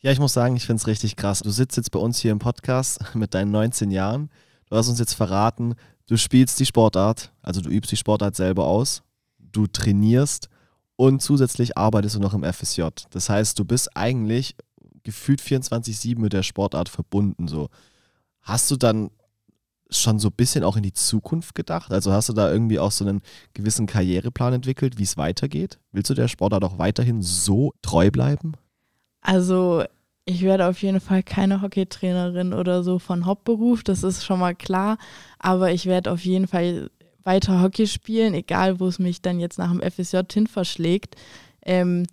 Ja, 0.00 0.12
ich 0.12 0.20
muss 0.20 0.32
sagen, 0.32 0.54
ich 0.54 0.64
finde 0.64 0.80
es 0.80 0.86
richtig 0.86 1.16
krass. 1.16 1.40
Du 1.40 1.50
sitzt 1.50 1.76
jetzt 1.76 1.90
bei 1.90 1.98
uns 1.98 2.20
hier 2.20 2.30
im 2.30 2.38
Podcast 2.38 3.00
mit 3.14 3.34
deinen 3.34 3.50
19 3.50 3.90
Jahren. 3.90 4.30
Du 4.70 4.76
hast 4.76 4.88
uns 4.88 5.00
jetzt 5.00 5.14
verraten, 5.14 5.74
du 6.06 6.16
spielst 6.16 6.60
die 6.60 6.66
Sportart, 6.66 7.32
also 7.42 7.60
du 7.60 7.68
übst 7.68 7.90
die 7.90 7.96
Sportart 7.96 8.36
selber 8.36 8.66
aus, 8.66 9.02
du 9.38 9.66
trainierst 9.66 10.48
und 10.94 11.20
zusätzlich 11.20 11.76
arbeitest 11.76 12.14
du 12.14 12.20
noch 12.20 12.34
im 12.34 12.44
FSJ. 12.44 12.84
Das 13.10 13.28
heißt, 13.28 13.58
du 13.58 13.64
bist 13.64 13.96
eigentlich 13.96 14.54
gefühlt 15.02 15.40
24-7 15.40 16.18
mit 16.18 16.32
der 16.32 16.44
Sportart 16.44 16.88
verbunden. 16.88 17.48
So. 17.48 17.68
Hast 18.42 18.70
du 18.70 18.76
dann 18.76 19.10
schon 19.90 20.20
so 20.20 20.28
ein 20.28 20.36
bisschen 20.36 20.62
auch 20.62 20.76
in 20.76 20.82
die 20.82 20.92
Zukunft 20.92 21.56
gedacht? 21.56 21.90
Also 21.92 22.12
hast 22.12 22.28
du 22.28 22.34
da 22.34 22.52
irgendwie 22.52 22.78
auch 22.78 22.92
so 22.92 23.04
einen 23.04 23.22
gewissen 23.54 23.86
Karriereplan 23.86 24.52
entwickelt, 24.52 24.98
wie 24.98 25.04
es 25.04 25.16
weitergeht? 25.16 25.80
Willst 25.90 26.10
du 26.10 26.14
der 26.14 26.28
Sportart 26.28 26.62
auch 26.62 26.78
weiterhin 26.78 27.22
so 27.22 27.72
treu 27.82 28.10
bleiben? 28.12 28.52
Also 29.20 29.84
ich 30.24 30.42
werde 30.42 30.66
auf 30.66 30.82
jeden 30.82 31.00
Fall 31.00 31.22
keine 31.22 31.62
Hockeytrainerin 31.62 32.52
oder 32.52 32.82
so 32.82 32.98
von 32.98 33.24
Hauptberuf, 33.24 33.82
das 33.82 34.02
ist 34.02 34.24
schon 34.24 34.40
mal 34.40 34.54
klar. 34.54 34.98
Aber 35.38 35.72
ich 35.72 35.86
werde 35.86 36.12
auf 36.12 36.24
jeden 36.24 36.46
Fall 36.46 36.90
weiter 37.24 37.62
Hockey 37.62 37.86
spielen, 37.86 38.34
egal 38.34 38.80
wo 38.80 38.86
es 38.86 38.98
mich 38.98 39.22
dann 39.22 39.40
jetzt 39.40 39.58
nach 39.58 39.70
dem 39.70 39.80
FSJ 39.80 40.18
hin 40.32 40.46
verschlägt. 40.46 41.16
Ähm, 41.62 42.06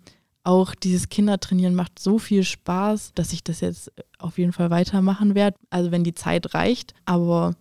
auch 0.44 0.74
dieses 0.74 1.08
Kindertrainieren 1.08 1.74
macht 1.74 1.98
so 1.98 2.18
viel 2.18 2.44
Spaß, 2.44 3.12
dass 3.14 3.32
ich 3.32 3.42
das 3.42 3.60
jetzt 3.60 3.92
auf 4.18 4.38
jeden 4.38 4.52
Fall 4.52 4.70
weitermachen 4.70 5.34
werde. 5.34 5.58
Also 5.70 5.90
wenn 5.90 6.04
die 6.04 6.14
Zeit 6.14 6.54
reicht. 6.54 6.94
Aber 7.04 7.54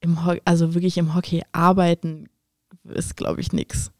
im 0.00 0.18
also 0.44 0.74
wirklich 0.74 0.98
im 0.98 1.14
Hockey 1.14 1.42
arbeiten 1.52 2.28
ist, 2.84 3.16
glaube 3.16 3.40
ich, 3.40 3.52
nichts. 3.52 3.92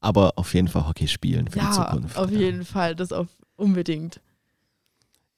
Aber 0.00 0.34
auf 0.36 0.54
jeden 0.54 0.68
Fall 0.68 0.86
Hockey 0.86 1.08
spielen 1.08 1.48
für 1.48 1.58
ja, 1.58 1.66
die 1.66 1.72
Zukunft. 1.72 2.16
Auf 2.16 2.30
jeden 2.30 2.64
Fall, 2.64 2.94
das 2.94 3.12
auf 3.12 3.28
Unbedingt. 3.56 4.20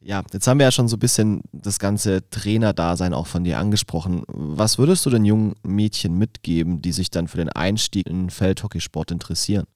Ja, 0.01 0.23
jetzt 0.33 0.47
haben 0.47 0.59
wir 0.59 0.65
ja 0.65 0.71
schon 0.71 0.89
so 0.89 0.97
ein 0.97 1.01
bisschen 1.01 1.43
das 1.53 1.79
ganze 1.79 2.29
Trainerdasein 2.31 3.13
auch 3.13 3.27
von 3.27 3.43
dir 3.43 3.59
angesprochen. 3.59 4.23
Was 4.29 4.79
würdest 4.79 5.05
du 5.05 5.11
den 5.11 5.25
jungen 5.25 5.55
Mädchen 5.65 6.17
mitgeben, 6.17 6.81
die 6.81 6.93
sich 6.93 7.11
dann 7.11 7.27
für 7.27 7.39
den 7.39 7.49
Einstieg 7.49 8.07
in 8.07 8.25
den 8.25 8.31
Feldhockeysport 8.31 9.11
interessieren? 9.11 9.67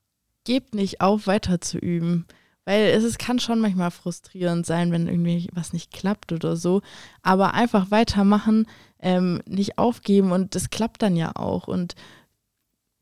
Gebt 0.45 0.75
nicht 0.75 1.01
auf, 1.01 1.27
weiter 1.27 1.61
zu 1.61 1.79
üben. 1.79 2.27
Weil 2.65 2.91
es, 2.91 3.03
es 3.03 3.19
kann 3.19 3.41
schon 3.41 3.61
manchmal 3.61 3.91
frustrierend 3.91 4.65
sein, 4.65 4.93
wenn 4.93 5.09
irgendwie 5.09 5.49
was 5.53 5.73
nicht 5.73 5.91
klappt 5.91 6.31
oder 6.31 6.57
so. 6.57 6.83
Aber 7.23 7.55
einfach 7.55 7.91
weitermachen, 7.91 8.67
ähm, 9.01 9.43
nicht 9.47 9.79
aufgeben 9.79 10.31
und 10.31 10.55
das 10.55 10.71
klappt 10.71 11.03
dann 11.03 11.17
ja 11.17 11.33
auch. 11.35 11.67
Und 11.67 11.97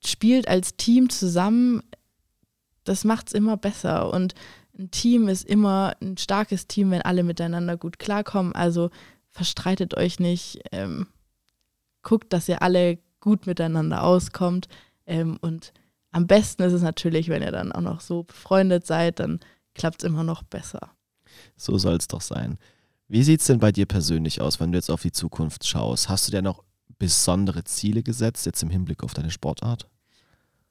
spielt 0.03 0.49
als 0.49 0.77
Team 0.77 1.11
zusammen, 1.11 1.83
das 2.85 3.05
macht 3.05 3.29
es 3.29 3.35
immer 3.35 3.59
besser. 3.59 4.11
Und 4.13 4.35
ein 4.81 4.91
Team 4.91 5.29
ist 5.29 5.45
immer 5.45 5.95
ein 6.01 6.17
starkes 6.17 6.67
Team, 6.67 6.91
wenn 6.91 7.03
alle 7.03 7.23
miteinander 7.23 7.77
gut 7.77 7.99
klarkommen. 7.99 8.55
Also 8.55 8.91
verstreitet 9.29 9.97
euch 9.97 10.19
nicht. 10.19 10.61
Ähm, 10.73 11.07
guckt, 12.03 12.33
dass 12.33 12.49
ihr 12.49 12.63
alle 12.63 12.99
gut 13.21 13.47
miteinander 13.47 14.03
auskommt. 14.03 14.69
Ähm, 15.07 15.39
und 15.43 15.73
am 16.13 16.27
besten 16.27 16.63
ist 16.63 16.73
es 16.73 16.83
natürlich, 16.83 17.29
wenn 17.29 17.43
ihr 17.43 17.53
dann 17.53 17.73
auch 17.73 17.83
noch 17.83 18.01
so 18.01 18.25
befreundet 18.25 18.87
seid, 18.87 19.21
dann 19.21 19.41
klappt 19.75 20.03
es 20.03 20.09
immer 20.09 20.25
noch 20.25 20.43
besser. 20.43 20.91
So 21.57 21.79
soll 21.79 21.97
es 21.97 22.09
doch 22.09 22.23
sein. 22.23 22.59
Wie 23.07 23.23
sieht 23.23 23.41
es 23.41 23.47
denn 23.47 23.59
bei 23.59 23.73
dir 23.73 23.87
persönlich 23.87 24.41
aus, 24.41 24.61
wenn 24.61 24.73
du 24.73 24.79
jetzt 24.79 24.91
auf 24.91 25.03
die 25.03 25.13
Zukunft 25.13 25.67
schaust? 25.67 26.09
Hast 26.09 26.27
du 26.27 26.33
dir 26.33 26.43
noch 26.43 26.65
besondere 26.99 27.65
Ziele 27.65 28.03
gesetzt, 28.03 28.47
jetzt 28.47 28.63
im 28.63 28.71
Hinblick 28.71 29.03
auf 29.03 29.15
deine 29.15 29.31
Sportart? 29.31 29.89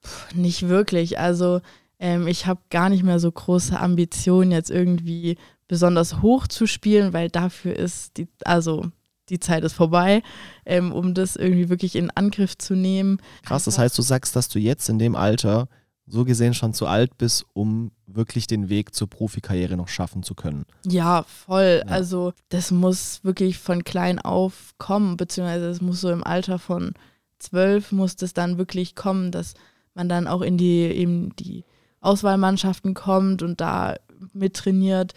Puh, 0.00 0.38
nicht 0.38 0.68
wirklich. 0.68 1.18
Also 1.18 1.60
ähm, 2.00 2.26
ich 2.26 2.46
habe 2.46 2.60
gar 2.70 2.88
nicht 2.88 3.04
mehr 3.04 3.20
so 3.20 3.30
große 3.30 3.78
Ambitionen, 3.78 4.50
jetzt 4.50 4.70
irgendwie 4.70 5.36
besonders 5.68 6.22
hoch 6.22 6.48
zu 6.48 6.66
spielen, 6.66 7.12
weil 7.12 7.28
dafür 7.28 7.76
ist 7.76 8.16
die, 8.16 8.26
also 8.44 8.86
die 9.28 9.38
Zeit 9.38 9.62
ist 9.62 9.74
vorbei, 9.74 10.22
ähm, 10.66 10.90
um 10.90 11.14
das 11.14 11.36
irgendwie 11.36 11.68
wirklich 11.68 11.94
in 11.94 12.10
Angriff 12.10 12.58
zu 12.58 12.74
nehmen. 12.74 13.20
Krass, 13.44 13.64
das 13.64 13.78
heißt, 13.78 13.96
du 13.96 14.02
sagst, 14.02 14.34
dass 14.34 14.48
du 14.48 14.58
jetzt 14.58 14.88
in 14.88 14.98
dem 14.98 15.14
Alter 15.14 15.68
so 16.06 16.24
gesehen 16.24 16.54
schon 16.54 16.74
zu 16.74 16.86
alt 16.86 17.16
bist, 17.18 17.44
um 17.52 17.92
wirklich 18.06 18.48
den 18.48 18.68
Weg 18.68 18.94
zur 18.94 19.08
Profikarriere 19.08 19.76
noch 19.76 19.86
schaffen 19.86 20.24
zu 20.24 20.34
können. 20.34 20.64
Ja, 20.84 21.22
voll. 21.22 21.82
Ja. 21.86 21.92
Also 21.92 22.32
das 22.48 22.72
muss 22.72 23.22
wirklich 23.22 23.58
von 23.58 23.84
klein 23.84 24.18
auf 24.18 24.74
kommen, 24.78 25.16
beziehungsweise 25.16 25.68
es 25.68 25.80
muss 25.80 26.00
so 26.00 26.10
im 26.10 26.24
Alter 26.24 26.58
von 26.58 26.94
zwölf 27.38 27.92
muss 27.92 28.16
das 28.16 28.34
dann 28.34 28.58
wirklich 28.58 28.96
kommen, 28.96 29.30
dass 29.30 29.54
man 29.94 30.08
dann 30.08 30.26
auch 30.26 30.42
in 30.42 30.58
die 30.58 30.80
eben 30.80 31.36
die 31.36 31.64
Auswahlmannschaften 32.00 32.94
kommt 32.94 33.42
und 33.42 33.60
da 33.60 33.96
mittrainiert. 34.32 35.14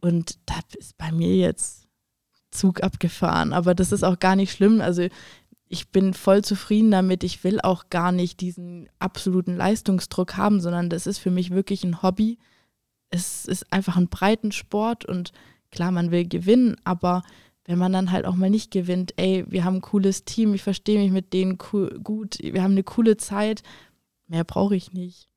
Und 0.00 0.38
da 0.46 0.54
ist 0.76 0.98
bei 0.98 1.12
mir 1.12 1.34
jetzt 1.36 1.88
Zug 2.50 2.82
abgefahren. 2.82 3.52
Aber 3.52 3.74
das 3.74 3.92
ist 3.92 4.04
auch 4.04 4.18
gar 4.18 4.36
nicht 4.36 4.52
schlimm. 4.52 4.80
Also 4.80 5.08
ich 5.68 5.88
bin 5.88 6.12
voll 6.12 6.44
zufrieden 6.44 6.90
damit. 6.90 7.24
Ich 7.24 7.44
will 7.44 7.60
auch 7.60 7.88
gar 7.88 8.12
nicht 8.12 8.40
diesen 8.40 8.88
absoluten 8.98 9.56
Leistungsdruck 9.56 10.36
haben, 10.36 10.60
sondern 10.60 10.90
das 10.90 11.06
ist 11.06 11.18
für 11.18 11.30
mich 11.30 11.50
wirklich 11.50 11.82
ein 11.84 12.02
Hobby. 12.02 12.38
Es 13.10 13.46
ist 13.46 13.72
einfach 13.72 13.96
ein 13.96 14.08
Breitensport 14.08 15.04
und 15.04 15.32
klar, 15.70 15.90
man 15.90 16.10
will 16.10 16.28
gewinnen, 16.28 16.76
aber 16.84 17.22
wenn 17.64 17.78
man 17.78 17.92
dann 17.92 18.10
halt 18.10 18.26
auch 18.26 18.34
mal 18.34 18.50
nicht 18.50 18.70
gewinnt, 18.70 19.14
ey, 19.16 19.44
wir 19.48 19.64
haben 19.64 19.76
ein 19.76 19.80
cooles 19.82 20.24
Team, 20.24 20.52
ich 20.54 20.62
verstehe 20.62 20.98
mich 20.98 21.10
mit 21.12 21.32
denen 21.32 21.58
cool, 21.72 21.98
gut, 22.02 22.38
wir 22.40 22.62
haben 22.62 22.72
eine 22.72 22.82
coole 22.82 23.16
Zeit, 23.16 23.62
mehr 24.26 24.44
brauche 24.44 24.76
ich 24.76 24.92
nicht. 24.92 25.31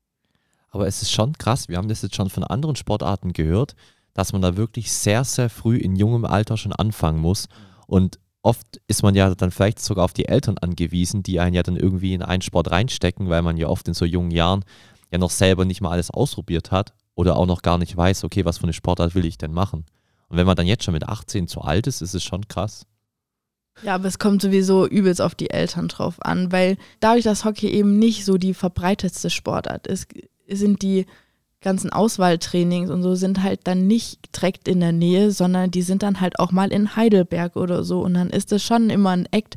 Aber 0.76 0.88
es 0.88 1.02
ist 1.02 1.12
schon 1.12 1.38
krass, 1.38 1.70
wir 1.70 1.78
haben 1.78 1.88
das 1.88 2.02
jetzt 2.02 2.18
schon 2.18 2.30
von 2.30 2.44
anderen 2.44 2.76
Sportarten 2.76 3.32
gehört, 3.32 3.78
dass 4.14 4.34
man 4.34 4.42
da 4.42 4.58
wirklich 4.58 4.92
sehr, 4.92 5.24
sehr 5.24 5.50
früh 5.50 5.78
in 5.78 5.96
jungem 5.96 6.26
Alter 6.26 6.58
schon 6.58 6.74
anfangen 6.74 7.22
muss. 7.22 7.48
Und 7.88 8.20
oft 8.42 8.82
ist 8.86 9.02
man 9.02 9.16
ja 9.16 9.34
dann 9.36 9.52
vielleicht 9.52 9.80
sogar 9.80 10.04
auf 10.04 10.12
die 10.12 10.28
Eltern 10.28 10.58
angewiesen, 10.58 11.24
die 11.24 11.40
einen 11.40 11.56
ja 11.56 11.64
dann 11.64 11.78
irgendwie 11.78 12.14
in 12.14 12.22
einen 12.22 12.42
Sport 12.42 12.72
reinstecken, 12.72 13.30
weil 13.30 13.42
man 13.42 13.56
ja 13.56 13.70
oft 13.70 13.88
in 13.88 13.94
so 13.94 14.04
jungen 14.04 14.32
Jahren 14.32 14.66
ja 15.14 15.18
noch 15.18 15.30
selber 15.30 15.64
nicht 15.64 15.80
mal 15.80 15.92
alles 15.92 16.12
ausprobiert 16.12 16.72
hat 16.72 16.94
oder 17.16 17.38
auch 17.38 17.46
noch 17.46 17.62
gar 17.62 17.78
nicht 17.78 17.96
weiß, 17.96 18.26
okay, 18.26 18.44
was 18.44 18.58
für 18.58 18.64
eine 18.64 18.74
Sportart 18.74 19.16
will 19.16 19.24
ich 19.24 19.38
denn 19.38 19.54
machen. 19.54 19.86
Und 20.28 20.36
wenn 20.36 20.46
man 20.46 20.58
dann 20.58 20.68
jetzt 20.68 20.84
schon 20.84 20.94
mit 20.94 21.08
18 21.08 21.48
zu 21.48 21.62
alt 21.62 21.88
ist, 21.88 22.02
ist 22.02 22.16
es 22.16 22.24
schon 22.26 22.50
krass. 22.50 22.86
Ja, 23.82 23.96
aber 23.96 24.10
es 24.10 24.20
kommt 24.20 24.42
sowieso 24.42 24.86
übelst 24.86 25.22
auf 25.22 25.36
die 25.36 25.52
Eltern 25.52 25.88
drauf 25.88 26.16
an, 26.20 26.52
weil 26.52 26.76
dadurch, 27.00 27.24
dass 27.24 27.46
Hockey 27.46 27.70
eben 27.70 27.98
nicht 27.98 28.26
so 28.26 28.38
die 28.38 28.54
verbreitetste 28.54 29.30
Sportart 29.30 29.88
ist, 29.88 30.08
sind 30.50 30.82
die 30.82 31.06
ganzen 31.62 31.92
Auswahltrainings 31.92 32.92
und 32.92 33.02
so 33.02 33.16
sind 33.16 33.42
halt 33.42 33.62
dann 33.64 33.88
nicht 33.88 34.36
direkt 34.36 34.68
in 34.68 34.80
der 34.80 34.92
Nähe, 34.92 35.32
sondern 35.32 35.72
die 35.72 35.82
sind 35.82 36.04
dann 36.04 36.22
halt 36.22 36.40
auch 36.40 36.52
mal 36.52 36.72
in 36.72 36.96
Heidelberg 36.96 37.56
oder 37.56 37.84
so. 37.84 38.02
Und 38.02 38.14
dann 38.14 38.30
ist 38.30 38.52
es 38.52 38.64
schon 38.64 38.90
immer 38.90 39.12
ein 39.12 39.28
Act 39.32 39.56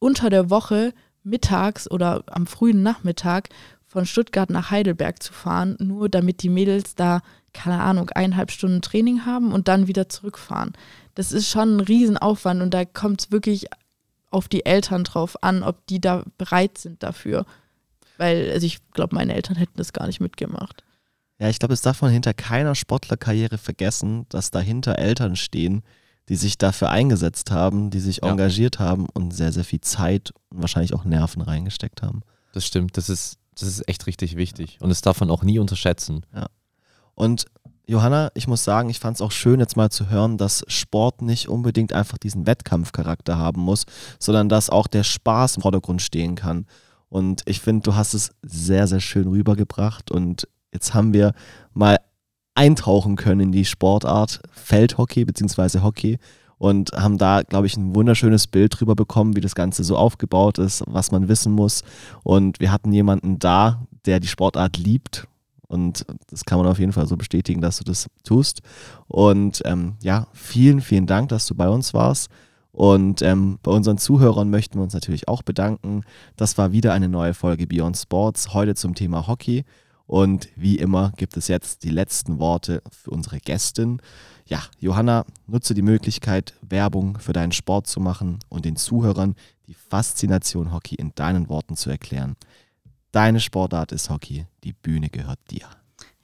unter 0.00 0.30
der 0.30 0.50
Woche 0.50 0.92
mittags 1.22 1.88
oder 1.90 2.24
am 2.26 2.46
frühen 2.46 2.82
Nachmittag 2.82 3.48
von 3.86 4.04
Stuttgart 4.04 4.50
nach 4.50 4.72
Heidelberg 4.72 5.22
zu 5.22 5.32
fahren, 5.32 5.76
nur 5.78 6.08
damit 6.08 6.42
die 6.42 6.48
Mädels 6.48 6.96
da, 6.96 7.20
keine 7.52 7.80
Ahnung, 7.80 8.10
eineinhalb 8.10 8.50
Stunden 8.50 8.82
Training 8.82 9.24
haben 9.24 9.52
und 9.52 9.68
dann 9.68 9.86
wieder 9.86 10.08
zurückfahren. 10.08 10.72
Das 11.14 11.30
ist 11.30 11.48
schon 11.48 11.76
ein 11.76 11.80
Riesenaufwand 11.80 12.60
und 12.60 12.74
da 12.74 12.84
kommt 12.84 13.20
es 13.22 13.30
wirklich 13.30 13.66
auf 14.32 14.48
die 14.48 14.66
Eltern 14.66 15.04
drauf 15.04 15.40
an, 15.44 15.62
ob 15.62 15.86
die 15.86 16.00
da 16.00 16.24
bereit 16.36 16.78
sind 16.78 17.04
dafür. 17.04 17.46
Weil, 18.18 18.50
also 18.52 18.66
ich 18.66 18.78
glaube, 18.92 19.14
meine 19.14 19.34
Eltern 19.34 19.56
hätten 19.56 19.76
das 19.76 19.92
gar 19.92 20.06
nicht 20.06 20.20
mitgemacht. 20.20 20.84
Ja, 21.38 21.48
ich 21.48 21.58
glaube, 21.58 21.74
es 21.74 21.80
darf 21.82 22.00
man 22.00 22.12
hinter 22.12 22.32
keiner 22.32 22.74
Sportlerkarriere 22.74 23.58
vergessen, 23.58 24.26
dass 24.28 24.50
dahinter 24.50 24.98
Eltern 24.98 25.34
stehen, 25.36 25.82
die 26.28 26.36
sich 26.36 26.56
dafür 26.58 26.90
eingesetzt 26.90 27.50
haben, 27.50 27.90
die 27.90 28.00
sich 28.00 28.18
Ja. 28.22 28.30
engagiert 28.30 28.78
haben 28.78 29.06
und 29.12 29.32
sehr, 29.32 29.52
sehr 29.52 29.64
viel 29.64 29.80
Zeit 29.80 30.32
und 30.50 30.62
wahrscheinlich 30.62 30.94
auch 30.94 31.04
Nerven 31.04 31.42
reingesteckt 31.42 32.02
haben. 32.02 32.22
Das 32.52 32.64
stimmt, 32.64 32.96
das 32.96 33.08
ist, 33.08 33.38
das 33.58 33.68
ist 33.68 33.88
echt 33.88 34.06
richtig 34.06 34.36
wichtig. 34.36 34.78
Und 34.80 34.88
das 34.90 35.00
darf 35.00 35.20
man 35.20 35.30
auch 35.30 35.42
nie 35.42 35.58
unterschätzen. 35.58 36.24
Und 37.14 37.46
Johanna, 37.86 38.30
ich 38.34 38.46
muss 38.48 38.64
sagen, 38.64 38.88
ich 38.88 38.98
fand 39.00 39.16
es 39.16 39.20
auch 39.20 39.32
schön, 39.32 39.60
jetzt 39.60 39.76
mal 39.76 39.90
zu 39.90 40.08
hören, 40.08 40.38
dass 40.38 40.64
Sport 40.68 41.20
nicht 41.20 41.48
unbedingt 41.48 41.92
einfach 41.92 42.16
diesen 42.16 42.46
Wettkampfcharakter 42.46 43.36
haben 43.36 43.60
muss, 43.60 43.84
sondern 44.18 44.48
dass 44.48 44.70
auch 44.70 44.86
der 44.86 45.02
Spaß 45.04 45.56
im 45.56 45.62
Vordergrund 45.62 46.00
stehen 46.00 46.36
kann. 46.36 46.66
Und 47.14 47.42
ich 47.44 47.60
finde, 47.60 47.82
du 47.82 47.94
hast 47.94 48.12
es 48.12 48.32
sehr, 48.42 48.88
sehr 48.88 48.98
schön 48.98 49.28
rübergebracht. 49.28 50.10
Und 50.10 50.48
jetzt 50.72 50.94
haben 50.94 51.12
wir 51.12 51.32
mal 51.72 51.98
eintauchen 52.56 53.14
können 53.14 53.38
in 53.40 53.52
die 53.52 53.64
Sportart 53.64 54.40
Feldhockey 54.50 55.24
bzw. 55.24 55.78
Hockey 55.78 56.18
und 56.58 56.90
haben 56.90 57.16
da, 57.16 57.42
glaube 57.42 57.68
ich, 57.68 57.76
ein 57.76 57.94
wunderschönes 57.94 58.48
Bild 58.48 58.80
drüber 58.80 58.96
bekommen, 58.96 59.36
wie 59.36 59.40
das 59.40 59.54
Ganze 59.54 59.84
so 59.84 59.96
aufgebaut 59.96 60.58
ist, 60.58 60.82
was 60.88 61.12
man 61.12 61.28
wissen 61.28 61.52
muss. 61.52 61.84
Und 62.24 62.58
wir 62.58 62.72
hatten 62.72 62.92
jemanden 62.92 63.38
da, 63.38 63.86
der 64.06 64.18
die 64.18 64.26
Sportart 64.26 64.76
liebt. 64.76 65.28
Und 65.68 66.04
das 66.30 66.44
kann 66.44 66.58
man 66.58 66.66
auf 66.66 66.80
jeden 66.80 66.92
Fall 66.92 67.06
so 67.06 67.16
bestätigen, 67.16 67.60
dass 67.60 67.78
du 67.78 67.84
das 67.84 68.08
tust. 68.24 68.60
Und 69.06 69.62
ähm, 69.64 69.94
ja, 70.02 70.26
vielen, 70.32 70.80
vielen 70.80 71.06
Dank, 71.06 71.28
dass 71.28 71.46
du 71.46 71.54
bei 71.54 71.68
uns 71.68 71.94
warst. 71.94 72.28
Und 72.74 73.22
ähm, 73.22 73.60
bei 73.62 73.70
unseren 73.70 73.98
Zuhörern 73.98 74.50
möchten 74.50 74.80
wir 74.80 74.82
uns 74.82 74.94
natürlich 74.94 75.28
auch 75.28 75.42
bedanken. 75.42 76.02
Das 76.34 76.58
war 76.58 76.72
wieder 76.72 76.92
eine 76.92 77.08
neue 77.08 77.32
Folge 77.32 77.68
Beyond 77.68 77.96
Sports, 77.96 78.52
heute 78.52 78.74
zum 78.74 78.96
Thema 78.96 79.28
Hockey. 79.28 79.64
Und 80.06 80.48
wie 80.56 80.76
immer 80.78 81.12
gibt 81.16 81.36
es 81.36 81.46
jetzt 81.46 81.84
die 81.84 81.90
letzten 81.90 82.40
Worte 82.40 82.82
für 82.90 83.12
unsere 83.12 83.38
Gästin. 83.38 84.02
Ja, 84.44 84.60
Johanna, 84.80 85.24
nutze 85.46 85.72
die 85.74 85.82
Möglichkeit, 85.82 86.54
Werbung 86.62 87.16
für 87.20 87.32
deinen 87.32 87.52
Sport 87.52 87.86
zu 87.86 88.00
machen 88.00 88.40
und 88.48 88.64
den 88.64 88.74
Zuhörern 88.74 89.36
die 89.68 89.74
Faszination 89.74 90.72
Hockey 90.72 90.96
in 90.96 91.12
deinen 91.14 91.48
Worten 91.48 91.76
zu 91.76 91.90
erklären. 91.90 92.34
Deine 93.12 93.38
Sportart 93.38 93.92
ist 93.92 94.10
Hockey, 94.10 94.46
die 94.64 94.72
Bühne 94.72 95.10
gehört 95.10 95.38
dir. 95.48 95.68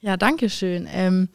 Ja, 0.01 0.17
danke 0.17 0.49
schön. 0.49 0.85
Ähm, 0.91 1.29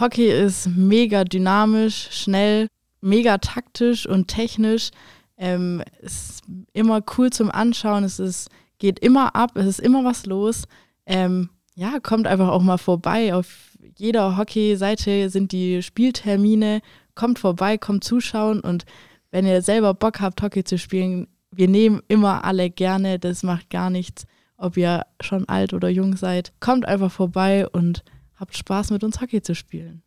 Hockey 0.00 0.30
ist 0.30 0.68
mega 0.68 1.24
dynamisch, 1.24 2.08
schnell, 2.12 2.68
mega 3.00 3.38
taktisch 3.38 4.06
und 4.06 4.28
technisch. 4.28 4.90
Ähm, 5.36 5.82
ist 6.00 6.42
immer 6.72 7.00
cool 7.16 7.30
zum 7.30 7.50
Anschauen. 7.50 8.04
Es 8.04 8.18
ist, 8.18 8.48
geht 8.78 8.98
immer 8.98 9.36
ab, 9.36 9.52
es 9.54 9.66
ist 9.66 9.80
immer 9.80 10.04
was 10.04 10.26
los. 10.26 10.64
Ähm, 11.06 11.50
ja, 11.74 12.00
kommt 12.00 12.26
einfach 12.26 12.48
auch 12.48 12.62
mal 12.62 12.78
vorbei. 12.78 13.34
Auf 13.34 13.76
jeder 13.96 14.36
Hockey-Seite 14.36 15.30
sind 15.30 15.52
die 15.52 15.82
Spieltermine. 15.82 16.80
Kommt 17.14 17.38
vorbei, 17.38 17.78
kommt 17.78 18.04
zuschauen 18.04 18.60
und 18.60 18.84
wenn 19.30 19.46
ihr 19.46 19.62
selber 19.62 19.94
Bock 19.94 20.20
habt, 20.20 20.42
Hockey 20.42 20.64
zu 20.64 20.78
spielen, 20.78 21.28
wir 21.50 21.68
nehmen 21.68 22.00
immer 22.08 22.44
alle 22.44 22.70
gerne. 22.70 23.18
Das 23.18 23.42
macht 23.42 23.70
gar 23.70 23.90
nichts, 23.90 24.26
ob 24.56 24.76
ihr 24.76 25.04
schon 25.20 25.48
alt 25.48 25.72
oder 25.72 25.88
jung 25.88 26.16
seid. 26.16 26.52
Kommt 26.60 26.86
einfach 26.86 27.12
vorbei 27.12 27.68
und 27.68 28.04
habt 28.36 28.56
Spaß 28.56 28.90
mit 28.90 29.04
uns 29.04 29.20
Hockey 29.20 29.42
zu 29.42 29.54
spielen. 29.54 30.02